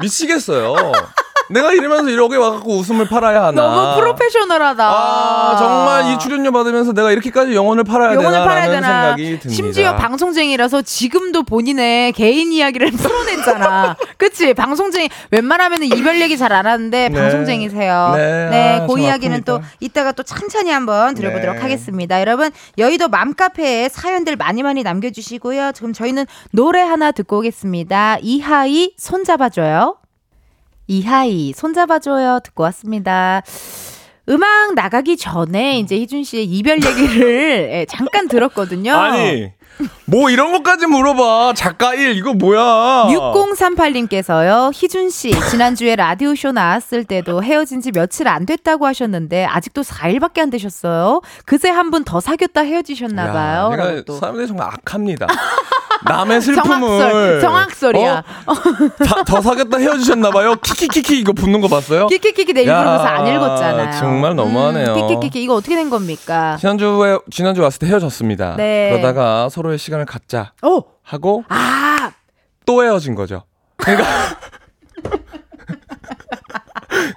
미치겠어요. 0.00 0.74
내가 1.50 1.72
이러면서 1.72 2.08
이렇게 2.10 2.36
와갖고 2.36 2.78
웃음을 2.78 3.08
팔아야 3.08 3.44
하나. 3.46 3.62
너무 3.62 4.00
프로페셔널하다. 4.00 4.84
아, 4.88 5.56
정말 5.58 6.12
이 6.12 6.18
출연료 6.18 6.52
받으면서 6.52 6.92
내가 6.92 7.10
이렇게까지 7.12 7.54
영혼을 7.54 7.84
팔아야 7.84 8.14
영혼을 8.14 8.30
되나라는 8.32 8.48
팔아야 8.48 8.70
되나. 8.70 8.86
생각이 9.16 9.22
듭니다. 9.40 9.48
심지어 9.50 9.96
방송쟁이라서 9.96 10.82
지금도 10.82 11.42
본인의 11.42 12.12
개인 12.12 12.52
이야기를 12.52 12.92
풀어냈잖아. 12.96 13.96
그치? 14.16 14.54
방송쟁이, 14.54 15.08
웬만하면 15.30 15.82
이별 15.84 16.20
얘기 16.20 16.36
잘 16.38 16.50
안 16.52 16.66
하는데 16.66 17.08
네. 17.08 17.14
방송쟁이세요. 17.20 18.12
네. 18.16 18.78
아, 18.80 18.86
그참 18.86 18.98
이야기는. 18.98 19.42
또 19.44 19.60
이따가 19.78 20.12
또 20.12 20.22
찬찬히 20.22 20.70
한번 20.70 21.14
들어보도록 21.14 21.56
네. 21.56 21.62
하겠습니다. 21.62 22.20
여러분, 22.20 22.50
여의도 22.76 23.08
맘카페에 23.08 23.88
사연들 23.88 24.36
많이 24.36 24.62
많이 24.62 24.82
남겨주시고요. 24.82 25.72
지금 25.72 25.92
저희는 25.92 26.26
노래 26.50 26.80
하나 26.80 27.12
듣고 27.12 27.38
오겠습니다. 27.38 28.18
이하이 28.20 28.92
손잡아줘요. 28.98 29.96
이하이 30.90 31.52
손잡아줘요 31.54 32.40
듣고 32.42 32.64
왔습니다. 32.64 33.42
음악 34.28 34.74
나가기 34.74 35.16
전에 35.16 35.78
이제 35.78 35.96
희준 35.96 36.24
씨의 36.24 36.44
이별 36.46 36.84
얘기를 36.84 37.68
예, 37.72 37.86
잠깐 37.88 38.26
들었거든요. 38.28 38.94
아니, 38.94 39.50
뭐 40.04 40.30
이런 40.30 40.52
것까지 40.52 40.86
물어봐. 40.86 41.54
작가 41.56 41.94
1, 41.94 42.16
이거 42.16 42.32
뭐야. 42.34 43.06
6038님께서요, 43.08 44.70
희준 44.74 45.10
씨, 45.10 45.32
지난주에 45.50 45.96
라디오쇼 45.96 46.52
나왔을 46.52 47.04
때도 47.04 47.42
헤어진 47.42 47.80
지 47.80 47.90
며칠 47.92 48.28
안 48.28 48.46
됐다고 48.46 48.86
하셨는데, 48.86 49.46
아직도 49.46 49.82
4일밖에 49.82 50.40
안 50.40 50.50
되셨어요. 50.50 51.22
그새 51.44 51.70
한 51.70 51.90
분 51.90 52.04
더 52.04 52.20
사귀었다 52.20 52.60
헤어지셨나봐요. 52.62 53.70
사람들이 54.20 54.46
정말 54.46 54.68
악합니다. 54.68 55.26
남의 56.04 56.40
슬픔을. 56.42 56.60
정확설, 56.78 57.40
정확설이야. 57.40 58.24
어? 58.46 58.54
다- 59.04 59.24
더 59.24 59.40
사귀었다 59.40 59.78
헤어지셨나봐요. 59.78 60.56
키키키키 60.56 61.18
이거 61.20 61.32
붙는 61.32 61.60
거 61.60 61.68
봤어요? 61.68 62.06
키키키키 62.08 62.52
내 62.52 62.60
일부러 62.62 62.78
야, 62.78 62.84
그래서 62.84 63.04
안 63.04 63.26
읽었잖아요. 63.26 63.98
정말 63.98 64.34
너무하네요. 64.34 64.94
음, 64.94 65.08
키키키키 65.08 65.42
이거 65.42 65.54
어떻게 65.54 65.76
된 65.76 65.90
겁니까? 65.90 66.56
지난주에, 66.58 67.18
지난주 67.30 67.62
왔을 67.62 67.78
때 67.80 67.86
헤어졌습니다. 67.86 68.56
네. 68.56 68.90
그러다가 68.90 69.48
서로의 69.48 69.78
시간을 69.78 70.06
갖자 70.06 70.52
어, 70.62 70.80
하고 71.02 71.44
아, 71.48 72.10
또 72.66 72.82
헤어진 72.82 73.14
거죠. 73.14 73.44
그러니까. 73.76 74.06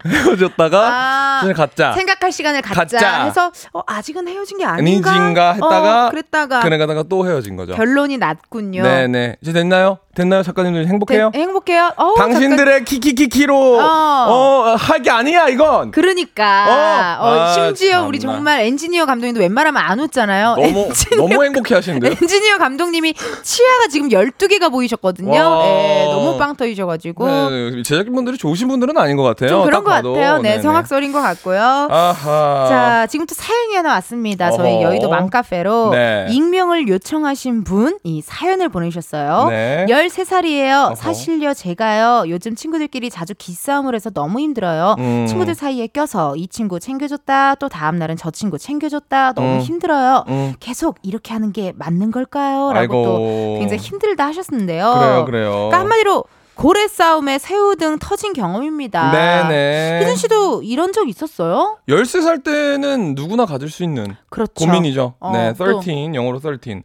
헤어졌다가 0.05 1.41
아, 1.43 1.53
갖자. 1.55 1.93
생각할 1.93 2.31
시간을 2.31 2.61
갖자, 2.61 2.81
갖자. 2.97 3.23
해서 3.25 3.51
어, 3.73 3.81
아직은 3.85 4.27
헤어진 4.27 4.57
게 4.57 4.65
아닌가? 4.65 5.11
아니진가 5.11 5.53
했다가 5.53 6.07
어, 6.07 6.09
그랬다가 6.09 6.59
그래가다가 6.61 7.03
또 7.03 7.27
헤어진 7.27 7.55
거죠. 7.55 7.73
결론이 7.73 8.17
났군요. 8.17 8.83
네네. 8.83 9.37
이제 9.41 9.53
됐나요? 9.53 9.99
됐나요? 10.15 10.43
작가님들 10.43 10.85
행복해요? 10.87 11.31
네, 11.33 11.39
행복해요. 11.39 11.91
어, 11.95 12.13
당신들의 12.15 12.85
키키키키로 12.85 13.79
어. 13.79 13.83
어, 13.83 14.75
할게 14.77 15.09
아니야 15.09 15.47
이건. 15.47 15.91
그러니까 15.91 17.17
어? 17.19 17.25
어, 17.25 17.39
아, 17.41 17.53
심지어 17.53 18.05
우리 18.05 18.19
참나. 18.19 18.35
정말 18.35 18.61
엔지니어 18.61 19.05
감독님도 19.05 19.39
웬만하면 19.39 19.81
안 19.81 19.99
웃잖아요. 19.99 20.55
너무 20.55 20.89
너무 21.17 21.43
행복해 21.43 21.73
하시는데요. 21.75 22.11
엔지니어 22.21 22.57
감독님이 22.59 23.13
치아가 23.41 23.87
지금 23.89 24.09
12개가 24.09 24.69
보이셨거든요. 24.71 25.31
와. 25.39 25.63
네, 25.63 26.05
너무 26.11 26.37
빵 26.37 26.55
터지셔가지고 26.55 27.27
네, 27.27 27.71
네. 27.71 27.83
제작진분들이 27.83 28.37
좋으신 28.37 28.67
분들은 28.67 28.95
아닌 28.97 29.17
것 29.17 29.23
같아요. 29.23 29.49
좀 29.49 29.63
그런 29.65 29.83
딱것 29.83 29.92
봐도. 29.95 30.13
같아요. 30.13 30.37
네, 30.37 30.49
네네. 30.51 30.61
성악설인 30.61 31.11
것 31.11 31.21
같고요. 31.21 31.61
아하. 31.89 32.65
자, 32.67 33.07
지금 33.07 33.25
또 33.25 33.35
사연이 33.35 33.75
하나 33.75 33.93
왔습니다. 33.93 34.51
저희 34.51 34.73
어허. 34.75 34.81
여의도 34.83 35.09
맘카페로 35.09 35.91
네. 35.91 36.27
익명을 36.29 36.87
요청하신 36.87 37.63
분, 37.63 37.99
이 38.03 38.21
사연을 38.21 38.69
보내주셨어요. 38.69 39.49
네. 39.49 39.85
13살이에요. 39.89 40.85
어허. 40.87 40.95
사실요, 40.95 41.53
제가요, 41.53 42.23
요즘 42.27 42.55
친구들끼리 42.55 43.09
자주 43.09 43.33
기싸움을 43.37 43.95
해서 43.95 44.09
너무 44.09 44.39
힘들어요. 44.39 44.95
음. 44.99 45.25
친구들 45.27 45.55
사이에 45.55 45.87
껴서 45.87 46.35
이 46.35 46.47
친구 46.47 46.79
챙겨줬다, 46.79 47.55
또 47.55 47.69
다음날은 47.69 48.15
저 48.17 48.31
친구 48.31 48.57
챙겨줬다, 48.57 49.33
너무 49.33 49.47
음. 49.47 49.59
힘들어요. 49.59 49.83
힘들어요. 49.83 50.23
음. 50.29 50.53
계속 50.59 50.97
이렇게 51.03 51.33
하는 51.33 51.51
게 51.51 51.73
맞는 51.75 52.11
걸까요? 52.11 52.71
라고 52.73 52.77
아이고. 52.77 53.03
또 53.03 53.57
굉장히 53.59 53.81
힘들다 53.81 54.27
하셨는데요. 54.27 54.93
그래요, 54.99 55.25
그래요. 55.25 55.51
그러니까 55.51 55.79
한마디로 55.79 56.23
고래 56.55 56.87
싸움에 56.87 57.39
새우 57.39 57.75
등 57.75 57.97
터진 57.99 58.33
경험입니다. 58.33 59.11
네네. 59.11 60.01
희준 60.01 60.15
씨도 60.15 60.63
이런 60.63 60.93
적 60.93 61.09
있었어요? 61.09 61.77
13살 61.89 62.43
때는 62.43 63.15
누구나 63.15 63.45
가질 63.45 63.69
수 63.69 63.83
있는 63.83 64.15
그렇죠. 64.29 64.53
고민이죠. 64.53 65.15
어, 65.19 65.31
네, 65.31 65.53
또. 65.57 65.81
13, 65.81 66.15
영어로 66.15 66.39
13. 66.39 66.83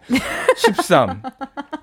13. 0.59 1.23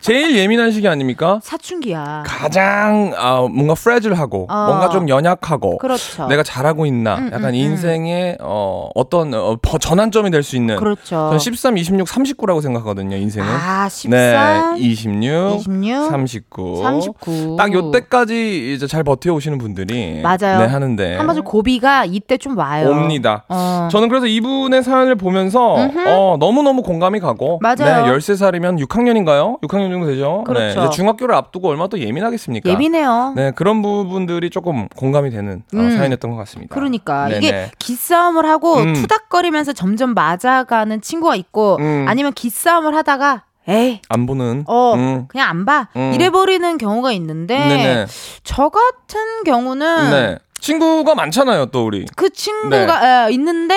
제일 0.01 0.37
예민한 0.37 0.71
시기 0.71 0.87
아닙니까? 0.87 1.39
사춘기야. 1.41 2.23
가장 2.25 3.13
아, 3.17 3.41
뭔가 3.41 3.73
프레질하고 3.73 4.47
어. 4.49 4.65
뭔가 4.67 4.89
좀 4.89 5.09
연약하고 5.09 5.77
그렇죠. 5.77 6.27
내가 6.27 6.43
잘하고 6.43 6.85
있나 6.85 7.15
음, 7.15 7.27
약간 7.33 7.49
음, 7.49 7.55
인생의 7.55 8.37
어, 8.41 8.89
어떤 8.93 9.33
어, 9.33 9.57
버- 9.61 9.77
전환점이 9.77 10.31
될 10.31 10.43
수 10.45 10.55
있는 10.55 10.75
그렇죠. 10.75 11.03
저는 11.05 11.39
13, 11.39 11.77
26, 11.77 12.07
39라고 12.07 12.61
생각하거든요 12.61 13.15
인생은 13.17 13.47
아, 13.49 13.87
13, 13.89 14.11
네 14.11 14.79
26, 14.79 15.61
26, 15.67 16.09
39, 16.11 16.83
39. 16.83 17.55
딱 17.57 17.73
요때까지 17.73 18.73
이제 18.75 18.85
잘 18.85 19.03
버텨오시는 19.03 19.57
분들이 19.57 20.21
맞아요. 20.21 20.59
네 20.59 20.65
하는데 20.65 21.15
한마디로 21.17 21.43
고비가 21.45 22.05
이때 22.05 22.37
좀 22.37 22.57
와요. 22.57 22.89
옵니다. 22.89 23.45
어. 23.49 23.87
저는 23.91 24.09
그래서 24.09 24.27
이분의 24.27 24.83
사연을 24.83 25.15
보면서 25.15 25.75
어, 26.07 26.37
너무 26.39 26.61
너무 26.61 26.83
공감이 26.83 27.19
가고 27.19 27.57
맞아요. 27.61 27.75
네, 28.05 28.11
13살이면 28.11 28.64
6학년인가요? 28.73 29.61
6학년 29.61 29.91
정도 29.91 30.07
되죠? 30.07 30.43
그렇죠. 30.45 30.81
네, 30.83 30.89
중학교를 30.89 31.35
앞두고 31.35 31.69
얼마나 31.69 31.87
또 31.87 31.99
예민하겠습니까? 31.99 32.69
예민해요. 32.69 33.33
네, 33.35 33.51
그런 33.51 33.81
부분들이 33.81 34.49
조금 34.49 34.87
공감이 34.95 35.29
되는 35.29 35.63
어, 35.73 35.77
음. 35.77 35.91
사연이었던 35.95 36.31
것 36.31 36.37
같습니다. 36.37 36.73
그러니까 36.73 37.27
네네. 37.27 37.37
이게 37.37 37.71
기싸움을 37.79 38.45
하고 38.45 38.77
음. 38.77 38.93
투닥거리면서 38.93 39.73
점점 39.73 40.13
맞아가는 40.13 41.01
친구가 41.01 41.35
있고 41.35 41.77
음. 41.79 42.05
아니면 42.07 42.33
기싸움을 42.33 42.95
하다가 42.95 43.43
에이 43.67 44.01
안 44.09 44.25
보는. 44.25 44.65
어 44.67 44.93
음. 44.95 45.25
그냥 45.27 45.49
안봐 45.49 45.87
음. 45.95 46.11
이래 46.13 46.29
버리는 46.29 46.77
경우가 46.77 47.11
있는데 47.13 47.57
네네. 47.57 48.05
저 48.43 48.69
같은 48.69 49.43
경우는 49.43 50.09
네. 50.11 50.37
친구가 50.69 51.13
많잖아요, 51.13 51.67
또 51.67 51.85
우리. 51.85 52.05
그 52.15 52.31
친구가 52.31 53.27
에, 53.29 53.33
있는데 53.33 53.75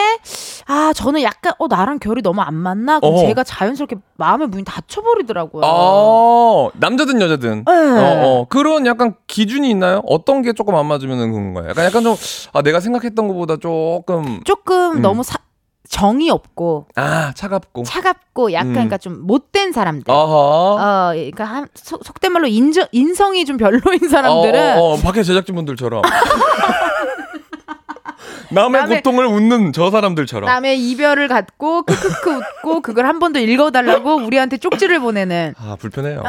아 0.67 0.93
저는 0.95 1.23
약간 1.23 1.53
어 1.59 1.67
나랑 1.67 1.99
결이 1.99 2.23
너무 2.23 2.41
안 2.41 2.55
맞나 2.55 2.99
그럼 2.99 3.15
어. 3.15 3.19
제가 3.19 3.45
자연스럽게 3.45 3.97
마음의 4.17 4.49
문이 4.49 4.65
닫혀버리더라고요. 4.65 5.63
아, 5.67 6.71
남자든 6.79 7.21
여자든. 7.21 7.65
네. 7.67 7.73
어, 7.73 8.23
어. 8.41 8.47
그런 8.49 8.87
약간 8.87 9.15
기준이 9.27 9.69
있나요? 9.71 10.01
어떤 10.07 10.41
게 10.41 10.55
조금 10.55 10.75
안 10.77 10.87
맞으면 10.87 11.31
그런 11.31 11.53
거예요? 11.53 11.69
약간, 11.71 11.85
약간 11.85 12.03
좀, 12.03 12.17
아, 12.55 12.63
내가 12.63 12.81
생각했던 12.81 13.29
것보다 13.29 13.57
조금, 13.59 14.41
조금 14.45 14.97
음. 14.97 15.03
너무 15.03 15.23
사- 15.23 15.39
정이 15.89 16.31
없고 16.31 16.87
아, 16.97 17.33
차갑고. 17.35 17.83
차갑고 17.85 18.53
약간 18.53 18.69
음. 18.69 18.73
그러니까 18.75 18.99
좀 18.99 19.27
못된 19.27 19.73
사람들. 19.73 20.05
어허. 20.13 20.77
어, 20.81 21.11
그러니까 21.15 21.45
한, 21.45 21.69
속, 21.75 22.05
속된 22.05 22.33
말로 22.33 22.47
인정, 22.47 22.87
인성이 22.93 23.45
좀 23.45 23.57
별로인 23.57 24.09
사람들은 24.09 24.77
어, 24.79 24.81
어, 24.81 24.93
어, 24.95 24.97
밖에 24.99 25.23
제작진분들처럼. 25.23 26.03
남의 28.51 28.81
남의- 28.83 28.97
고통을 28.97 29.27
웃는 29.27 29.73
저 29.75 29.91
사람들처럼. 29.91 30.47
남의 30.49 30.81
이별을 30.89 31.29
갖고 31.29 31.83
크크크 31.83 32.31
웃고 32.65 32.81
그걸 32.81 33.05
한 33.07 33.19
번 33.19 33.33
더 33.35 33.41
읽어달라고 33.41 34.17
우리한테 34.25 34.57
쪽지를 34.57 35.01
보내는 35.01 35.55
아, 35.59 35.77
불편해요. 35.79 36.23
네, 36.23 36.29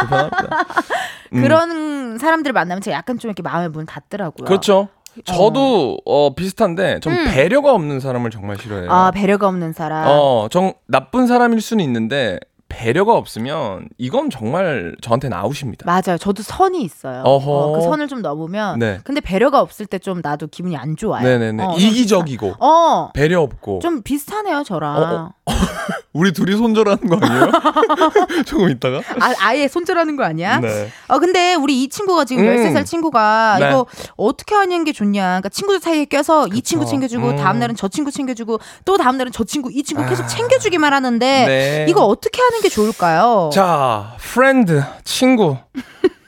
불편합니다. 0.00 0.48
음. 1.32 1.42
그런 1.42 2.18
사람들을 2.18 2.52
만나면 2.52 2.82
제가 2.82 2.96
약간 2.98 3.18
좀 3.18 3.30
이렇게 3.30 3.42
마음의 3.42 3.70
문 3.70 3.86
닫더라고요. 3.86 4.44
그렇죠. 4.46 4.88
저도 5.24 5.98
어, 6.04 6.34
비슷한데 6.34 7.00
전 7.00 7.12
음. 7.12 7.24
배려가 7.32 7.72
없는 7.72 8.00
사람을 8.00 8.30
정말 8.30 8.56
싫어해요. 8.58 8.90
아 8.90 9.10
배려가 9.10 9.48
없는 9.48 9.72
사람. 9.72 10.06
어, 10.08 10.48
정 10.50 10.74
나쁜 10.86 11.26
사람일 11.26 11.60
수는 11.60 11.84
있는데 11.84 12.38
배려가 12.68 13.14
없으면 13.14 13.88
이건 13.98 14.30
정말 14.30 14.94
저한테는 15.02 15.36
아웃입니다. 15.36 15.86
맞아요. 15.86 16.18
저도 16.18 16.42
선이 16.42 16.82
있어요. 16.82 17.22
어, 17.24 17.72
그 17.72 17.82
선을 17.82 18.08
좀 18.08 18.22
넘으면. 18.22 18.78
네. 18.78 19.00
근데 19.04 19.20
배려가 19.20 19.60
없을 19.60 19.84
때 19.86 19.96
좀 19.98 20.20
나도 20.22 20.46
기분이 20.48 20.76
안 20.76 20.94
좋아요. 20.94 21.24
네네네. 21.26 21.62
어, 21.64 21.74
이기적이고 21.78 22.56
어. 22.60 23.10
배려 23.14 23.40
없고 23.40 23.80
좀 23.80 24.02
비슷하네요, 24.02 24.62
저랑. 24.62 24.96
어, 24.96 25.30
우리 26.12 26.32
둘이 26.32 26.56
손절하는 26.56 27.06
거 27.08 27.18
아니에요? 27.20 27.50
조금 28.46 28.70
있다가. 28.70 28.98
아, 29.20 29.34
아예 29.40 29.68
손절하는 29.68 30.16
거 30.16 30.24
아니야? 30.24 30.60
네. 30.60 30.88
어, 31.08 31.18
근데 31.18 31.54
우리 31.54 31.82
이 31.82 31.88
친구가 31.88 32.24
지금 32.24 32.44
음. 32.46 32.56
13살 32.56 32.84
친구가 32.86 33.56
네. 33.60 33.68
이거 33.68 33.86
어떻게 34.16 34.54
하는 34.54 34.84
게 34.84 34.92
좋냐. 34.92 35.22
그러니까 35.22 35.48
친구들 35.48 35.80
사이에 35.80 36.04
껴서 36.04 36.46
이 36.48 36.62
친구 36.62 36.84
챙겨주고 36.86 37.28
음. 37.30 37.36
다음 37.36 37.58
날은 37.58 37.74
저 37.74 37.88
친구 37.88 38.10
챙겨주고 38.10 38.58
또 38.84 38.96
다음 38.98 39.16
날은 39.18 39.32
저 39.32 39.44
친구 39.44 39.70
이 39.72 39.82
친구 39.82 40.06
계속 40.08 40.24
아. 40.24 40.26
챙겨주기만 40.26 40.92
하는데 40.92 41.46
네. 41.46 41.86
이거 41.88 42.04
어떻게 42.04 42.40
하는 42.42 42.55
게 42.62 42.68
좋을까요? 42.68 43.50
자, 43.52 44.14
friend, 44.18 44.82
친구. 45.04 45.56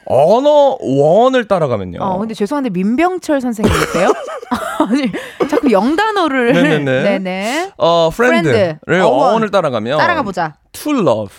어원을 0.07 1.47
따라가면요. 1.49 1.99
어, 2.01 2.19
근데 2.19 2.33
죄송한데 2.33 2.71
민병철 2.71 3.41
선생님이세요? 3.43 4.09
아니, 4.89 5.13
자꾸 5.51 5.71
영단어를. 5.71 6.53
네네네. 6.55 7.03
네네. 7.03 7.73
어, 7.77 8.09
friend를 8.11 8.79
friend, 8.87 9.05
어원. 9.05 9.31
어원을 9.31 9.51
따라가면 9.51 9.99
따라가 9.99 10.23
보자. 10.23 10.55
to 10.73 10.93
love. 10.99 11.35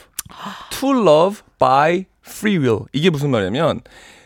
to 0.69 0.91
love 0.91 1.41
by 1.57 2.05
free 2.25 2.59
will. 2.59 2.81
이게 2.93 3.09
무슨 3.09 3.31
말이냐면 3.31 3.81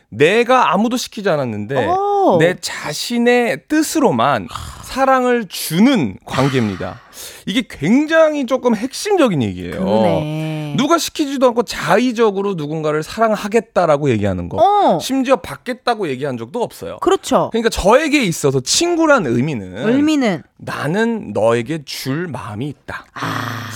내가 0.09 0.73
아무도 0.73 0.97
시키지 0.97 1.29
않았는데 1.29 1.87
오. 1.87 2.37
내 2.39 2.55
자신의 2.59 3.63
뜻으로만 3.69 4.47
사랑을 4.93 5.47
주는 5.49 6.17
관계입니다. 6.23 6.99
이게 7.47 7.63
굉장히 7.67 8.45
조금 8.45 8.75
핵심적인 8.75 9.41
얘기예요. 9.41 9.79
그러네. 9.79 10.75
누가 10.77 10.99
시키지도 10.99 11.47
않고 11.47 11.63
자의적으로 11.63 12.53
누군가를 12.53 13.01
사랑하겠다라고 13.01 14.11
얘기하는 14.11 14.49
거. 14.49 14.57
어. 14.57 14.99
심지어 14.99 15.37
받겠다고 15.37 16.09
얘기한 16.09 16.37
적도 16.37 16.61
없어요. 16.61 16.97
그렇죠. 17.01 17.49
그러니까 17.51 17.69
저에게 17.69 18.23
있어서 18.23 18.59
친구란 18.59 19.25
의미는 19.25 19.87
의미는 19.87 20.43
나는 20.57 21.33
너에게 21.33 21.83
줄 21.85 22.27
마음이 22.27 22.67
있다. 22.67 23.05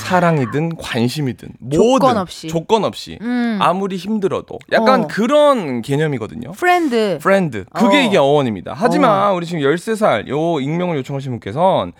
사랑이든 0.06 0.78
관심이든 0.78 1.50
아. 1.50 1.70
조건 1.74 2.18
없이. 2.18 2.48
조건 2.48 2.86
없이 2.86 3.18
음. 3.22 3.60
아무리 3.62 3.98
힘들어도 3.98 4.58
약간 4.72 5.04
어. 5.04 5.08
그런 5.08 5.82
개념이거든요. 5.82 6.54
friend. 6.54 7.20
friend. 7.22 7.66
그게 7.74 7.98
어. 7.98 8.02
이게 8.02 8.18
어원입니다. 8.18 8.74
하지만 8.76 9.34
우리 9.34 9.46
지금 9.46 9.62
13살 9.62 10.30
요 10.30 10.60
익명을 10.60 11.04
요청하신 11.08 11.32
분께서는 11.32 11.94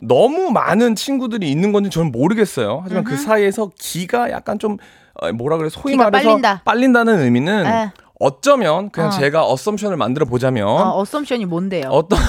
너무 0.00 0.50
많은 0.50 0.94
친구들이 0.94 1.50
있는 1.50 1.72
건지 1.72 1.90
저는 1.90 2.12
모르겠어요. 2.12 2.80
하지만 2.82 3.04
그 3.04 3.16
사이에서 3.16 3.70
기가 3.78 4.30
약간 4.30 4.58
좀 4.58 4.76
어, 5.20 5.32
뭐라 5.32 5.56
그래 5.56 5.68
소위 5.70 5.96
말해서 5.96 6.24
빨린다. 6.28 6.62
빨린다 6.64 7.04
는 7.04 7.18
의미는 7.20 7.66
에. 7.66 7.92
어쩌면 8.20 8.90
그냥 8.90 9.10
어. 9.10 9.12
제가 9.12 9.44
assumption을 9.46 9.96
만들어 9.96 10.26
보자면 10.26 10.66
어, 10.68 10.98
어썸션이 11.00 11.46
뭔데요? 11.46 11.88
어떤 11.90 12.18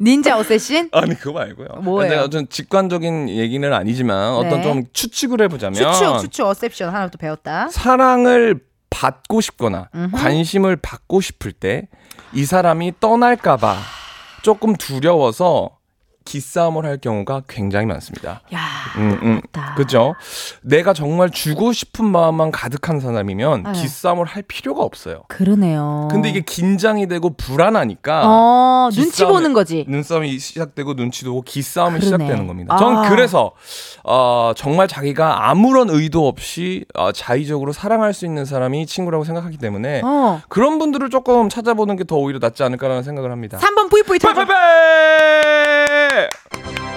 닌자 0.00 0.38
어쌔신? 0.38 0.88
아니 0.92 1.14
그거 1.14 1.32
말고요. 1.32 1.68
뭐예요? 1.82 2.28
좀 2.30 2.46
직관적인 2.46 3.28
얘기는 3.28 3.70
아니지만 3.72 4.32
어떤 4.34 4.60
네. 4.60 4.62
좀 4.62 4.82
추측을 4.92 5.42
해보자면 5.42 5.74
추측, 5.74 6.20
추측 6.20 6.46
어셉션 6.46 6.94
하나 6.94 7.08
또 7.08 7.18
배웠다. 7.18 7.68
사랑을 7.70 8.60
받고 8.90 9.40
싶거나 9.40 9.88
관심을 10.14 10.76
받고 10.76 11.20
싶을 11.20 11.52
때 11.52 11.88
이 12.32 12.44
사람이 12.44 12.92
떠날까봐 13.00 13.76
조금 14.42 14.74
두려워서 14.74 15.79
기싸움을 16.34 16.84
할 16.84 16.98
경우가 16.98 17.42
굉장히 17.48 17.86
많습니다. 17.86 18.40
야, 18.54 18.60
음, 18.98 19.18
음. 19.22 19.40
그죠? 19.76 20.14
내가 20.62 20.92
정말 20.92 21.30
주고 21.30 21.72
싶은 21.72 22.04
마음만 22.04 22.52
가득한 22.52 23.00
사람이면 23.00 23.64
네. 23.64 23.72
기싸움을 23.72 24.26
할 24.26 24.42
필요가 24.42 24.82
없어요. 24.84 25.22
그러네요. 25.26 26.06
근데 26.10 26.28
이게 26.28 26.40
긴장이 26.40 27.08
되고 27.08 27.30
불안하니까 27.30 28.22
어, 28.26 28.90
눈치 28.92 29.24
보는 29.24 29.52
거지. 29.54 29.84
눈싸움이 29.88 30.38
시작되고 30.38 30.94
눈치도 30.94 31.32
오고 31.32 31.42
기싸움이 31.42 31.98
그러네. 31.98 32.04
시작되는 32.24 32.46
겁니다. 32.46 32.76
전 32.76 32.98
아. 32.98 33.08
그래서 33.08 33.50
어, 34.04 34.52
정말 34.54 34.86
자기가 34.86 35.48
아무런 35.50 35.90
의도 35.90 36.28
없이 36.28 36.84
어, 36.94 37.10
자의적으로 37.10 37.72
사랑할 37.72 38.14
수 38.14 38.24
있는 38.24 38.44
사람이 38.44 38.86
친구라고 38.86 39.24
생각하기 39.24 39.58
때문에 39.58 40.02
어. 40.04 40.40
그런 40.48 40.78
분들을 40.78 41.10
조금 41.10 41.48
찾아보는 41.48 41.96
게 41.96 42.04
더 42.10 42.16
오히려 42.16 42.38
낫지 42.40 42.62
않을까라는 42.64 43.02
생각을 43.04 43.30
합니다. 43.30 43.58
3번 43.58 43.88
뿌이뿌이 43.90 44.18
터져. 44.18 44.44
빠빠빠! 46.08 46.89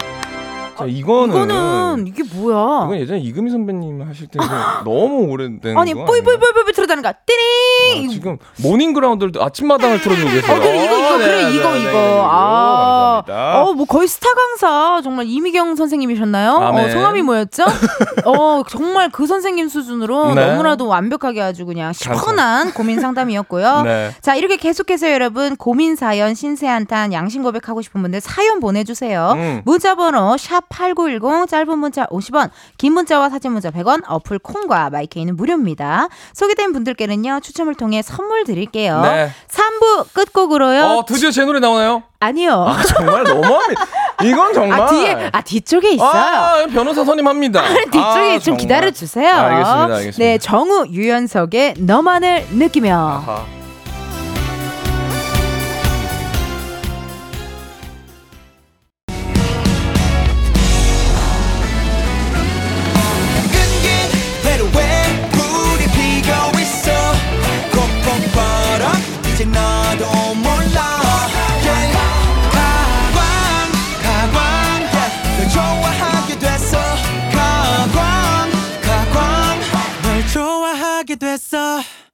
자 0.78 0.86
이거는 0.88 1.36
이거는 1.36 2.08
이게 2.08 2.24
뭐야? 2.34 2.86
이건 2.86 3.00
예전에 3.00 3.20
이금희 3.20 3.52
선배님 3.52 4.02
하실 4.08 4.28
때 4.28 4.40
너무 4.84 5.28
오래된 5.30 5.78
아니? 5.78 5.94
뿌이뿌이 5.94 6.38
틀어다는 6.74 7.04
거. 7.04 7.14
띠링. 7.26 8.06
아, 8.06 8.10
지금 8.10 8.38
모닝그라운드를 8.64 9.32
아침마당을 9.42 10.02
틀어주고 10.02 10.30
계세요. 10.32 10.56
어, 10.56 10.60
그래 10.60 10.84
이거 10.86 10.98
이거 10.98 11.18
네, 11.18 11.26
그래 11.26 11.44
네, 11.46 11.56
이거 11.56 11.72
네, 11.72 11.82
이거. 11.82 11.92
네, 11.92 12.20
아, 12.24 13.24
감사합니다. 13.26 13.62
어, 13.64 13.74
뭐 13.74 13.86
거의 13.86 14.08
스타 14.08 14.30
강사 14.34 15.02
정말 15.04 15.28
이미경 15.28 15.76
선생님이셨나요? 15.76 16.52
어, 16.52 16.62
아멘. 16.66 16.92
성함이 16.92 17.22
뭐였죠? 17.22 17.64
어, 18.26 18.64
정말 18.68 19.10
그 19.10 19.28
선생님 19.28 19.70
수준으로 19.70 20.34
네. 20.34 20.46
너무나도 20.48 20.88
완벽하게 20.88 21.42
아주 21.42 21.66
그냥 21.66 21.94
시원한 21.94 22.74
고민 22.74 23.00
상담이었고요. 23.00 23.82
네. 23.86 24.12
자, 24.22 24.36
이렇게 24.36 24.58
계속해서 24.58 25.12
여러분 25.12 25.56
고민 25.56 25.96
사연, 25.96 26.34
신세 26.34 26.68
한탄, 26.68 27.14
양심 27.14 27.44
고백하고 27.44 27.82
싶은 27.82 28.02
분들 28.02 28.22
사연 28.22 28.60
보내 28.60 28.84
주세요. 28.84 29.34
음. 29.36 29.62
문자 29.66 29.96
번호 29.96 30.38
샵 30.38 30.63
#8910 30.70 31.48
짧은 31.48 31.78
문자 31.78 32.06
50원, 32.08 32.50
긴 32.78 32.94
문자와 32.94 33.30
사진 33.30 33.52
문자 33.52 33.70
100원, 33.72 34.02
어플 34.08 34.40
콩과 34.40 34.90
마이케이는 34.90 35.36
무료입니다. 35.36 36.10
소개된 36.34 36.74
분들께는요 36.74 37.40
추첨을 37.42 37.76
통해 37.76 38.02
선물 38.02 38.44
드릴게요. 38.44 39.02
네. 39.02 39.30
3부 39.50 40.14
끝곡으로요. 40.14 40.84
어 40.86 41.06
드디어 41.06 41.32
제 41.32 41.46
노래 41.46 41.60
나오나요? 41.60 42.04
아니요. 42.20 42.66
아 42.68 42.82
정말 42.84 43.24
너무합니다. 43.24 43.86
이건 44.24 44.54
정말. 44.54 44.80
아 44.82 44.88
뒤에 44.88 45.30
아 45.32 45.42
뒤쪽에 45.42 45.92
있어요. 45.92 46.10
아, 46.12 46.66
변호사 46.72 47.04
선임합니다. 47.04 47.62
뒤쪽에 47.92 48.00
아, 48.00 48.40
좀 48.40 48.40
정말. 48.40 48.60
기다려 48.60 48.92
주세요. 48.92 49.30
알겠습니다, 49.30 49.96
알겠습니다. 49.96 50.18
네, 50.18 50.38
정우 50.38 50.86
유연석의 50.88 51.76
너만을 51.80 52.48
느끼며. 52.52 52.96
아하. 52.96 53.63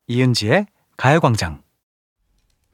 이은지의 0.10 0.66
가요광장. 0.98 1.60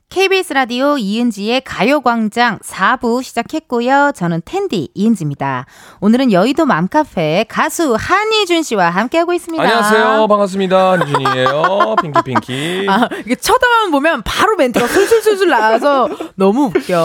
KBS 0.08 0.54
라디오 0.54 0.98
이은지의 0.98 1.62
가요광장 1.66 2.60
4부 2.60 3.22
시작했고요. 3.22 4.14
저는 4.16 4.42
텐디 4.46 4.88
이은지입니다. 4.94 5.66
오늘은 6.00 6.32
여의도 6.32 6.66
맘카페 6.66 7.46
가수 7.50 7.98
한희준 8.00 8.64
씨와 8.64 8.90
함께하고 8.92 9.34
있습니다. 9.34 9.62
안녕하세요. 9.62 10.28
반갑습니다. 10.30 10.92
한준이에요. 10.92 11.96
핑키 12.02 12.22
핑키. 12.24 12.86
아, 12.88 13.10
이게 13.26 13.36
쳐다만 13.36 13.92
보면 13.92 14.22
바로 14.24 14.56
멘트가 14.56 14.88
술술술술 14.88 15.50
나와서 15.50 16.08
너무 16.36 16.68
웃겨. 16.74 16.98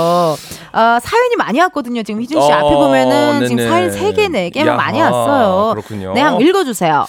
어, 0.72 0.98
사연이 1.02 1.34
많이 1.36 1.58
왔거든요. 1.58 2.04
지금 2.04 2.22
희준 2.22 2.40
씨 2.40 2.46
어, 2.52 2.54
앞에 2.54 2.68
보면은 2.76 3.48
지금 3.48 3.56
네네. 3.56 3.68
사연 3.68 3.90
3개, 3.90 4.52
4개 4.52 4.64
막 4.64 4.76
많이 4.76 5.00
왔어요. 5.00 5.70
그렇군요. 5.74 6.12
네, 6.14 6.20
한번 6.20 6.46
읽어주세요. 6.46 7.06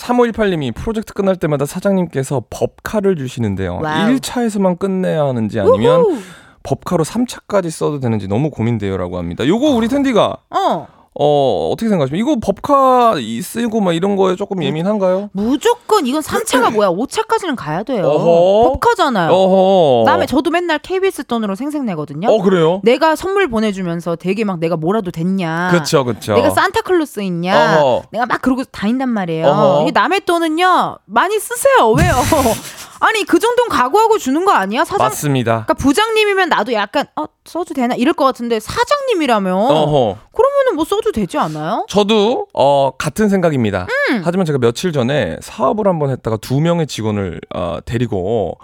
3518님이 0.00 0.74
프로젝트 0.74 1.12
끝날 1.12 1.36
때마다 1.36 1.66
사장님께서 1.66 2.44
법카를 2.50 3.16
주시는데요. 3.16 3.80
와우. 3.82 4.08
1차에서만 4.14 4.78
끝내야 4.78 5.24
하는지 5.24 5.60
아니면 5.60 6.00
우후. 6.00 6.18
법카로 6.62 7.04
3차까지 7.04 7.70
써도 7.70 8.00
되는지 8.00 8.28
너무 8.28 8.50
고민돼요라고 8.50 9.18
합니다. 9.18 9.46
요거 9.46 9.70
우리 9.70 9.88
텐디가 9.88 10.36
어. 10.50 10.86
어, 11.18 11.70
어떻게 11.72 11.88
생각하십니까? 11.88 12.22
이거 12.22 12.38
법카 12.40 13.16
이 13.18 13.42
쓰고 13.42 13.80
막 13.80 13.92
이런 13.92 14.14
거에 14.14 14.36
조금 14.36 14.62
예민한가요? 14.62 15.30
무조건 15.32 16.06
이건 16.06 16.22
3차가 16.22 16.72
뭐야? 16.72 16.90
5차까지는 16.90 17.56
가야 17.56 17.82
돼요. 17.82 18.06
어허. 18.06 18.70
법카잖아요. 18.72 19.30
어허. 19.32 20.04
그다음에 20.04 20.26
저도 20.26 20.50
맨날 20.50 20.78
KBS 20.78 21.24
돈으로 21.24 21.56
생색 21.56 21.82
내거든요. 21.84 22.28
어, 22.30 22.40
그래요? 22.40 22.80
내가 22.84 23.16
선물 23.16 23.48
보내주면서 23.48 24.14
되게 24.16 24.44
막 24.44 24.60
내가 24.60 24.76
뭐라도 24.76 25.10
된 25.10 25.37
양. 25.37 25.70
그쵸, 25.72 26.04
그쵸. 26.04 26.34
내가 26.34 26.50
산타클로스인 26.50 27.20
양. 27.22 27.80
어허. 27.80 28.02
내가 28.12 28.26
막 28.26 28.40
그러고 28.40 28.62
다닌단 28.64 29.08
말이에요. 29.08 29.80
이게 29.82 29.90
남의 29.90 30.20
돈은요 30.20 30.98
많이 31.06 31.38
쓰세요. 31.40 31.90
왜요? 31.90 32.12
아니 33.00 33.24
그 33.24 33.38
정도는 33.38 33.70
각오하고 33.70 34.18
주는 34.18 34.44
거 34.44 34.52
아니야? 34.52 34.84
사장. 34.84 35.06
맞습니다. 35.06 35.52
그러니까 35.64 35.74
부장님이면 35.74 36.48
나도 36.50 36.72
약간 36.74 37.06
어 37.16 37.24
써도 37.46 37.72
되나 37.74 37.94
이럴 37.94 38.12
것 38.14 38.24
같은데 38.26 38.60
사장님이라면 38.60 39.52
어허. 39.54 40.18
그러면은 40.34 40.76
뭐 40.76 40.84
써도 40.84 41.10
되지 41.10 41.38
않아요? 41.38 41.86
저도 41.88 42.46
어 42.52 42.92
같은 42.98 43.28
생각입니다. 43.28 43.86
음. 44.10 44.20
하지만 44.24 44.44
제가 44.46 44.58
며칠 44.58 44.92
전에 44.92 45.36
사업을 45.40 45.86
한번 45.86 46.10
했다가 46.10 46.36
두 46.36 46.60
명의 46.60 46.86
직원을 46.86 47.40
어, 47.54 47.78
데리고 47.84 48.58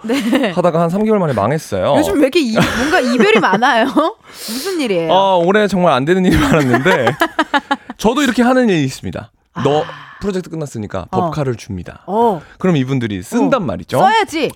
하다가 0.53 0.79
한 0.81 0.89
3개월 0.89 1.17
만에 1.17 1.33
망했어요. 1.33 1.93
네. 1.93 1.99
요즘 1.99 2.13
왜 2.15 2.19
이렇게 2.21 2.39
이- 2.39 2.53
뭔가 2.77 2.99
이별이 2.99 3.39
많아요? 3.39 3.85
무슨 4.29 4.79
일이에요? 4.79 5.11
어, 5.11 5.43
올해 5.43 5.67
정말 5.67 5.93
안 5.93 6.05
되는 6.05 6.23
일이 6.23 6.37
많았는데 6.37 7.07
저도 7.97 8.21
이렇게 8.21 8.43
하는 8.43 8.69
일이 8.69 8.83
있습니다. 8.83 9.31
너 9.63 9.83
프로젝트 10.19 10.49
끝났으니까 10.49 11.07
아. 11.11 11.17
어. 11.17 11.21
법카를 11.21 11.55
줍니다. 11.55 12.03
어, 12.07 12.41
그럼 12.59 12.75
이분들이 12.77 13.21
쓴단 13.23 13.65
말이죠. 13.65 13.99
써야지. 13.99 14.51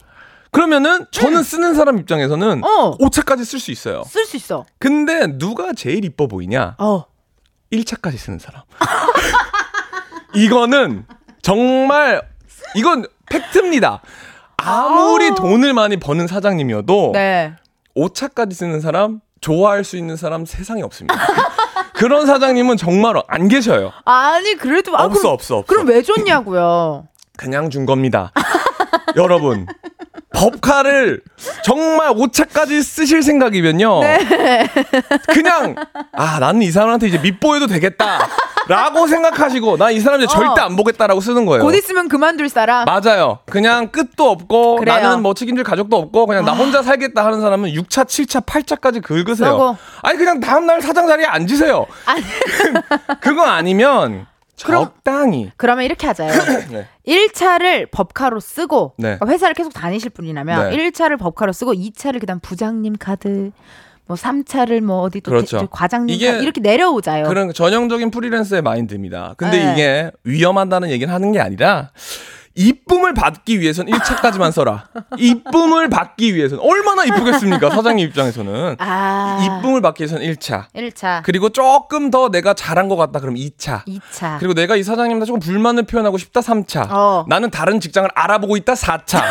그러면은 0.51 1.05
저는 1.11 1.43
쓰는 1.43 1.75
사람 1.75 1.97
입장에서는 1.97 2.63
어. 2.63 2.97
5차까지 2.97 3.45
쓸 3.45 3.59
수 3.59 3.71
있어요. 3.71 4.03
쓸 4.05 4.25
수 4.25 4.35
있어. 4.35 4.65
근데 4.79 5.37
누가 5.37 5.71
제일 5.73 6.03
이뻐 6.03 6.27
보이냐? 6.27 6.75
어. 6.77 7.05
1차까지 7.71 8.17
쓰는 8.17 8.37
사람. 8.37 8.63
이거는 10.35 11.05
정말 11.41 12.21
이건 12.75 13.05
팩트입니다. 13.29 14.01
아무리 14.57 15.33
돈을 15.35 15.73
많이 15.73 15.97
버는 15.97 16.27
사장님이어도 16.27 17.11
네. 17.13 17.55
5차까지 17.95 18.53
쓰는 18.53 18.81
사람 18.81 19.21
좋아할 19.39 19.83
수 19.83 19.97
있는 19.97 20.17
사람 20.17 20.45
세상에 20.45 20.81
없습니다. 20.83 21.15
그런 22.01 22.25
사장님은 22.25 22.77
정말 22.77 23.21
안 23.27 23.47
계셔요. 23.47 23.91
아니 24.05 24.55
그래도 24.55 24.97
아, 24.97 25.03
없어 25.03 25.19
그럼, 25.19 25.33
없어 25.33 25.57
없어. 25.57 25.67
그럼 25.67 25.87
왜 25.87 26.01
줬냐고요? 26.01 27.07
그냥 27.37 27.69
준 27.69 27.85
겁니다. 27.85 28.31
여러분 29.15 29.67
법카를 30.33 31.21
정말 31.63 32.09
5차까지 32.13 32.81
쓰실 32.81 33.21
생각이면요. 33.21 33.99
네. 34.01 34.19
그냥 35.27 35.75
아 36.13 36.39
나는 36.39 36.61
이 36.61 36.71
사람한테 36.71 37.07
이제 37.07 37.17
밑보여도 37.17 37.67
되겠다. 37.67 38.27
라고 38.67 39.07
생각하시고 39.07 39.77
나 39.77 39.91
이 39.91 39.99
사람 39.99 40.21
이제 40.21 40.25
어. 40.25 40.33
절대 40.33 40.61
안 40.61 40.75
보겠다라고 40.77 41.19
쓰는 41.19 41.45
거예요. 41.45 41.61
곧 41.63 41.73
있으면 41.75 42.07
그만둘 42.07 42.47
사람. 42.47 42.85
맞아요. 42.85 43.39
그냥 43.49 43.89
끝도 43.89 44.29
없고 44.29 44.77
그래요. 44.77 44.95
아. 44.95 44.99
나는 44.99 45.21
뭐 45.21 45.33
책임질 45.33 45.65
가족도 45.65 45.97
없고 45.97 46.25
그냥 46.27 46.45
나 46.45 46.53
혼자 46.53 46.81
살겠다 46.81 47.25
하는 47.25 47.41
사람은 47.41 47.71
6차, 47.71 48.05
7차, 48.05 48.45
8차까지 48.45 49.01
긁으세요. 49.03 49.49
써고. 49.49 49.77
아니 50.03 50.17
그냥 50.17 50.39
다음 50.39 50.65
날 50.65 50.81
사장 50.81 51.07
자리에 51.07 51.25
앉으세요. 51.25 51.85
아니. 52.05 52.23
그거 53.19 53.43
아니면 53.43 54.25
적당히 54.61 55.51
그러면 55.57 55.85
이렇게 55.85 56.07
하자요. 56.07 56.31
네. 56.71 56.87
1차를 57.07 57.89
법카로 57.91 58.39
쓰고 58.39 58.93
네. 58.97 59.15
그러니까 59.17 59.27
회사를 59.27 59.53
계속 59.53 59.73
다니실 59.73 60.11
분이라면 60.11 60.69
네. 60.69 60.77
1차를 60.91 61.17
법카로 61.19 61.51
쓰고 61.53 61.73
2차를 61.73 62.19
그다음 62.19 62.39
부장님 62.39 62.95
카드 62.99 63.51
뭐 64.07 64.15
3차를 64.17 64.81
뭐 64.81 65.01
어디 65.01 65.21
또 65.21 65.31
그렇죠. 65.31 65.59
대- 65.59 65.67
과장님 65.69 66.13
이게 66.13 66.31
카드 66.31 66.43
이렇게 66.43 66.59
내려오자요. 66.61 67.27
그런 67.27 67.53
전형적인 67.53 68.11
프리랜서의 68.11 68.61
마인드입니다. 68.61 69.35
근데 69.37 69.63
네. 69.65 69.71
이게 69.73 70.11
위험하다는 70.23 70.89
얘기를 70.89 71.13
하는 71.13 71.31
게 71.31 71.39
아니라 71.39 71.91
이쁨을 72.55 73.13
받기 73.13 73.59
위해서는 73.59 73.91
1차까지만 73.93 74.51
써라. 74.51 74.85
이쁨을 75.17 75.89
받기 75.89 76.35
위해서는 76.35 76.63
얼마나 76.63 77.05
이쁘겠습니까? 77.05 77.69
사장님 77.69 78.07
입장에서는. 78.09 78.75
아. 78.79 79.39
이쁨을 79.41 79.81
받기 79.81 80.03
위해서는 80.03 80.25
1차. 80.33 80.65
1차, 80.75 81.23
그리고 81.23 81.49
조금 81.49 82.11
더 82.11 82.29
내가 82.29 82.53
잘한 82.53 82.89
것 82.89 82.95
같다 82.97 83.19
그럼 83.19 83.35
2차. 83.35 83.85
2차. 83.85 84.39
그리고 84.39 84.53
내가 84.53 84.75
이 84.75 84.83
사장님한테 84.83 85.25
조금 85.25 85.39
불만을 85.39 85.83
표현하고 85.83 86.17
싶다 86.17 86.41
3차. 86.41 86.87
어. 86.91 87.25
나는 87.27 87.49
다른 87.49 87.79
직장을 87.79 88.09
알아보고 88.13 88.57
있다 88.57 88.73
4차. 88.73 89.21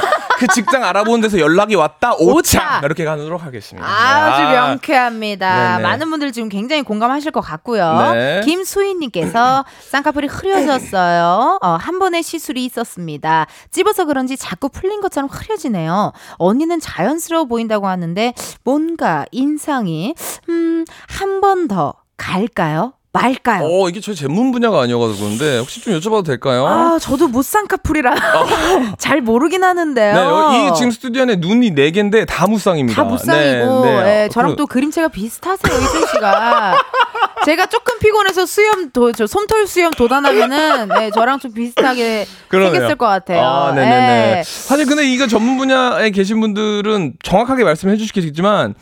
그 0.40 0.46
직장 0.48 0.82
알아보는 0.84 1.20
데서 1.20 1.38
연락이 1.38 1.74
왔다. 1.74 2.14
오차. 2.14 2.32
오차. 2.32 2.80
이렇게 2.82 3.04
가도록 3.04 3.44
하겠습니다. 3.44 3.86
아주 3.86 4.42
아. 4.42 4.52
명쾌합니다. 4.68 5.76
네네. 5.76 5.82
많은 5.82 6.08
분들 6.10 6.32
지금 6.32 6.48
굉장히 6.48 6.82
공감하실 6.82 7.30
것 7.30 7.40
같고요. 7.42 8.12
네. 8.14 8.40
김수희님께서 8.44 9.64
쌍꺼풀이 9.90 10.26
흐려졌어요. 10.28 11.58
어, 11.62 11.68
한 11.68 11.98
번의 11.98 12.22
시술이 12.22 12.64
있었습니다. 12.64 13.46
찝어서 13.70 14.06
그런지 14.06 14.36
자꾸 14.38 14.68
풀린 14.70 15.00
것처럼 15.02 15.28
흐려지네요. 15.30 16.12
언니는 16.38 16.80
자연스러워 16.80 17.44
보인다고 17.44 17.86
하는데 17.88 18.32
뭔가 18.64 19.26
인상이 19.30 20.14
음, 20.48 20.84
한 21.08 21.40
번 21.40 21.68
더 21.68 21.94
갈까요? 22.16 22.92
말까요? 23.12 23.64
어, 23.66 23.88
이게 23.88 24.00
저희 24.00 24.14
전문 24.14 24.52
분야가 24.52 24.82
아니어가지고 24.82 25.18
그런데 25.26 25.58
혹시 25.58 25.80
좀 25.80 25.92
여쭤봐도 25.98 26.24
될까요? 26.24 26.64
아, 26.66 26.98
저도 27.00 27.26
못 27.26 27.44
쌍꺼풀이라 27.44 28.14
잘 28.98 29.20
모르긴 29.20 29.64
하는데요. 29.64 30.14
네, 30.14 30.20
여- 30.20 30.52
이 30.72 30.76
지금 30.76 30.92
스튜디오 30.92 31.22
안에 31.22 31.36
눈이 31.36 31.72
네 31.72 31.90
개인데 31.90 32.24
다 32.24 32.46
무쌍입니다. 32.46 33.02
다 33.02 33.08
무쌍이고, 33.08 33.84
네, 33.84 34.02
네. 34.02 34.24
예, 34.24 34.28
저랑 34.28 34.52
그- 34.52 34.56
또 34.56 34.66
그림체가 34.68 35.08
비슷하세요, 35.08 35.76
이준 35.76 36.06
씨가. 36.06 36.78
제가 37.46 37.66
조금 37.66 37.98
피곤해서 37.98 38.46
수염 38.46 38.90
도, 38.92 39.12
저 39.12 39.26
솜털 39.26 39.66
수염 39.66 39.90
도단하면은 39.92 40.88
네, 40.90 41.10
저랑 41.10 41.38
좀 41.40 41.52
비슷하게 41.52 42.26
그러네요. 42.48 42.72
생겼을 42.74 42.96
것 42.96 43.06
같아요. 43.06 43.40
아, 43.42 43.72
네네네. 43.72 44.36
예. 44.38 44.42
사실 44.44 44.86
근데 44.86 45.04
이거 45.10 45.26
전문 45.26 45.56
분야에 45.56 46.10
계신 46.10 46.38
분들은 46.40 47.14
정확하게 47.22 47.64
말씀해 47.64 47.96
주시겠지만 47.96 48.74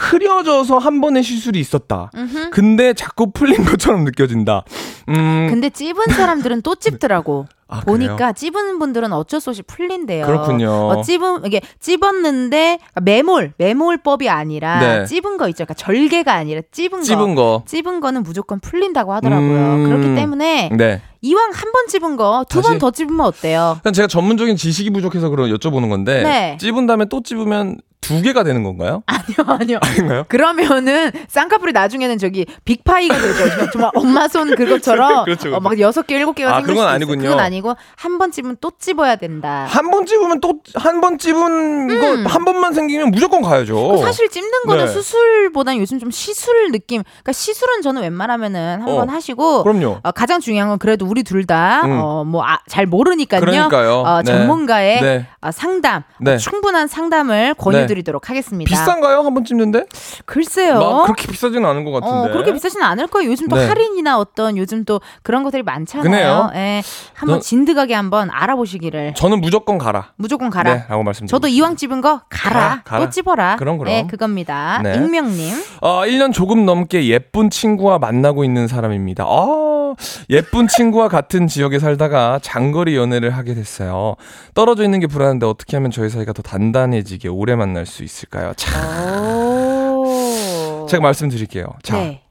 흐려져서 0.00 0.78
한 0.78 1.00
번의 1.00 1.22
시술이 1.22 1.60
있었다. 1.60 2.10
근데 2.50 2.94
자꾸 2.94 3.30
풀린 3.32 3.64
것처럼 3.64 4.04
느껴진다. 4.04 4.64
음, 5.10 5.46
근데 5.50 5.68
찝은 5.68 5.94
사람들은 6.10 6.62
또 6.62 6.74
찝더라고. 6.74 7.46
아, 7.72 7.82
보니까 7.82 8.16
그래요? 8.16 8.32
찝은 8.34 8.80
분들은 8.80 9.12
어쩔 9.12 9.40
수 9.40 9.50
없이 9.50 9.62
풀린대요. 9.62 10.26
그렇군요. 10.26 10.70
어, 10.70 11.02
찝은 11.02 11.46
이게 11.46 11.60
찝었는데 11.78 12.80
매몰 13.02 13.52
매몰법이 13.58 14.28
아니라 14.28 14.80
네. 14.80 15.04
찝은 15.06 15.36
거 15.36 15.46
있죠. 15.48 15.64
그러니까 15.64 15.74
절개가 15.74 16.32
아니라 16.32 16.62
찝은 16.72 16.90
거. 16.90 17.02
찝은 17.02 17.34
거. 17.36 17.62
찝은 17.66 18.00
거는 18.00 18.24
무조건 18.24 18.58
풀린다고 18.58 19.12
하더라고요. 19.12 19.74
음. 19.74 19.84
그렇기 19.88 20.14
때문에 20.16 20.70
네. 20.76 21.00
이왕 21.22 21.50
한 21.52 21.72
번 21.72 21.86
찝은 21.88 22.16
거 22.16 22.44
두 22.48 22.62
번? 22.62 22.78
더 22.78 22.90
찝으면 22.90 23.20
어때요? 23.26 23.78
그냥 23.82 23.92
제가 23.92 24.08
전문적인 24.08 24.56
지식이 24.56 24.90
부족해서 24.90 25.28
그런 25.28 25.50
여쭤보는 25.54 25.88
건데 25.90 26.22
네. 26.22 26.56
찝은 26.60 26.86
다음에 26.86 27.04
또 27.06 27.22
찝으면 27.22 27.78
두 28.00 28.22
개가 28.22 28.42
되는 28.44 28.62
건가요? 28.64 29.02
아니요, 29.06 29.44
아니요. 29.46 29.78
아닌가요? 29.82 30.24
그러면은 30.26 31.12
쌍꺼풀이 31.28 31.72
나중에는 31.72 32.16
저기 32.16 32.46
빅파이가 32.64 33.14
되죠. 33.14 33.70
정말- 33.70 33.90
엄마 33.94 34.26
손 34.26 34.54
그것처럼 34.56 35.24
그렇죠, 35.26 35.42
그렇죠. 35.50 35.56
어, 35.56 35.60
막 35.60 35.78
여섯 35.78 36.06
개 36.06 36.16
일곱 36.16 36.32
개가 36.34 36.50
아, 36.50 36.54
생길 36.56 36.74
그건 36.74 36.88
아니군요. 36.88 37.20
있어요. 37.20 37.30
그건 37.32 37.44
아니고 37.44 37.76
한 37.96 38.18
번 38.18 38.32
찝으면 38.32 38.56
또 38.62 38.72
찝어야 38.78 39.16
된다. 39.16 39.66
한 39.68 39.90
번 39.90 40.06
찝으면 40.06 40.40
또 40.40 40.54
한 40.76 41.00
번 41.02 41.18
찝은 41.18 42.24
거한 42.24 42.44
번만 42.46 42.72
생기면 42.72 43.10
무조건 43.10 43.42
가야죠. 43.42 43.90
음. 43.90 43.96
그 43.96 44.02
사실 44.02 44.30
찝는 44.30 44.50
거는 44.66 44.86
네. 44.86 44.90
수술보다는 44.92 45.78
요즘 45.80 45.98
좀 45.98 46.10
시술 46.10 46.72
느낌. 46.72 47.02
그러니까 47.02 47.32
시술은 47.32 47.82
저는 47.82 48.00
웬만하면은 48.02 48.80
한 48.80 48.88
어, 48.88 48.96
번 48.96 49.10
하시고 49.10 49.62
그럼요. 49.62 50.00
어, 50.02 50.10
가장 50.12 50.40
중요한 50.40 50.70
건 50.70 50.78
그래도 50.78 51.04
우리 51.10 51.24
둘다 51.24 51.80
음. 51.84 51.98
어, 52.00 52.24
뭐잘 52.24 52.86
모르니까요. 52.86 53.40
그러니까요. 53.40 53.94
어, 54.06 54.22
네. 54.22 54.30
전문가의 54.32 55.00
네. 55.02 55.26
어, 55.40 55.50
상담, 55.50 56.04
네. 56.20 56.34
어, 56.34 56.36
충분한 56.36 56.86
상담을 56.86 57.54
권유드리도록 57.54 58.30
하겠습니다. 58.30 58.68
비싼가요? 58.68 59.22
한번 59.22 59.44
찝는데? 59.44 59.86
글쎄요. 60.24 60.78
막 60.78 61.02
그렇게 61.04 61.26
비싸지는 61.26 61.68
않은 61.68 61.84
것 61.84 61.90
같은데. 61.90 62.14
어, 62.30 62.32
그렇게 62.32 62.52
비싸지는 62.52 62.84
않을 62.86 63.08
거예요. 63.08 63.30
요즘 63.30 63.48
또 63.48 63.56
네. 63.56 63.66
할인이나 63.66 64.18
어떤 64.18 64.56
요즘 64.56 64.84
또 64.84 65.00
그런 65.22 65.42
것들이 65.42 65.62
많잖아요. 65.64 66.50
예. 66.54 66.82
한번 67.14 67.36
너- 67.38 67.40
진득하게 67.40 67.94
한번 67.94 68.30
알아보시기를. 68.30 69.14
저는 69.14 69.40
무조건 69.40 69.78
가라. 69.78 70.12
무조건 70.16 70.48
가라. 70.50 70.72
네, 70.74 70.84
라고 70.88 71.02
말씀드립니다. 71.02 71.34
저도 71.34 71.48
이왕 71.48 71.74
찝은 71.76 72.00
거 72.00 72.20
가라. 72.28 72.60
가라, 72.60 72.82
가라. 72.84 73.04
또 73.04 73.10
찝어라. 73.10 73.56
그럼, 73.56 73.78
그럼. 73.78 73.92
네, 73.92 74.06
그겁니다. 74.06 74.80
네. 74.84 74.94
익명님. 74.94 75.54
어, 75.80 76.02
1년 76.02 76.32
조금 76.32 76.64
넘게 76.64 77.06
예쁜 77.08 77.50
친구와 77.50 77.98
만나고 77.98 78.44
있는 78.44 78.68
사람입니다. 78.68 79.24
아, 79.24 79.94
예쁜 80.28 80.68
친구 80.68 80.99
와 81.00 81.08
같은 81.08 81.46
지역에 81.46 81.78
살다가 81.78 82.38
장거리 82.42 82.94
연애를 82.94 83.30
하게 83.30 83.54
됐어요. 83.54 84.16
떨어져 84.54 84.84
있는 84.84 85.00
게 85.00 85.06
불안한데 85.06 85.46
어떻게 85.46 85.76
하면 85.78 85.90
저희 85.90 86.10
사이가 86.10 86.34
더 86.34 86.42
단단해지게 86.42 87.28
오래 87.28 87.56
만날 87.56 87.86
수 87.86 88.04
있을까요? 88.04 88.52
참, 88.56 89.96
오. 89.96 90.86
제가 90.88 91.02
말씀드릴게요. 91.02 91.66
자, 91.82 91.96
네. 91.96 92.22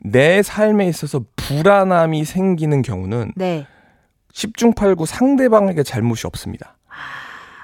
내 0.00 0.42
삶에 0.42 0.86
있어서 0.88 1.22
불안함이 1.36 2.24
생기는 2.24 2.82
경우는 2.82 3.32
네. 3.34 3.66
10중 4.32 4.74
8구 4.74 5.06
상대방에게 5.06 5.82
잘못이 5.82 6.26
없습니다. 6.26 6.76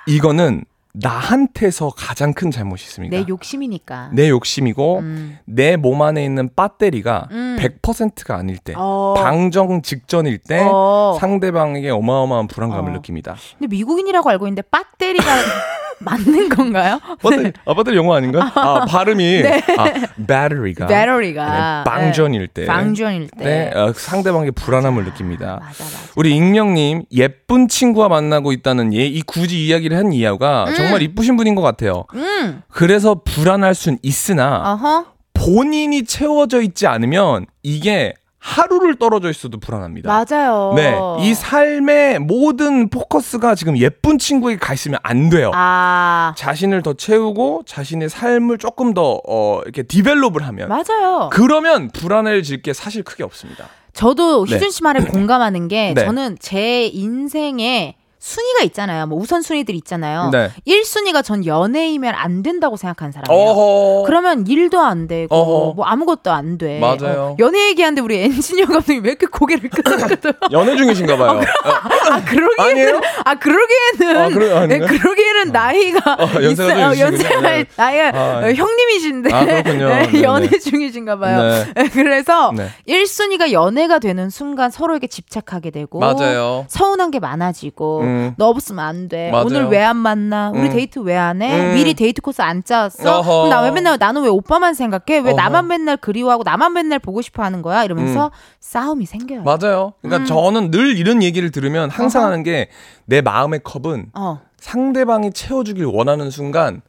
이거는 0.06 0.64
나한테서 0.94 1.90
가장 1.96 2.32
큰 2.32 2.50
잘못이 2.52 2.84
있습니다. 2.84 3.16
내 3.16 3.24
욕심이니까. 3.28 4.10
내 4.12 4.28
욕심이고 4.30 4.98
음. 5.00 5.38
내몸 5.44 6.00
안에 6.02 6.24
있는 6.24 6.48
배터리가 6.54 7.28
음. 7.32 7.56
100%가 7.58 8.36
아닐 8.36 8.58
때, 8.58 8.74
어. 8.76 9.14
방정 9.16 9.82
직전일 9.82 10.38
때 10.38 10.66
어. 10.70 11.16
상대방에게 11.18 11.90
어마어마한 11.90 12.46
불안감을 12.46 12.92
어. 12.92 12.94
느낍니다. 12.94 13.34
근데 13.58 13.68
미국인이라고 13.74 14.30
알고 14.30 14.46
있는데 14.46 14.62
배터리가 14.62 15.24
맞는 16.00 16.48
건가요? 16.48 17.00
배터리, 17.22 17.52
아, 17.64 17.74
배터리 17.74 17.96
영어 17.96 18.14
아닌가? 18.14 18.50
아, 18.54 18.84
발음이 18.84 19.42
네. 19.42 19.62
아, 19.78 19.84
배터리가 20.26 20.86
배터리가 20.86 21.84
네, 21.84 21.90
방전일 21.90 22.48
때, 22.48 22.66
방전일 22.66 23.28
때. 23.38 23.44
네, 23.44 23.70
어, 23.74 23.92
상대방에게 23.94 24.50
불안함을 24.52 25.04
느낍니다. 25.04 25.60
맞아 25.60 25.84
맞아. 25.84 25.98
우리 26.16 26.34
익명님 26.36 27.04
예쁜 27.12 27.68
친구와 27.68 28.08
만나고 28.08 28.52
있다는 28.52 28.92
예, 28.94 29.06
이 29.06 29.22
굳이 29.22 29.66
이야기를 29.66 29.96
한 29.96 30.12
이하가 30.12 30.66
정말 30.76 31.02
이쁘신 31.02 31.36
분인 31.36 31.54
것 31.54 31.62
같아요. 31.62 32.04
음. 32.14 32.62
그래서 32.70 33.20
불안할 33.24 33.74
순 33.74 33.98
있으나 34.02 34.72
어허. 34.72 35.06
본인이 35.34 36.04
채워져 36.04 36.62
있지 36.62 36.86
않으면 36.86 37.46
이게 37.62 38.14
하루를 38.44 38.96
떨어져 38.96 39.30
있어도 39.30 39.58
불안합니다. 39.58 40.06
맞아요. 40.06 40.74
네, 40.76 40.94
이 41.20 41.32
삶의 41.32 42.18
모든 42.18 42.90
포커스가 42.90 43.54
지금 43.54 43.78
예쁜 43.78 44.18
친구에게 44.18 44.58
가 44.58 44.74
있으면 44.74 45.00
안 45.02 45.30
돼요. 45.30 45.50
아. 45.54 46.34
자신을 46.36 46.82
더 46.82 46.92
채우고 46.92 47.62
자신의 47.64 48.10
삶을 48.10 48.58
조금 48.58 48.92
더 48.92 49.18
어, 49.26 49.60
이렇게 49.64 49.82
develop을 49.82 50.46
하면 50.46 50.68
맞아요. 50.68 51.30
그러면 51.32 51.88
불안해질 51.88 52.60
게 52.60 52.74
사실 52.74 53.02
크게 53.02 53.24
없습니다. 53.24 53.66
저도 53.94 54.44
네. 54.44 54.56
희준 54.56 54.70
씨 54.70 54.82
말에 54.82 55.00
공감하는 55.00 55.68
게 55.68 55.94
네. 55.94 56.04
저는 56.04 56.36
제 56.38 56.84
인생에 56.84 57.96
순위가 58.24 58.62
있잖아요. 58.64 59.06
뭐 59.06 59.18
우선 59.20 59.42
순위들 59.42 59.74
있잖아요. 59.74 60.30
네. 60.32 60.50
1순위가 60.66 61.22
전 61.22 61.44
연애이면 61.44 62.14
안 62.14 62.42
된다고 62.42 62.78
생각하는 62.78 63.12
사람이에요. 63.12 63.50
어허. 63.50 64.06
그러면 64.06 64.46
일도 64.46 64.80
안 64.80 65.06
되고 65.06 65.34
어허. 65.34 65.74
뭐 65.74 65.84
아무것도 65.84 66.32
안 66.32 66.56
돼. 66.56 66.80
맞아요. 66.80 67.20
어, 67.20 67.36
연애 67.38 67.68
얘기하는데 67.68 68.00
우리 68.00 68.16
엔지니어 68.22 68.64
감독이 68.64 69.00
왜 69.00 69.10
이렇게 69.10 69.26
고개를 69.26 69.68
끄덕끄덕? 69.68 70.36
연애 70.52 70.74
중이신가 70.74 71.18
봐요. 71.18 71.42
아 71.64 72.24
그러기에는 72.24 72.70
아니에요? 72.70 73.00
아 73.26 73.34
그러기에는 73.34 74.16
아, 74.16 74.28
그러-? 74.30 74.66
네, 74.68 74.78
그러기에는 74.78 75.52
나이가 75.52 76.14
어, 76.14 76.42
연세가 76.42 76.42
좀 76.42 76.50
있어요. 76.50 76.86
어. 76.86 76.98
연세가 76.98 77.40
네. 77.42 77.66
나이가 77.76 78.18
아, 78.18 78.38
어, 78.38 78.52
형님이신데 78.52 79.34
아, 79.34 79.44
그렇군요. 79.44 79.88
네, 79.88 80.06
네네. 80.06 80.22
연애 80.22 80.48
중이신가 80.48 81.18
봐요. 81.18 81.42
네. 81.42 81.72
네, 81.74 81.88
그래서 81.90 82.52
네. 82.56 82.70
1순위가 82.88 83.52
연애가 83.52 83.98
되는 83.98 84.30
순간 84.30 84.70
서로에게 84.70 85.08
집착하게 85.08 85.70
되고 85.70 85.98
맞아요. 85.98 86.64
서운한 86.68 87.10
게 87.10 87.18
많아지고 87.18 88.00
음. 88.00 88.13
너 88.36 88.48
없으면 88.48 88.84
안 88.84 89.08
돼. 89.08 89.30
맞아요. 89.30 89.44
오늘 89.46 89.66
왜 89.68 89.82
안 89.84 89.96
만나? 89.96 90.50
우리 90.50 90.68
음. 90.68 90.70
데이트 90.70 90.98
왜 91.00 91.16
안 91.16 91.42
해? 91.42 91.70
음. 91.70 91.74
미리 91.74 91.94
데이트 91.94 92.20
코스 92.22 92.42
안 92.42 92.62
짜왔어? 92.64 93.48
나 93.48 93.62
왜 93.62 93.70
맨날 93.70 93.96
나는 93.98 94.22
왜 94.22 94.28
오빠만 94.28 94.74
생각해? 94.74 95.20
왜 95.20 95.30
어허. 95.30 95.36
나만 95.36 95.66
맨날 95.68 95.96
그리워하고 95.96 96.42
나만 96.44 96.72
맨날 96.72 96.98
보고 96.98 97.22
싶어 97.22 97.42
하는 97.42 97.62
거야? 97.62 97.84
이러면서 97.84 98.26
음. 98.26 98.30
싸움이 98.60 99.06
생겨요. 99.06 99.42
맞아요. 99.42 99.92
그러니까 100.02 100.26
저는 100.26 100.70
늘 100.70 100.96
이런 100.96 101.22
얘기를 101.22 101.50
들으면 101.50 101.90
항상 101.90 102.22
어허. 102.22 102.30
하는 102.30 102.42
게 102.42 102.68
내 103.06 103.20
마음의 103.20 103.60
컵은 103.64 104.06
어. 104.14 104.40
상대방이 104.58 105.32
채워주길 105.32 105.84
원하는 105.84 106.30
순간 106.30 106.80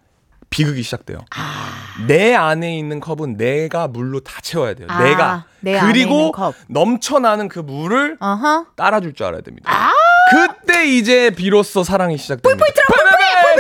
비극이 0.50 0.82
시작돼요. 0.84 1.18
아. 1.36 2.06
내 2.08 2.34
안에 2.34 2.78
있는 2.78 3.02
컵은 3.02 3.36
내가 3.36 3.90
물로 3.90 4.22
다 4.22 4.40
채워야 4.42 4.74
돼요. 4.76 4.88
아, 4.90 5.04
내가. 5.04 5.46
그리고 5.88 6.32
컵. 6.32 6.54
넘쳐나는 6.70 7.50
그 7.50 7.60
물을 7.60 8.16
어허. 8.22 8.68
따라줄 8.78 9.14
줄 9.14 9.26
알아야 9.26 9.42
됩니다. 9.42 9.70
아. 9.70 9.92
그때 10.32 10.86
이제 10.86 11.30
비로소 11.30 11.84
사랑이 11.84 12.18
시작됩니다. 12.18 12.50
뿔뿔 12.50 12.68
틀어, 12.74 12.86
뿔뿔, 12.88 13.12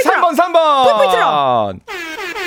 뿔뿔, 0.03 0.35
3번, 0.35 0.53
3번. 0.53 0.83
뿔뿔 0.85 1.11
틀어. 1.11 1.73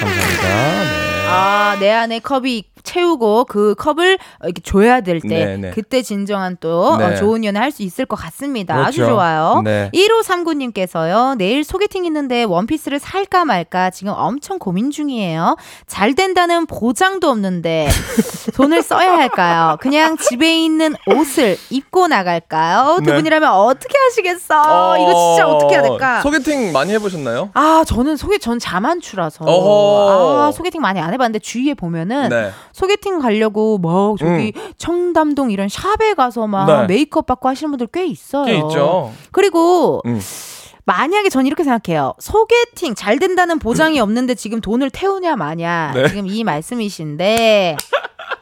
감사합니다. 0.00 0.42
네. 0.42 1.07
아, 1.28 1.76
내 1.78 1.90
안에 1.90 2.18
컵이 2.20 2.64
채우고 2.84 3.44
그 3.46 3.74
컵을 3.76 4.18
이렇게 4.44 4.62
줘야 4.62 5.00
될때 5.02 5.28
네네. 5.28 5.70
그때 5.72 6.00
진정한 6.00 6.56
또 6.60 6.96
네. 6.96 7.04
어, 7.04 7.14
좋은 7.16 7.44
연애 7.44 7.58
할 7.60 7.68
수 7.70 7.82
있을 7.82 8.06
것 8.06 8.16
같습니다. 8.16 8.74
아주 8.76 8.98
그렇죠. 8.98 9.14
좋아요. 9.16 9.60
네. 9.62 9.90
1539님께서요. 9.92 11.36
내일 11.36 11.64
소개팅 11.64 12.06
있는데 12.06 12.44
원피스를 12.44 12.98
살까 12.98 13.44
말까 13.44 13.90
지금 13.90 14.14
엄청 14.16 14.58
고민 14.58 14.90
중이에요. 14.90 15.56
잘 15.86 16.14
된다는 16.14 16.64
보장도 16.66 17.28
없는데 17.28 17.88
돈을 18.56 18.82
써야 18.82 19.12
할까요? 19.18 19.76
그냥 19.80 20.16
집에 20.16 20.64
있는 20.64 20.94
옷을 21.06 21.58
입고 21.68 22.08
나갈까요? 22.08 23.00
두 23.04 23.10
네. 23.10 23.16
분이라면 23.16 23.50
어떻게 23.52 23.98
하시겠어? 23.98 24.96
이거 24.98 25.34
진짜 25.34 25.46
어떻게 25.48 25.74
해야 25.74 25.82
될까? 25.82 26.22
소개팅 26.22 26.72
많이 26.72 26.92
해보셨나요? 26.94 27.50
아, 27.52 27.84
저는 27.86 28.16
소개 28.16 28.38
전 28.38 28.58
자만추라서 28.58 29.44
어허. 29.44 30.42
아, 30.48 30.52
소개팅 30.52 30.80
많이 30.80 31.00
안 31.00 31.12
해봤는데 31.18 31.40
주위에 31.40 31.74
보면은 31.74 32.28
네. 32.28 32.50
소개팅 32.72 33.18
가려고 33.18 33.78
뭐 33.78 34.16
저기 34.18 34.52
청담동 34.78 35.50
이런 35.50 35.68
샵에 35.68 36.14
가서 36.14 36.46
막 36.46 36.66
네. 36.66 36.86
메이크업 36.86 37.26
받고 37.26 37.48
하시는 37.48 37.70
분들 37.70 37.88
꽤 37.92 38.06
있어요. 38.06 38.44
꽤 38.46 38.54
있죠. 38.56 39.12
그리고 39.32 40.00
음. 40.06 40.20
만약에 40.84 41.28
전 41.28 41.46
이렇게 41.46 41.64
생각해요. 41.64 42.14
소개팅 42.18 42.94
잘 42.94 43.18
된다는 43.18 43.58
보장이 43.58 44.00
없는데 44.00 44.34
지금 44.34 44.60
돈을 44.62 44.88
태우냐 44.90 45.36
마냐 45.36 45.92
네. 45.94 46.08
지금 46.08 46.26
이 46.26 46.44
말씀이신데 46.44 47.76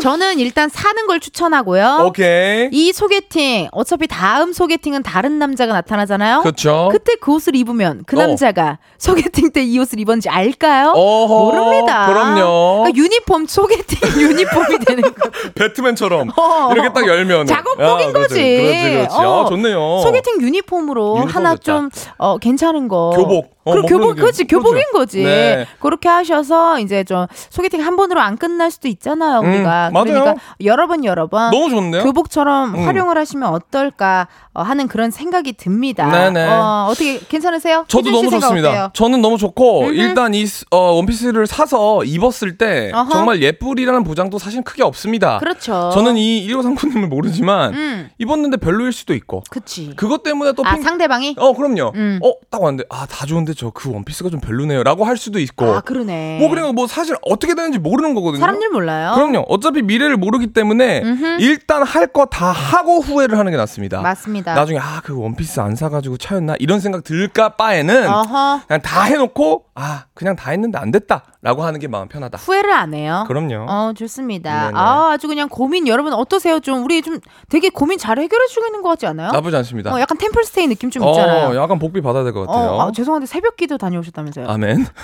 저는 0.00 0.38
일단 0.40 0.68
사는 0.68 1.06
걸 1.06 1.20
추천하고요. 1.20 2.04
오케이. 2.08 2.68
이 2.72 2.92
소개팅 2.92 3.68
어차피 3.72 4.06
다음 4.06 4.52
소개팅은 4.52 5.02
다른 5.02 5.38
남자가 5.38 5.72
나타나잖아요. 5.72 6.40
그렇죠. 6.42 6.88
그때 6.92 7.14
그 7.20 7.32
옷을 7.32 7.54
입으면 7.56 8.02
그 8.06 8.16
어. 8.16 8.26
남자가 8.26 8.78
소개팅 8.98 9.50
때 9.52 9.64
이 9.64 9.78
옷을 9.78 9.98
입었는지 9.98 10.28
알까요? 10.28 10.92
어허, 10.94 11.44
모릅니다. 11.56 12.06
그럼요. 12.06 12.82
그러니까 12.84 12.98
유니폼 13.02 13.46
소개팅 13.46 13.98
유니폼이 14.20 14.78
되는 14.84 15.02
거. 15.02 15.30
배트맨처럼 15.54 16.30
어. 16.36 16.70
이렇게 16.72 16.92
딱 16.92 17.06
열면 17.06 17.46
작업복인 17.46 18.12
거지. 18.12 18.34
그렇지, 18.34 18.90
그렇지. 18.90 19.16
어. 19.16 19.44
아, 19.44 19.48
좋네요. 19.48 20.00
소개팅 20.02 20.40
유니폼으로 20.40 21.16
유니폼 21.18 21.28
하나 21.34 21.50
좋다. 21.56 21.62
좀 21.62 21.90
어, 22.18 22.36
괜찮은 22.38 22.88
거. 22.88 23.12
교복. 23.16 23.54
어, 23.66 23.70
그럼 23.70 23.80
뭐 23.82 23.88
교복, 23.90 24.16
그렇지. 24.16 24.44
교복인 24.44 24.74
그렇죠. 24.74 24.92
거지. 24.92 25.22
네. 25.22 25.66
그렇게 25.80 26.06
하셔서 26.10 26.78
이제 26.80 27.02
좀 27.04 27.26
소개팅 27.48 27.80
한 27.80 27.96
번으로 27.96 28.20
안 28.20 28.36
끝날 28.36 28.70
수도 28.70 28.88
있잖아요, 28.88 29.40
음, 29.40 29.48
우리가. 29.54 29.83
맞아요. 29.90 30.04
그러니까 30.04 30.34
여러 30.64 30.86
번 30.86 31.04
여러 31.04 31.26
번 31.26 31.50
너무 31.50 31.68
좋은데요? 31.70 32.02
교복처럼 32.02 32.74
음. 32.74 32.86
활용을 32.86 33.16
하시면 33.18 33.48
어떨까 33.48 34.28
어, 34.52 34.62
하는 34.62 34.86
그런 34.88 35.10
생각이 35.10 35.54
듭니다. 35.54 36.10
네네. 36.10 36.46
어, 36.48 36.86
어떻게 36.90 37.18
괜찮으세요? 37.18 37.84
저도 37.88 38.10
너무 38.10 38.30
좋습니다. 38.30 38.68
어때요? 38.68 38.90
저는 38.94 39.20
너무 39.20 39.36
좋고 39.38 39.82
음흠. 39.86 39.92
일단 39.94 40.34
이 40.34 40.46
스- 40.46 40.64
어, 40.70 40.92
원피스를 40.92 41.46
사서 41.46 42.04
입었을 42.04 42.56
때 42.58 42.92
어허. 42.94 43.10
정말 43.10 43.42
예쁘리라는 43.42 44.04
보장도 44.04 44.38
사실 44.38 44.62
크게 44.62 44.82
없습니다. 44.82 45.38
그렇죠. 45.38 45.90
저는 45.92 46.16
이 46.16 46.46
1539님을 46.48 47.08
모르지만 47.08 47.74
음, 47.74 48.10
입었는데 48.18 48.58
별로일 48.58 48.92
수도 48.92 49.14
있고 49.14 49.42
그치. 49.50 49.92
그것 49.96 50.22
때문에 50.22 50.52
또 50.52 50.62
아, 50.64 50.74
핑... 50.74 50.82
상대방이? 50.82 51.34
어 51.38 51.52
그럼요. 51.52 51.92
음. 51.94 52.20
어딱 52.22 52.62
왔는데 52.62 52.84
아 52.90 53.06
다 53.06 53.26
좋은데 53.26 53.54
저 53.54 53.70
그 53.74 53.90
원피스가 53.92 54.30
좀 54.30 54.40
별로네요라고 54.40 55.04
할 55.04 55.16
수도 55.16 55.38
있고 55.40 55.64
아, 55.66 55.80
그러네. 55.80 56.38
뭐 56.38 56.48
그냥 56.48 56.74
뭐 56.74 56.86
사실 56.86 57.16
어떻게 57.22 57.54
되는지 57.54 57.78
모르는 57.78 58.14
거거든요. 58.14 58.40
사람들 58.40 58.70
몰라요. 58.70 59.12
그럼요. 59.14 59.44
어차피 59.48 59.73
미래를 59.82 60.16
모르기 60.16 60.48
때문에 60.52 61.02
음흠. 61.02 61.36
일단 61.40 61.82
할 61.82 62.06
거 62.06 62.26
다 62.26 62.46
하고 62.52 63.00
후회를 63.00 63.38
하는 63.38 63.50
게 63.52 63.56
낫습니다. 63.56 64.00
맞습니다. 64.00 64.54
나중에 64.54 64.78
아 64.78 65.00
그 65.04 65.16
원피스 65.18 65.60
안 65.60 65.74
사가지고 65.76 66.16
차였나 66.16 66.54
이런 66.58 66.80
생각 66.80 67.04
들까 67.04 67.50
바에는 67.56 68.08
어허. 68.08 68.60
그냥 68.66 68.80
다 68.82 69.02
해놓고 69.02 69.64
아 69.74 70.04
그냥 70.14 70.36
다 70.36 70.50
했는데 70.52 70.78
안 70.78 70.90
됐다라고 70.90 71.62
하는 71.64 71.80
게 71.80 71.88
마음 71.88 72.08
편하다. 72.08 72.38
후회를 72.38 72.72
안 72.72 72.94
해요. 72.94 73.24
그럼요. 73.26 73.66
어, 73.68 73.92
좋습니다. 73.96 74.66
네네. 74.68 74.72
아, 74.78 75.10
아주 75.12 75.26
그냥 75.28 75.48
고민 75.48 75.86
여러분 75.88 76.12
어떠세요? 76.12 76.60
좀 76.60 76.84
우리 76.84 77.02
좀 77.02 77.18
되게 77.48 77.68
고민 77.68 77.98
잘 77.98 78.18
해결해 78.18 78.46
주고 78.46 78.66
있는 78.66 78.82
것 78.82 78.88
같지 78.90 79.06
않아요? 79.06 79.30
나쁘지 79.32 79.56
않습니다. 79.56 79.92
어, 79.94 80.00
약간 80.00 80.16
템플스테이 80.18 80.68
느낌 80.68 80.90
좀 80.90 81.06
있잖아요. 81.08 81.48
어, 81.50 81.56
약간 81.62 81.78
복비 81.78 82.00
받아야 82.00 82.22
될 82.24 82.32
것 82.32 82.46
같아요. 82.46 82.70
어, 82.70 82.88
아, 82.88 82.92
죄송한데 82.92 83.26
새벽 83.26 83.56
기도 83.56 83.76
다녀오셨다면서요? 83.78 84.46
아멘. 84.48 84.86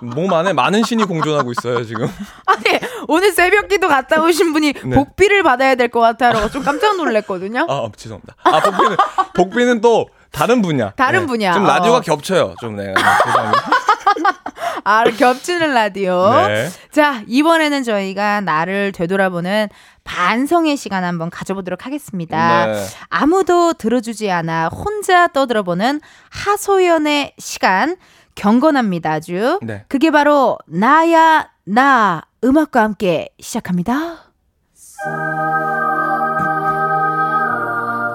몸 0.00 0.32
안에 0.32 0.52
많은 0.52 0.82
신이 0.84 1.04
공존하고 1.04 1.52
있어요 1.52 1.84
지금. 1.84 2.08
아니, 2.46 2.62
오늘 3.08 3.32
새벽 3.32 3.68
기도 3.68 3.88
갔다 3.88 4.22
오신 4.22 4.52
분이 4.52 4.72
네. 4.84 4.96
복비를 4.96 5.42
받아야 5.42 5.74
될 5.74 5.88
것 5.88 6.00
같아요. 6.00 6.48
좀 6.50 6.62
깜짝 6.62 6.96
놀랐거든요. 6.96 7.66
아 7.68 7.88
죄송합니다. 7.96 8.34
아 8.42 8.60
복비는 8.60 8.96
복비는 9.34 9.80
또 9.80 10.08
다른 10.32 10.60
분야. 10.62 10.90
다른 10.96 11.20
네. 11.20 11.26
분야. 11.26 11.52
좀 11.54 11.64
어. 11.64 11.68
라디오가 11.68 12.00
겹쳐요. 12.00 12.54
좀 12.60 12.76
네. 12.76 12.92
죄송합니다. 13.24 13.70
아, 14.84 15.02
겹치는 15.04 15.74
라디오. 15.74 16.30
네. 16.46 16.68
자, 16.92 17.22
이번에는 17.26 17.82
저희가 17.82 18.40
나를 18.42 18.92
되돌아보는 18.92 19.68
반성의 20.04 20.76
시간 20.76 21.02
한번 21.02 21.28
가져보도록 21.28 21.86
하겠습니다. 21.86 22.66
네. 22.66 22.86
아무도 23.08 23.72
들어주지 23.72 24.30
않아 24.30 24.68
혼자 24.68 25.26
떠들어보는 25.28 26.00
하소연의 26.30 27.32
시간 27.38 27.96
경건합니다 28.36 29.10
아주 29.10 29.58
네. 29.62 29.84
그게 29.88 30.12
바로 30.12 30.58
나야 30.66 31.48
나 31.64 32.22
음악과 32.44 32.82
함께 32.82 33.30
시작합니다 33.40 34.26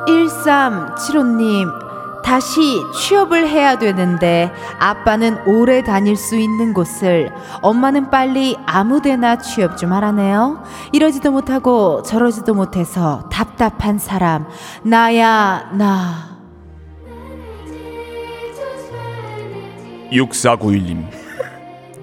1375님 0.08 1.92
다시 2.24 2.82
취업을 2.94 3.48
해야 3.50 3.78
되는데 3.78 4.52
아빠는 4.80 5.48
오래 5.48 5.84
다닐 5.84 6.16
수 6.16 6.38
있는 6.38 6.74
곳을 6.74 7.32
엄마는 7.62 8.10
빨리 8.10 8.58
아무데나 8.66 9.38
취업 9.40 9.78
좀 9.78 9.92
하라네요. 9.92 10.64
이러지도 10.92 11.32
못하고 11.32 12.04
저러지도 12.04 12.54
못해서 12.54 13.28
답답한 13.32 13.98
사람 13.98 14.48
나야 14.84 15.72
나. 15.74 16.31
6491님 20.12 21.06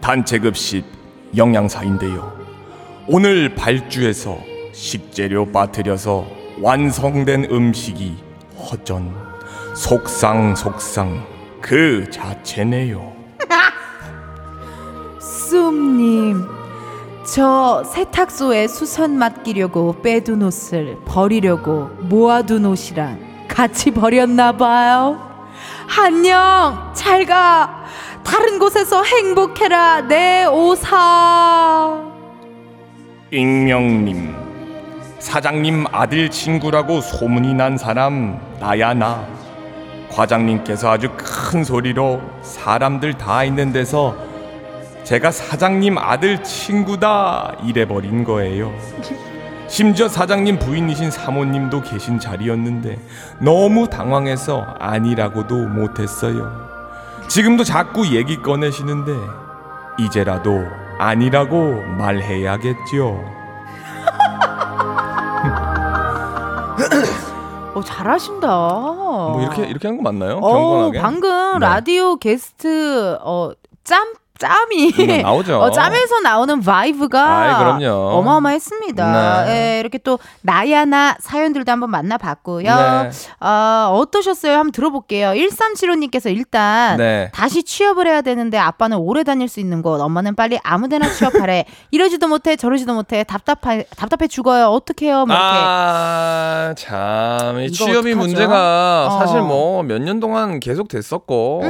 단체급식 0.00 0.84
영양사인데요. 1.36 2.38
오늘 3.06 3.54
발주해서 3.54 4.38
식재료 4.72 5.50
빠뜨려서 5.52 6.26
완성된 6.60 7.48
음식이 7.50 8.16
허전 8.58 9.14
속상 9.74 10.54
속상 10.56 11.24
그 11.60 12.08
자체네요. 12.10 13.12
쏨님, 15.50 16.44
저 17.24 17.84
세탁소에 17.84 18.68
수선 18.68 19.18
맡기려고 19.18 20.00
빼둔 20.02 20.42
옷을 20.42 20.96
버리려고 21.04 21.90
모아둔 22.00 22.64
옷이랑 22.64 23.46
같이 23.48 23.90
버렸나 23.90 24.52
봐요. 24.52 25.28
안녕, 25.98 26.92
잘 26.94 27.24
가. 27.26 27.77
다른 28.30 28.58
곳에서 28.58 29.02
행복해라, 29.02 30.02
내 30.02 30.44
오사. 30.44 32.04
익명님 33.30 34.34
사장님 35.18 35.86
아들 35.92 36.30
친구라고 36.30 37.00
소문이 37.00 37.54
난 37.54 37.76
사람 37.78 38.38
나야 38.60 38.92
나. 38.94 39.26
과장님께서 40.10 40.90
아주 40.90 41.10
큰 41.16 41.64
소리로 41.64 42.20
사람들 42.42 43.14
다 43.14 43.44
있는 43.44 43.72
데서 43.72 44.14
제가 45.04 45.30
사장님 45.30 45.96
아들 45.98 46.42
친구다 46.42 47.56
이래버린 47.64 48.24
거예요. 48.24 48.72
심지어 49.68 50.08
사장님 50.08 50.58
부인이신 50.58 51.10
사모님도 51.10 51.82
계신 51.82 52.18
자리였는데 52.18 52.98
너무 53.40 53.88
당황해서 53.88 54.66
아니라고도 54.78 55.66
못했어요 55.66 56.77
지금도 57.28 57.64
자꾸 57.64 58.06
얘기 58.14 58.40
꺼내시는데 58.40 59.12
이제라도 59.98 60.64
아니라고 60.98 61.82
말해야겠죠. 61.98 63.22
어, 67.74 67.82
잘하신다. 67.84 68.46
뭐 68.48 69.40
이렇게 69.42 69.66
이렇게 69.66 69.88
하는 69.88 70.02
거 70.02 70.10
맞나요? 70.10 70.38
어, 70.38 70.52
경건하게. 70.52 71.00
방금 71.00 71.58
네. 71.58 71.66
라디오 71.66 72.16
게스트 72.16 73.18
어, 73.20 73.50
짬 73.84 74.14
짬이 74.38 74.92
음, 75.18 75.22
나오죠. 75.22 75.58
어, 75.60 75.70
짬에서 75.70 76.20
나오는 76.20 76.60
vibe가 76.60 77.38
아이, 77.38 77.54
그럼요. 77.58 78.10
어마어마했습니다. 78.18 79.44
네. 79.46 79.50
예, 79.76 79.80
이렇게 79.80 79.98
또 79.98 80.18
나야나 80.42 81.16
사연들도 81.20 81.70
한번 81.70 81.90
만나봤고요. 81.90 82.62
네. 82.74 83.10
어, 83.46 83.90
어떠셨어요? 83.94 84.52
한번 84.54 84.72
들어볼게요. 84.72 85.30
1375님께서 85.32 86.34
일단 86.34 86.96
네. 86.98 87.30
다시 87.34 87.62
취업을 87.64 88.06
해야 88.06 88.20
되는데 88.22 88.58
아빠는 88.58 88.96
오래 88.98 89.24
다닐 89.24 89.48
수 89.48 89.60
있는 89.60 89.82
곳, 89.82 90.00
엄마는 90.00 90.34
빨리 90.36 90.58
아무데나 90.62 91.10
취업하래. 91.10 91.64
이러지도 91.90 92.28
못해 92.28 92.56
저러지도 92.56 92.94
못해 92.94 93.24
답답해 93.24 93.86
답답해 93.96 94.28
죽어요. 94.28 94.66
어떡해요? 94.68 95.26
뭐 95.26 95.34
이렇게. 95.34 95.58
아, 95.60 96.74
참. 96.76 97.66
취업이 97.72 98.12
어떡하죠? 98.12 98.16
문제가 98.16 99.06
어. 99.10 99.18
사실 99.18 99.40
뭐 99.40 99.82
몇 99.82 99.98
년 100.02 100.20
동안 100.20 100.60
계속 100.60 100.86
됐었고 100.88 101.62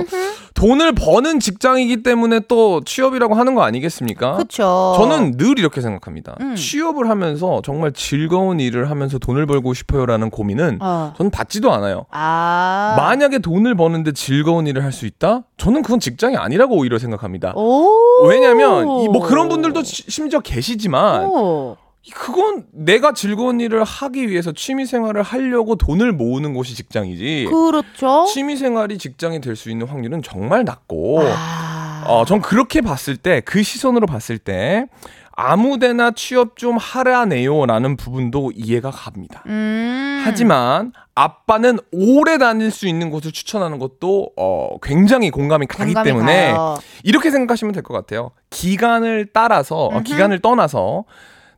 돈을 0.58 0.92
버는 0.92 1.38
직장이기 1.38 2.02
때문에 2.02 2.40
또 2.48 2.80
취업이라고 2.84 3.34
하는 3.36 3.54
거 3.54 3.62
아니겠습니까? 3.62 4.36
그쵸. 4.38 4.94
저는 4.96 5.36
늘 5.36 5.56
이렇게 5.58 5.80
생각합니다. 5.80 6.36
음. 6.40 6.56
취업을 6.56 7.08
하면서 7.08 7.62
정말 7.64 7.92
즐거운 7.92 8.58
일을 8.58 8.90
하면서 8.90 9.18
돈을 9.18 9.46
벌고 9.46 9.72
싶어요라는 9.74 10.30
고민은 10.30 10.78
어. 10.80 11.14
저는 11.16 11.30
받지도 11.30 11.72
않아요. 11.72 12.06
아. 12.10 12.94
만약에 12.96 13.38
돈을 13.38 13.76
버는데 13.76 14.12
즐거운 14.12 14.66
일을 14.66 14.82
할 14.84 14.88
수 14.92 15.06
있다? 15.06 15.42
저는 15.58 15.82
그건 15.82 16.00
직장이 16.00 16.36
아니라고 16.36 16.74
오히려 16.74 16.98
생각합니다. 16.98 17.52
오. 17.54 18.26
왜냐면 18.26 18.84
이뭐 19.02 19.20
그런 19.28 19.48
분들도 19.48 19.82
시- 19.84 20.10
심지어 20.10 20.40
계시지만 20.40 21.26
오. 21.26 21.76
그건 22.14 22.64
내가 22.72 23.12
즐거운 23.12 23.60
일을 23.60 23.84
하기 23.84 24.28
위해서 24.30 24.52
취미 24.52 24.86
생활을 24.86 25.22
하려고 25.22 25.76
돈을 25.76 26.12
모으는 26.12 26.54
곳이 26.54 26.74
직장이지. 26.74 27.48
그렇죠. 27.50 28.24
취미 28.32 28.56
생활이 28.56 28.96
직장이 28.98 29.40
될 29.40 29.56
수 29.56 29.70
있는 29.70 29.86
확률은 29.86 30.22
정말 30.22 30.64
낮고 30.64 31.20
아. 31.22 32.04
어, 32.06 32.24
전 32.24 32.40
그렇게 32.40 32.80
봤을 32.80 33.16
때, 33.16 33.40
그 33.44 33.62
시선으로 33.62 34.06
봤을 34.06 34.38
때, 34.38 34.86
아무데나 35.32 36.12
취업 36.12 36.56
좀 36.56 36.76
하라네요라는 36.78 37.96
부분도 37.96 38.52
이해가 38.54 38.90
갑니다. 38.90 39.42
음. 39.46 40.22
하지만 40.24 40.92
아빠는 41.14 41.78
오래 41.92 42.38
다닐 42.38 42.70
수 42.70 42.86
있는 42.88 43.10
곳을 43.10 43.32
추천하는 43.32 43.78
것도 43.78 44.30
어, 44.36 44.78
굉장히 44.82 45.30
공감이 45.30 45.66
가기 45.66 45.84
공감이 45.92 46.08
때문에 46.08 46.52
가요. 46.52 46.78
이렇게 47.02 47.30
생각하시면 47.30 47.72
될 47.72 47.82
것 47.82 47.94
같아요. 47.94 48.30
기간을 48.50 49.28
따라서 49.32 49.86
어. 49.86 50.00
기간을 50.00 50.38
떠나서 50.40 51.04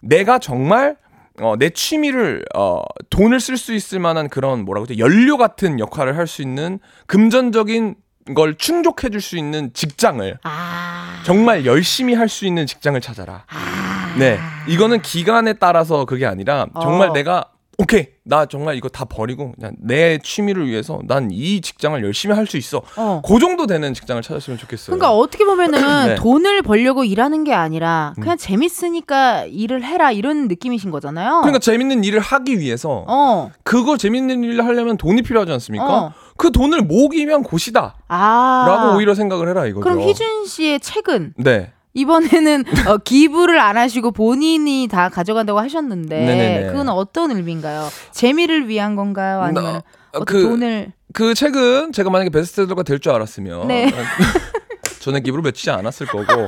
내가 0.01 0.39
정말 0.39 0.97
어, 1.41 1.55
내 1.59 1.71
취미를 1.71 2.45
어, 2.55 2.83
돈을 3.09 3.41
쓸 3.41 3.57
수 3.57 3.73
있을 3.73 3.99
만한 3.99 4.29
그런 4.29 4.65
뭐라고 4.65 4.85
하죠 4.85 4.99
연료 4.99 5.37
같은 5.37 5.79
역할을 5.79 6.17
할 6.17 6.27
수 6.27 6.43
있는 6.43 6.79
금전적인 7.07 7.95
걸 8.35 8.57
충족해 8.57 9.09
줄 9.09 9.21
수 9.21 9.37
있는 9.39 9.73
직장을 9.73 10.39
아. 10.43 11.23
정말 11.25 11.65
열심히 11.67 12.15
할 12.15 12.29
수 12.29 12.47
있는 12.47 12.67
직장을 12.67 13.01
찾아라. 13.01 13.45
아. 13.49 14.15
네. 14.19 14.39
이거는 14.69 15.01
기간에 15.03 15.55
따라서 15.55 16.05
그게 16.05 16.27
아니라 16.27 16.67
정말 16.81 17.09
어. 17.11 17.13
내가 17.13 17.47
오케이. 17.83 18.09
나 18.25 18.47
정말 18.47 18.77
이거 18.77 18.89
다 18.89 19.05
버리고 19.05 19.53
그냥 19.57 19.75
내 19.81 20.19
취미를 20.19 20.67
위해서 20.69 21.01
난 21.07 21.31
이 21.33 21.61
직장을 21.61 22.03
열심히 22.05 22.35
할 22.35 22.47
수 22.47 22.57
있어. 22.57 22.83
어. 22.97 23.23
그 23.25 23.39
정도 23.39 23.67
되는 23.67 23.95
직장을 23.95 24.21
찾았으면 24.23 24.59
좋겠어요. 24.59 24.97
그러니까 24.97 25.13
어떻게 25.17 25.45
보면은 25.45 25.79
네. 26.09 26.15
음. 26.15 26.17
돈을 26.17 26.63
벌려고 26.63 27.05
일하는 27.05 27.45
게 27.45 27.55
아니라 27.55 28.13
그냥 28.17 28.37
재밌으니까 28.37 29.45
일을 29.47 29.83
해라 29.85 30.11
이런 30.13 30.49
느낌이신 30.49 30.91
거잖아요. 30.91 31.41
그러니까 31.43 31.59
재밌는 31.59 32.05
일을 32.05 32.21
하기 32.21 32.59
위해서 32.59 33.05
어. 33.09 33.51
그거 33.65 33.97
재밌는 33.97 34.45
일을 34.45 34.65
하려면 34.67 34.97
돈이 34.97 35.23
필요하지 35.23 35.53
않습니까? 35.53 35.87
어. 35.87 36.13
그 36.37 36.51
돈을 36.53 36.83
모으기 36.83 37.27
위한 37.27 37.43
곳이다. 37.43 37.97
아. 38.09 38.65
라고 38.69 38.97
오히려 38.97 39.15
생각을 39.15 39.49
해라 39.49 39.67
이거죠. 39.67 39.83
그럼 39.83 40.01
희준 40.01 40.47
씨의 40.47 40.81
책은 40.81 41.35
네. 41.37 41.73
이번에는 41.95 42.65
어, 42.89 42.99
기부를 42.99 43.59
안 43.59 43.77
하시고 43.77 44.13
본인이 44.13 44.89
다 44.91 45.09
가져간다고 45.09 45.59
하셨는데 45.61 46.19
네네네. 46.25 46.67
그건 46.69 46.89
어떤 46.89 47.31
의미인가요? 47.33 47.89
재미를 48.13 48.69
위한 48.69 48.97
건가요? 48.97 49.41
아니면 49.43 49.65
나- 49.75 49.83
어떤 50.13 50.25
그- 50.25 50.43
돈을 50.43 50.93
그 51.13 51.35
책은 51.35 51.93
제가 51.93 52.09
만약에 52.11 52.31
베스트셀러가 52.31 52.85
될 52.85 53.01
줄 53.01 53.13
알았으면 53.13 53.67
네. 53.69 53.91
전에 55.01 55.21
기부를 55.21 55.43
맺히지 55.43 55.71
않았을 55.71 56.07
거고 56.07 56.47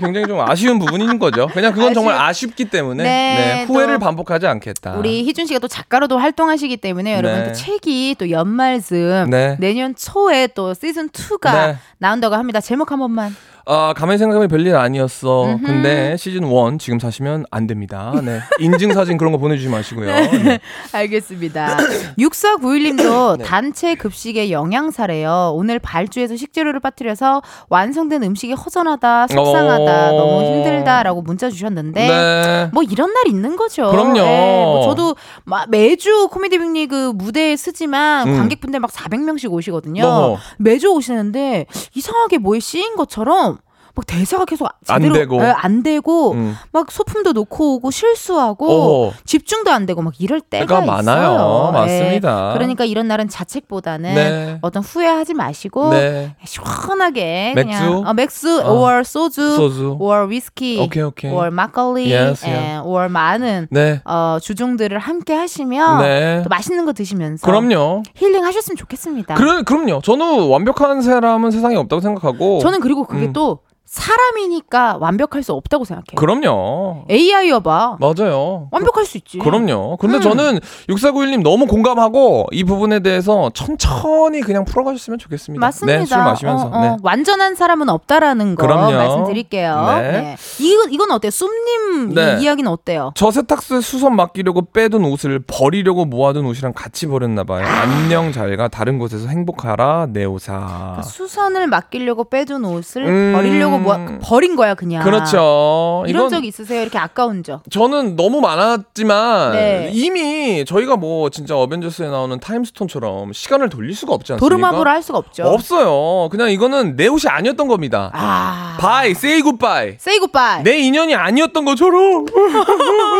굉장히 0.00 0.26
좀 0.26 0.40
아쉬운 0.40 0.78
부분인 0.80 1.18
거죠. 1.18 1.46
그냥 1.54 1.72
그건 1.72 1.94
정말 1.94 2.16
아쉽기 2.16 2.66
때문에 2.66 3.02
네, 3.04 3.08
네, 3.08 3.64
후회를 3.66 3.94
또 3.94 4.00
반복하지 4.00 4.46
않겠다. 4.46 4.94
우리 4.96 5.24
희준 5.24 5.46
씨가 5.46 5.60
또 5.60 5.68
작가로도 5.68 6.18
활동하시기 6.18 6.76
때문에 6.78 7.16
여러분 7.16 7.38
네. 7.40 7.46
또 7.48 7.52
책이 7.52 8.16
또 8.18 8.30
연말쯤 8.30 9.30
네. 9.30 9.56
내년 9.60 9.94
초에 9.94 10.48
또 10.48 10.74
시즌 10.74 11.08
2가 11.08 11.52
네. 11.52 11.76
나온다고 11.98 12.34
합니다. 12.34 12.60
제목 12.60 12.90
한 12.90 12.98
번만. 12.98 13.34
아, 13.68 13.92
가만히 13.96 14.16
생각하면 14.18 14.48
별일 14.48 14.76
아니었어. 14.76 15.44
음흠. 15.46 15.66
근데 15.66 16.16
시즌 16.16 16.44
1 16.44 16.78
지금 16.78 17.00
사시면 17.00 17.46
안 17.50 17.66
됩니다. 17.66 18.12
네. 18.24 18.38
인증 18.60 18.92
사진 18.92 19.16
그런 19.16 19.32
거 19.32 19.38
보내 19.38 19.56
주지 19.56 19.68
마시고요. 19.68 20.06
네. 20.06 20.60
알겠습니다. 20.92 21.76
6491님도 22.16 23.38
네. 23.38 23.44
단체 23.44 23.96
급식의 23.96 24.52
영양사래요. 24.52 25.50
오늘 25.54 25.80
발주해서 25.80 26.36
식재료를 26.36 26.78
빠뜨려서 26.78 27.42
완성된 27.68 28.22
음식이 28.22 28.52
허전하다, 28.52 29.26
속상하다, 29.26 30.12
어. 30.12 30.16
너무 30.16 30.44
힘들다라고 30.46 31.22
문자 31.22 31.50
주셨는데 31.50 32.06
네. 32.06 32.70
뭐 32.72 32.84
이런 32.84 33.12
날 33.12 33.26
있는 33.26 33.56
거죠. 33.56 33.90
그럼요. 33.90 34.14
네, 34.14 34.64
뭐 34.64 34.82
저도 34.84 35.16
막 35.44 35.68
매주 35.70 36.28
코미디 36.30 36.58
빅리그 36.58 37.12
무대에 37.16 37.56
쓰지만 37.56 38.28
음. 38.28 38.36
관객분들 38.36 38.78
막 38.78 38.92
400명씩 38.92 39.50
오시거든요. 39.50 40.04
어허. 40.04 40.38
매주 40.58 40.92
오시는데 40.92 41.66
이상하게 41.96 42.38
뭐에 42.38 42.60
씌인 42.60 42.94
것처럼 42.94 43.55
막 43.96 44.06
대사가 44.06 44.44
계속 44.44 44.68
안 44.88 45.00
제대로 45.02 45.14
되고. 45.14 45.40
예, 45.42 45.46
안 45.56 45.82
되고 45.82 46.32
음. 46.32 46.54
막 46.70 46.92
소품도 46.92 47.32
놓고 47.32 47.76
오고 47.76 47.90
실수하고 47.90 48.68
어허. 49.08 49.12
집중도 49.24 49.70
안 49.72 49.86
되고 49.86 50.02
막 50.02 50.12
이럴 50.20 50.40
때가 50.42 50.82
많아요. 50.82 51.00
있어요. 51.00 51.70
맞습니다. 51.72 52.50
예. 52.50 52.54
그러니까 52.58 52.84
이런 52.84 53.08
날은 53.08 53.28
자책보다는 53.28 54.14
네. 54.14 54.58
어떤 54.60 54.82
후회하지 54.82 55.32
마시고 55.34 55.90
네. 55.90 56.36
시원하게 56.44 57.52
맥주? 57.56 57.68
그냥 57.78 58.06
어, 58.06 58.12
맥주 58.12 58.60
어. 58.62 58.72
or 58.72 59.02
소주, 59.02 59.56
소주. 59.56 59.96
or 59.98 60.28
위스키 60.30 60.78
오케이, 60.80 61.02
오케이. 61.02 61.30
or 61.32 61.50
막걸리 61.50 62.12
Yes, 62.12 62.46
예, 62.46 62.52
yeah. 62.52 62.86
or 62.88 63.08
많은 63.08 63.68
네. 63.70 64.02
어, 64.04 64.38
주종들을 64.42 64.98
함께 64.98 65.34
하시면 65.34 66.02
네. 66.02 66.40
또 66.42 66.48
맛있는 66.50 66.84
거 66.84 66.92
드시면서 66.92 67.46
그럼요. 67.46 68.02
힐링 68.14 68.44
하셨으면 68.44 68.76
좋겠습니다. 68.76 69.34
그러, 69.36 69.62
그럼요. 69.62 70.00
저는 70.02 70.48
완벽한 70.48 71.00
사람은 71.00 71.50
세상에 71.50 71.76
없다고 71.76 72.02
생각하고. 72.02 72.58
저는 72.60 72.80
그리고 72.80 73.04
그게 73.06 73.26
음. 73.26 73.32
또 73.32 73.60
사람이니까 73.86 74.98
완벽할 75.00 75.42
수 75.42 75.52
없다고 75.52 75.84
생각해요. 75.84 76.16
그럼요. 76.16 77.04
AI여봐. 77.08 77.98
맞아요. 78.00 78.68
완벽할 78.72 79.04
수 79.06 79.16
있지. 79.16 79.38
그럼요. 79.38 79.96
근데 79.98 80.16
음. 80.16 80.20
저는 80.20 80.60
6491님 80.88 81.42
너무 81.42 81.66
공감하고 81.66 82.46
이 82.50 82.64
부분에 82.64 83.00
대해서 83.00 83.50
천천히 83.54 84.40
그냥 84.40 84.64
풀어가셨으면 84.64 85.18
좋겠습니다. 85.20 85.64
맞습니다. 85.64 85.98
네, 86.00 86.04
술 86.04 86.18
마시면서. 86.18 86.66
어, 86.66 86.70
어. 86.72 86.80
네. 86.80 86.96
완전한 87.02 87.54
사람은 87.54 87.88
없다라는 87.88 88.56
거 88.56 88.66
그럼요. 88.66 88.92
말씀드릴게요. 88.92 89.84
네. 90.00 90.10
네. 90.12 90.36
이건 90.58 90.92
이건 90.92 91.10
어때요? 91.12 91.30
쏨님 91.30 92.14
네. 92.14 92.38
이 92.38 92.42
이야기는 92.42 92.70
어때요? 92.70 93.12
저 93.14 93.30
세탁소에 93.30 93.80
수선 93.80 94.16
맡기려고 94.16 94.62
빼둔 94.72 95.04
옷을 95.04 95.40
버리려고 95.46 96.04
모아둔 96.04 96.44
옷이랑 96.46 96.72
같이 96.74 97.06
버렸나 97.06 97.44
봐요. 97.44 97.64
안녕 97.64 98.32
잘가 98.32 98.68
다른 98.68 98.98
곳에서 98.98 99.28
행복하라 99.28 100.08
내 100.10 100.24
옷아. 100.24 101.02
수선을 101.04 101.68
맡기려고 101.68 102.24
빼둔 102.24 102.64
옷을 102.64 103.06
음. 103.06 103.32
버리려고 103.34 103.75
뭐 103.78 104.18
버린 104.22 104.56
거야 104.56 104.74
그냥. 104.74 105.02
그렇죠. 105.04 106.04
이런 106.06 106.28
적 106.28 106.44
있으세요? 106.44 106.82
이렇게 106.82 106.98
아까운 106.98 107.42
적. 107.42 107.62
저는 107.70 108.16
너무 108.16 108.40
많았지만 108.40 109.52
네. 109.52 109.90
이미 109.92 110.64
저희가 110.64 110.96
뭐 110.96 111.30
진짜 111.30 111.56
어벤져스에 111.56 112.08
나오는 112.08 112.38
Time 112.40 112.63
Stone처럼 112.63 113.32
시간을 113.32 113.68
돌릴 113.68 113.94
수가 113.94 114.14
없지 114.14 114.32
않습니까? 114.34 114.48
도르마무 114.56 114.88
할 114.88 115.02
수가 115.02 115.18
없죠. 115.18 115.44
없어요. 115.44 116.28
그냥 116.30 116.50
이거는 116.50 116.96
내 116.96 117.06
옷이 117.06 117.28
아니었던 117.28 117.68
겁니다. 117.68 118.10
아. 118.12 118.76
Bye, 118.80 119.14
say 119.14 119.42
goodbye. 119.42 119.88
Say 120.00 120.18
goodbye. 120.18 120.62
내 120.62 120.78
인연이 120.78 121.14
아니었던 121.14 121.64
것처럼. 121.64 122.26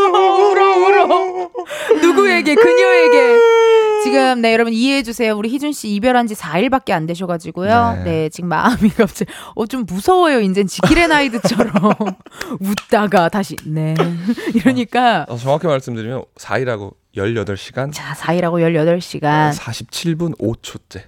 울어 0.07 0.77
울어. 0.77 1.49
누구에게 2.01 2.55
그녀에게. 2.55 3.39
지금 4.07 4.41
네 4.41 4.53
여러분 4.53 4.73
이해해 4.73 5.03
주세요. 5.03 5.37
우리 5.37 5.49
희준 5.51 5.73
씨 5.73 5.89
이별한 5.95 6.27
지 6.27 6.35
4일밖에 6.35 6.93
안 6.93 7.07
되셔 7.07 7.27
가지고요. 7.27 7.93
네. 7.99 8.05
네. 8.05 8.29
지금 8.29 8.49
마음이 8.49 8.89
갑자기 8.91 9.31
어 9.55 9.67
좀 9.67 9.85
무서워요. 9.85 10.41
이젠 10.41 10.67
지킬 10.67 11.09
앤 11.09 11.21
하이드처럼 11.21 11.73
웃다가 12.61 13.29
다시 13.29 13.57
네. 13.67 13.95
이러니까 14.55 15.27
어, 15.29 15.37
정확히 15.37 15.67
말씀드리면 15.67 16.23
4일하고 16.37 16.95
18시간 17.17 17.93
자, 17.93 18.13
4일하고 18.15 18.61
18시간 18.63 19.53
47분 19.53 20.39
5초째. 20.39 21.03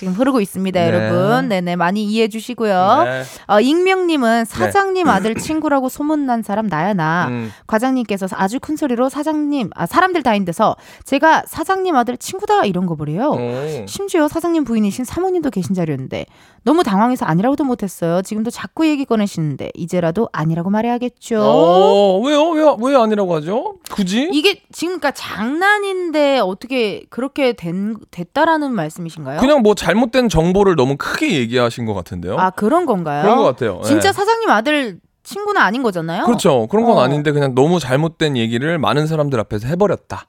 지금 0.00 0.14
흐르고 0.14 0.40
있습니다, 0.40 0.80
네. 0.80 0.86
여러분. 0.86 1.48
네네, 1.50 1.76
많이 1.76 2.04
이해해 2.06 2.28
주시고요. 2.28 3.02
네. 3.04 3.22
어, 3.48 3.60
익명님은 3.60 4.46
사장님 4.46 5.06
아들 5.10 5.34
친구라고 5.34 5.90
소문난 5.90 6.42
사람 6.42 6.68
나야 6.68 6.94
나. 6.94 7.26
음. 7.28 7.52
과장님께서 7.66 8.26
아주 8.32 8.58
큰 8.60 8.76
소리로 8.76 9.10
사장님, 9.10 9.68
아, 9.76 9.84
사람들 9.84 10.22
다 10.22 10.30
인 10.34 10.46
데서 10.46 10.76
제가 11.04 11.42
사장님 11.46 11.94
아들 11.96 12.16
친구다 12.16 12.64
이런 12.64 12.86
거 12.86 12.94
보래요. 12.94 13.32
오. 13.32 13.86
심지어 13.86 14.26
사장님 14.26 14.64
부인이신 14.64 15.04
사모님도 15.04 15.50
계신 15.50 15.74
자리였는데 15.74 16.24
너무 16.62 16.82
당황해서 16.82 17.26
아니라고도 17.26 17.64
못했어요. 17.64 18.22
지금도 18.22 18.50
자꾸 18.50 18.86
얘기 18.86 19.04
꺼내시는데 19.04 19.70
이제라도 19.74 20.28
아니라고 20.32 20.70
말해야겠죠. 20.70 21.42
어, 21.42 22.18
왜요? 22.24 22.48
왜, 22.50 22.62
왜 22.80 22.96
아니라고 22.96 23.34
하죠? 23.36 23.74
굳이? 23.90 24.30
이게 24.32 24.62
지금 24.72 24.98
그러니까 24.98 25.10
장난인데 25.10 26.38
어떻게 26.38 27.02
그렇게 27.10 27.52
된, 27.52 27.96
됐다라는 28.10 28.72
말씀이신가요? 28.72 29.40
그냥 29.40 29.60
뭐 29.62 29.74
잘못된 29.90 30.28
정보를 30.28 30.76
너무 30.76 30.96
크게 30.96 31.32
얘기하신 31.34 31.84
것 31.86 31.94
같은데요? 31.94 32.36
아 32.38 32.50
그런 32.50 32.86
건가요? 32.86 33.22
그런 33.22 33.36
것 33.38 33.42
같아요. 33.44 33.80
진짜 33.84 34.10
네. 34.10 34.12
사장님 34.12 34.48
아들 34.50 34.98
친구는 35.22 35.60
아닌 35.60 35.82
거잖아요. 35.82 36.24
그렇죠. 36.24 36.66
그런 36.68 36.84
건 36.84 36.96
어. 36.96 37.00
아닌데 37.00 37.30
그냥 37.32 37.54
너무 37.54 37.78
잘못된 37.78 38.36
얘기를 38.36 38.78
많은 38.78 39.06
사람들 39.06 39.38
앞에서 39.40 39.66
해버렸다. 39.68 40.26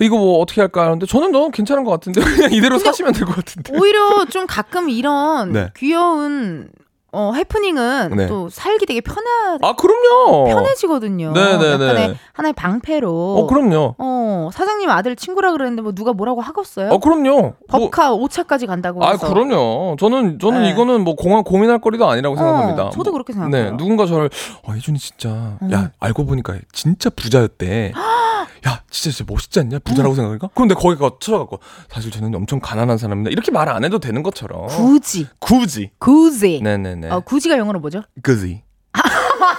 이거 0.00 0.16
뭐 0.18 0.38
어떻게 0.40 0.60
할까 0.60 0.82
하는데 0.84 1.06
저는 1.06 1.32
너무 1.32 1.50
괜찮은 1.50 1.84
것 1.84 1.90
같은데 1.92 2.20
그냥 2.22 2.52
이대로 2.52 2.78
사시면 2.78 3.12
될 3.12 3.24
것 3.26 3.36
같은데. 3.36 3.72
오히려 3.78 4.24
좀 4.26 4.46
가끔 4.46 4.90
이런 4.90 5.52
네. 5.52 5.70
귀여운 5.76 6.68
어, 7.10 7.32
해프닝은 7.34 8.12
네. 8.16 8.26
또 8.26 8.50
살기 8.50 8.84
되게 8.84 9.00
편하, 9.00 9.58
아 9.62 9.72
그럼요. 9.74 10.44
편해지거든요. 10.44 11.32
네네네. 11.32 11.72
약간의 11.72 12.16
하나의 12.34 12.52
방패로. 12.52 13.10
어 13.38 13.46
그럼요. 13.46 13.94
어, 13.96 14.50
사장님 14.52 14.90
아들 14.90 15.16
친구라 15.16 15.52
그랬는데 15.52 15.80
뭐 15.80 15.92
누가 15.92 16.12
뭐라고 16.12 16.42
하겠어요? 16.42 16.90
어 16.90 16.98
그럼요. 16.98 17.30
뭐, 17.30 17.54
법카 17.68 18.10
5차까지 18.12 18.66
간다고 18.66 19.02
아 19.04 19.12
해서. 19.12 19.26
그럼요. 19.26 19.96
저는 19.98 20.38
저는 20.38 20.62
네. 20.62 20.70
이거는 20.70 21.02
뭐 21.02 21.14
공항 21.16 21.44
고민할 21.44 21.80
거리도 21.80 22.06
아니라고 22.08 22.36
생각합니다. 22.36 22.86
어, 22.86 22.90
저도 22.90 23.04
뭐, 23.04 23.12
그렇게 23.12 23.32
생각해요. 23.32 23.70
네, 23.70 23.76
누군가 23.76 24.04
저를 24.04 24.28
어, 24.64 24.72
혜준이 24.72 24.98
진짜 24.98 25.56
야 25.72 25.90
알고 26.00 26.26
보니까 26.26 26.56
진짜 26.72 27.08
부자였대. 27.10 27.92
야 28.66 28.82
진짜 28.90 29.14
진짜 29.16 29.30
멋있지 29.32 29.60
않냐 29.60 29.78
부자라고 29.80 30.14
생각하니까? 30.14 30.48
그럼 30.54 30.68
내가 30.68 30.80
거기 30.80 30.96
가 30.98 31.10
찾아갖고 31.20 31.60
사실 31.88 32.10
저는 32.10 32.34
엄청 32.34 32.58
가난한 32.60 32.98
사람입니다. 32.98 33.30
이렇게 33.30 33.50
말 33.52 33.68
안 33.68 33.84
해도 33.84 33.98
되는 33.98 34.22
것처럼 34.22 34.66
굳이. 34.68 35.26
굳이. 35.38 35.90
굳이. 35.98 36.60
네네네. 36.62 37.10
어, 37.10 37.20
굳이가 37.20 37.58
영어로 37.58 37.80
뭐죠? 37.80 38.02
그지 38.22 38.62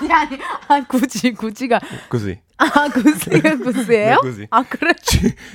아니, 0.01 0.11
아니. 0.11 0.37
아, 0.67 0.81
굳이, 0.87 1.31
굳이가. 1.33 1.79
그지. 2.09 2.39
아, 2.59 2.89
굳이가 2.89 3.57
굳이예요? 3.57 4.15
네, 4.15 4.17
굳이. 4.21 4.47
아, 4.51 4.63
그래? 4.67 4.93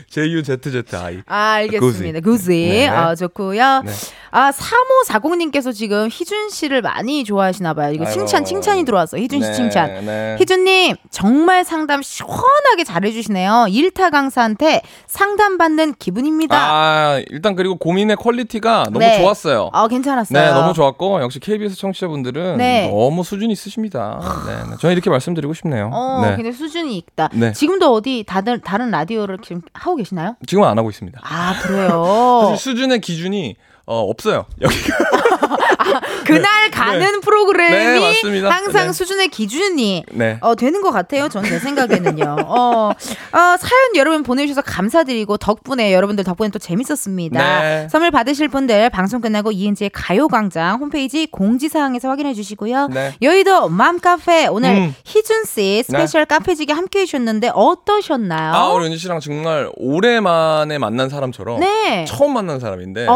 J 0.08 0.32
U 0.32 0.42
Z 0.42 0.58
Z 0.62 0.96
I. 0.96 1.20
아, 1.26 1.52
알겠습니다. 1.52 2.20
굳이. 2.20 2.44
굳이. 2.44 2.68
네. 2.68 2.88
아, 2.88 3.14
좋고요. 3.14 3.82
네. 3.84 3.92
아, 4.30 4.50
3540님께서 4.50 5.72
지금 5.72 6.08
희준 6.10 6.48
씨를 6.48 6.82
많이 6.82 7.24
좋아하시나 7.24 7.74
봐요. 7.74 7.92
이거 7.92 8.04
칭찬, 8.06 8.38
아이고. 8.38 8.48
칭찬이 8.48 8.84
들어왔어. 8.84 9.16
희준 9.18 9.40
씨 9.42 9.48
네, 9.48 9.54
칭찬. 9.54 10.04
네. 10.06 10.36
희준님, 10.40 10.96
정말 11.10 11.64
상담 11.64 12.02
시원하게 12.02 12.84
잘해주시네요. 12.84 13.66
일타 13.68 14.10
강사한테 14.10 14.82
상담받는 15.06 15.94
기분입니다. 15.98 16.56
아 16.58 17.20
일단 17.30 17.54
그리고 17.54 17.76
고민의 17.76 18.16
quality가 18.16 18.84
너무 18.84 18.98
네. 18.98 19.18
좋았어요. 19.20 19.70
어, 19.72 19.88
괜찮았어요. 19.88 20.42
네, 20.42 20.50
너무 20.50 20.72
좋았고 20.74 21.20
역시 21.22 21.38
KBS 21.38 21.76
청취자분들은 21.76 22.56
네. 22.56 22.88
너무 22.88 23.22
수준 23.22 23.50
있으십니다. 23.50 24.20
네, 24.46 24.70
네. 24.70 24.76
저는 24.80 24.92
이렇게 24.94 25.10
말씀드리고 25.10 25.54
싶네요. 25.54 25.90
어, 25.92 26.22
네. 26.24 26.36
근데 26.36 26.50
수준이 26.52 26.93
있다. 26.96 27.28
네. 27.32 27.52
지금도 27.52 27.92
어디 27.92 28.24
다른 28.26 28.60
다른 28.62 28.90
라디오를 28.90 29.38
지금 29.42 29.62
하고 29.72 29.96
계시나요? 29.96 30.36
지금은 30.46 30.68
안 30.68 30.78
하고 30.78 30.90
있습니다. 30.90 31.20
아 31.22 31.60
그래요. 31.62 32.48
사실 32.50 32.56
수준의 32.58 33.00
기준이 33.00 33.56
어, 33.86 34.00
없어요. 34.00 34.46
여기가 34.60 34.96
그날 36.24 36.70
가는 36.70 36.98
네, 36.98 37.20
프로그램이 37.20 38.00
맞습니다. 38.00 38.50
항상 38.50 38.86
네. 38.88 38.92
수준의 38.92 39.28
기준이 39.28 40.04
네. 40.12 40.38
어, 40.40 40.54
되는 40.54 40.80
것 40.80 40.90
같아요. 40.90 41.28
전제 41.28 41.58
생각에는요. 41.58 42.36
어, 42.46 42.90
어, 42.90 42.92
사연 43.32 43.96
여러분 43.96 44.22
보내주셔서 44.22 44.62
감사드리고 44.62 45.36
덕분에 45.36 45.92
여러분들 45.92 46.24
덕분에 46.24 46.48
또 46.48 46.58
재밌었습니다. 46.58 47.62
네. 47.62 47.88
선물 47.90 48.10
받으실 48.10 48.48
분들 48.48 48.90
방송 48.90 49.20
끝나고 49.20 49.52
이은지의 49.52 49.90
가요광장 49.90 50.80
홈페이지 50.80 51.26
공지사항에서 51.26 52.08
확인해 52.08 52.34
주시고요. 52.34 52.88
네. 52.88 53.14
여의도 53.20 53.68
맘카페 53.68 54.46
오늘 54.46 54.70
음. 54.70 54.94
희준 55.04 55.44
씨 55.44 55.82
special 55.86 56.24
카페지게 56.24 56.72
함께 56.72 57.00
해주셨는데 57.00 57.50
어떠셨나요? 57.54 58.54
아, 58.54 58.72
우리 58.72 58.86
은지 58.86 58.98
씨랑 58.98 59.20
정말 59.20 59.70
오랜만에 59.76 60.78
만난 60.78 61.08
사람처럼 61.08 61.60
네. 61.60 62.04
처음 62.08 62.32
만난 62.32 62.60
사람인데 62.60 63.06
어. 63.08 63.14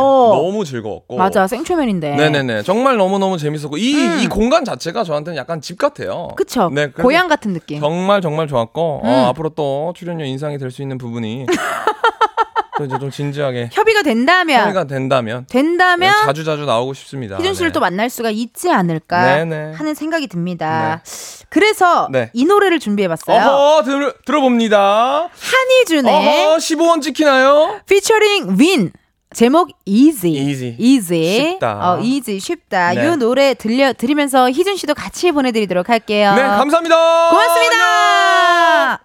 너무 0.59 0.65
즐거웠고 0.65 1.17
맞아 1.17 1.47
생초면인데. 1.47 2.17
네네네. 2.17 2.63
정말 2.63 2.97
너무 2.97 3.19
너무 3.19 3.39
재밌었고 3.39 3.77
이, 3.79 3.95
음. 3.95 4.19
이 4.21 4.27
공간 4.29 4.65
자체가 4.65 5.05
저한테는 5.05 5.37
약간 5.37 5.61
집 5.61 5.79
같아요. 5.79 6.29
그쵸. 6.37 6.71
네, 6.73 6.89
고향 6.91 7.29
같은 7.29 7.53
느낌. 7.53 7.81
정말 7.81 8.21
정말 8.21 8.49
좋았고 8.49 9.03
음. 9.05 9.09
어, 9.09 9.27
앞으로 9.29 9.51
또 9.51 9.93
출연료 9.97 10.25
인상이 10.25 10.59
될 10.59 10.69
수 10.69 10.83
있는 10.83 10.99
부분이 10.99 11.47
또 12.77 12.85
이제 12.85 12.97
좀 12.99 13.11
진지하게 13.11 13.71
협의가 13.73 14.03
된다면 14.03 14.61
협의가 14.61 14.85
된다면 14.85 15.47
된다면 15.49 16.13
네, 16.13 16.27
자주 16.27 16.45
자주 16.45 16.65
나오고 16.67 16.93
싶습니다. 16.93 17.37
희준 17.39 17.55
씨를 17.55 17.71
네. 17.71 17.73
또 17.73 17.81
만날 17.81 18.11
수가 18.11 18.31
있지 18.31 18.71
않을까 18.71 19.37
네네. 19.45 19.73
하는 19.73 19.95
생각이 19.95 20.27
듭니다. 20.29 21.03
그래서 21.49 22.09
네. 22.13 22.31
이 22.35 22.45
노래를 22.45 22.79
준비해봤어요. 22.79 23.37
어허 23.41 23.83
들, 23.85 24.13
들어봅니다. 24.27 25.29
한희준의 25.41 26.15
어허 26.15 26.57
15원 26.59 27.01
찍히나요? 27.03 27.81
피처링 27.89 28.57
윈 28.59 28.93
제목 29.39 29.69
easy 29.85 30.33
Easy. 30.35 30.75
easy 30.81 31.51
쉽다. 31.53 31.93
어 31.95 32.01
easy 32.03 32.41
쉽다 32.41 32.93
네. 32.95 33.07
이 33.07 33.17
노래 33.17 33.55
들려 33.55 33.93
드리면서 33.93 34.51
희준 34.51 34.75
씨도 34.77 34.95
같이 34.95 35.31
보내 35.31 35.53
드리도록 35.53 35.89
할게요. 35.89 36.35
네 36.35 36.43
감사합니다. 36.43 37.31
고맙습니다. 37.31 39.01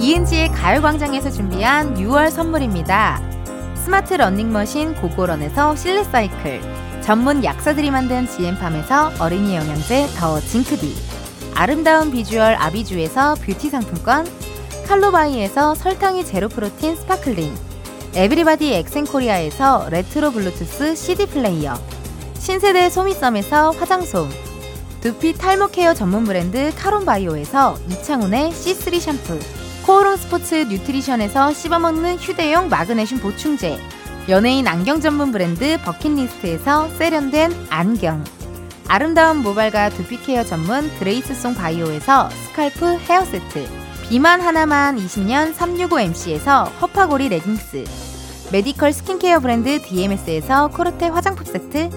이은지의 0.00 0.50
가요광장에서 0.50 1.30
준비한 1.30 1.94
6월 1.94 2.30
선물입니다. 2.30 3.20
스마트 3.76 4.14
러닝머신 4.14 4.94
고고런에서 4.96 5.76
실내 5.76 6.02
사이클, 6.04 6.60
전문 7.00 7.44
약사들이 7.44 7.90
만든 7.90 8.26
지엠팜에서 8.26 9.12
어린이 9.20 9.54
영양제 9.54 10.08
더 10.18 10.40
징크비, 10.40 10.94
아름다운 11.56 12.10
비주얼 12.10 12.54
아비주에서 12.54 13.36
뷰티 13.36 13.70
상품권, 13.70 14.26
칼로바이에서 14.86 15.74
설탕이 15.74 16.26
제로 16.26 16.50
protein 16.50 16.96
sparkling, 16.96 17.52
에브리바디 18.14 18.74
엑센코리아에서 18.74 19.88
레트로 19.90 20.32
블루투스 20.32 20.94
CD 20.94 21.24
플레이어, 21.26 21.74
신세대 22.38 22.90
소미썸에서 22.90 23.70
화장솜, 23.70 24.28
두피 25.00 25.32
탈모 25.32 25.68
케어 25.68 25.94
전문 25.94 26.24
브랜드 26.24 26.72
카론바이오에서 26.76 27.78
이창훈의 27.88 28.50
C3 28.50 29.00
샴푸, 29.00 29.38
코오롱 29.86 30.18
스포츠 30.18 30.54
뉴트리션에서 30.68 31.54
씹어먹는 31.54 32.16
휴대용 32.18 32.68
마그네슘 32.68 33.20
보충제, 33.20 33.78
연예인 34.28 34.66
안경 34.68 35.00
전문 35.00 35.32
브랜드 35.32 35.78
버킷리스트에서 35.82 36.90
세련된 36.90 37.68
안경, 37.70 38.22
아름다운 38.88 39.38
모발과 39.38 39.90
두피 39.90 40.20
케어 40.22 40.44
전문 40.44 40.88
그레이스송 40.98 41.54
바이오에서 41.54 42.30
scalp 42.30 42.98
헤어 43.08 43.24
세트, 43.24 43.68
비만 44.08 44.40
하나만 44.40 44.96
20년 44.96 45.54
365MC에서 45.54 46.70
허파고리 46.80 47.28
레깅스, 47.28 47.84
메디컬 48.52 48.92
스킨케어 48.92 49.40
브랜드 49.40 49.82
DMS에서 49.82 50.68
코르테 50.68 51.08
화장품 51.08 51.44
세트, 51.44 51.90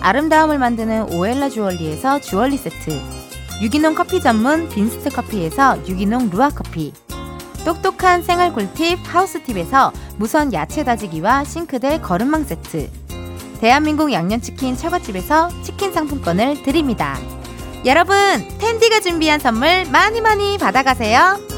아름다움을 0.00 0.58
만드는 0.58 1.12
오엘라 1.12 1.50
주얼리에서 1.50 2.20
주얼리 2.20 2.56
세트, 2.56 2.98
유기농 3.60 3.94
커피 3.94 4.20
전문 4.20 4.70
빈스트 4.70 5.10
커피에서 5.10 5.76
유기농 5.86 6.30
루아 6.30 6.48
커피, 6.48 6.94
똑똑한 7.66 8.22
생활 8.22 8.54
꿀팁 8.54 8.98
하우스팁에서 9.04 9.92
무선 10.16 10.54
야채 10.54 10.84
다지기와 10.84 11.44
싱크대 11.44 12.00
거름망 12.00 12.44
세트, 12.44 12.88
대한민국 13.60 14.12
양념치킨 14.12 14.76
처갓집에서 14.76 15.50
치킨 15.62 15.92
상품권을 15.92 16.62
드립니다. 16.62 17.18
여러분, 17.84 18.16
텐디가 18.58 19.00
준비한 19.00 19.38
선물 19.38 19.84
많이 19.90 20.20
많이 20.20 20.58
받아가세요. 20.58 21.49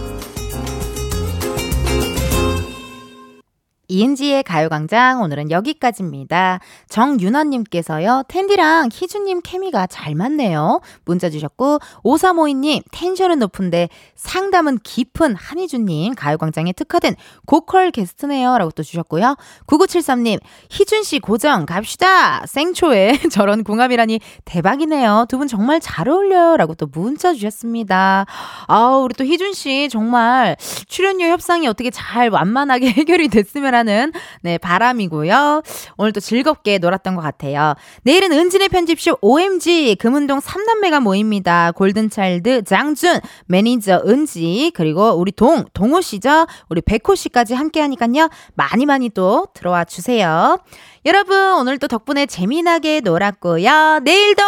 이은지의 3.96 4.42
가요광장 4.44 5.20
오늘은 5.20 5.50
여기까지입니다. 5.50 6.60
정윤아님께서요. 6.88 8.22
텐디랑 8.26 8.88
희준님 8.90 9.42
케미가 9.44 9.86
잘 9.86 10.14
맞네요. 10.14 10.80
문자 11.04 11.28
주셨고 11.28 11.78
5352님 12.02 12.82
텐션은 12.90 13.38
높은데 13.38 13.90
상담은 14.14 14.78
깊은 14.82 15.34
한희준님 15.36 16.14
가요광장에 16.14 16.72
특화된 16.72 17.16
고컬 17.44 17.90
게스트네요. 17.90 18.56
라고 18.56 18.70
또 18.70 18.82
주셨고요. 18.82 19.36
9973님 19.66 20.40
희준씨 20.70 21.18
고정 21.20 21.66
갑시다. 21.66 22.46
생초에 22.46 23.18
저런 23.30 23.62
궁합이라니 23.62 24.20
대박이네요. 24.46 25.26
두 25.28 25.42
분 25.42 25.48
정말 25.48 25.80
잘 25.80 26.08
어울려요. 26.08 26.56
라고 26.56 26.74
또 26.74 26.86
문자 26.86 27.34
주셨습니다. 27.34 28.26
아우 28.68 29.02
우리 29.02 29.12
또 29.14 29.24
희준씨 29.24 29.88
정말 29.90 30.56
출연료 30.86 31.26
협상이 31.26 31.66
어떻게 31.66 31.90
잘 31.90 32.30
완만하게 32.30 32.86
해결이 32.94 33.26
됐으면 33.28 33.74
하는 33.74 33.81
네 33.88 34.58
바람이고요. 34.58 35.62
오늘 35.96 36.12
또 36.12 36.20
즐겁게 36.20 36.78
놀았던 36.78 37.14
것 37.14 37.22
같아요. 37.22 37.74
내일은 38.02 38.32
은진의 38.32 38.68
편집쇼 38.68 39.18
OMG 39.20 39.96
금운동 39.98 40.40
3남매가 40.40 41.00
모입니다. 41.00 41.72
골든차일드 41.72 42.64
장준, 42.64 43.20
매니저 43.46 44.02
은지 44.06 44.72
그리고 44.74 45.10
우리 45.10 45.32
동 45.32 45.64
동호 45.74 46.00
씨죠. 46.00 46.46
우리 46.68 46.80
백호 46.80 47.14
씨까지 47.14 47.54
함께 47.54 47.80
하니까요. 47.80 48.28
많이 48.54 48.86
많이 48.86 49.08
또 49.10 49.46
들어와 49.54 49.84
주세요. 49.84 50.58
여러분 51.04 51.36
오늘 51.54 51.78
또 51.78 51.88
덕분에 51.88 52.26
재미나게 52.26 53.00
놀았고요. 53.00 54.00
내일도 54.04 54.42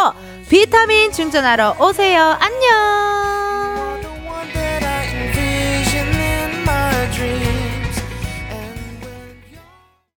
비타민 0.49 1.11
충전하러 1.11 1.77
오세요. 1.81 2.37
안녕. 2.41 3.14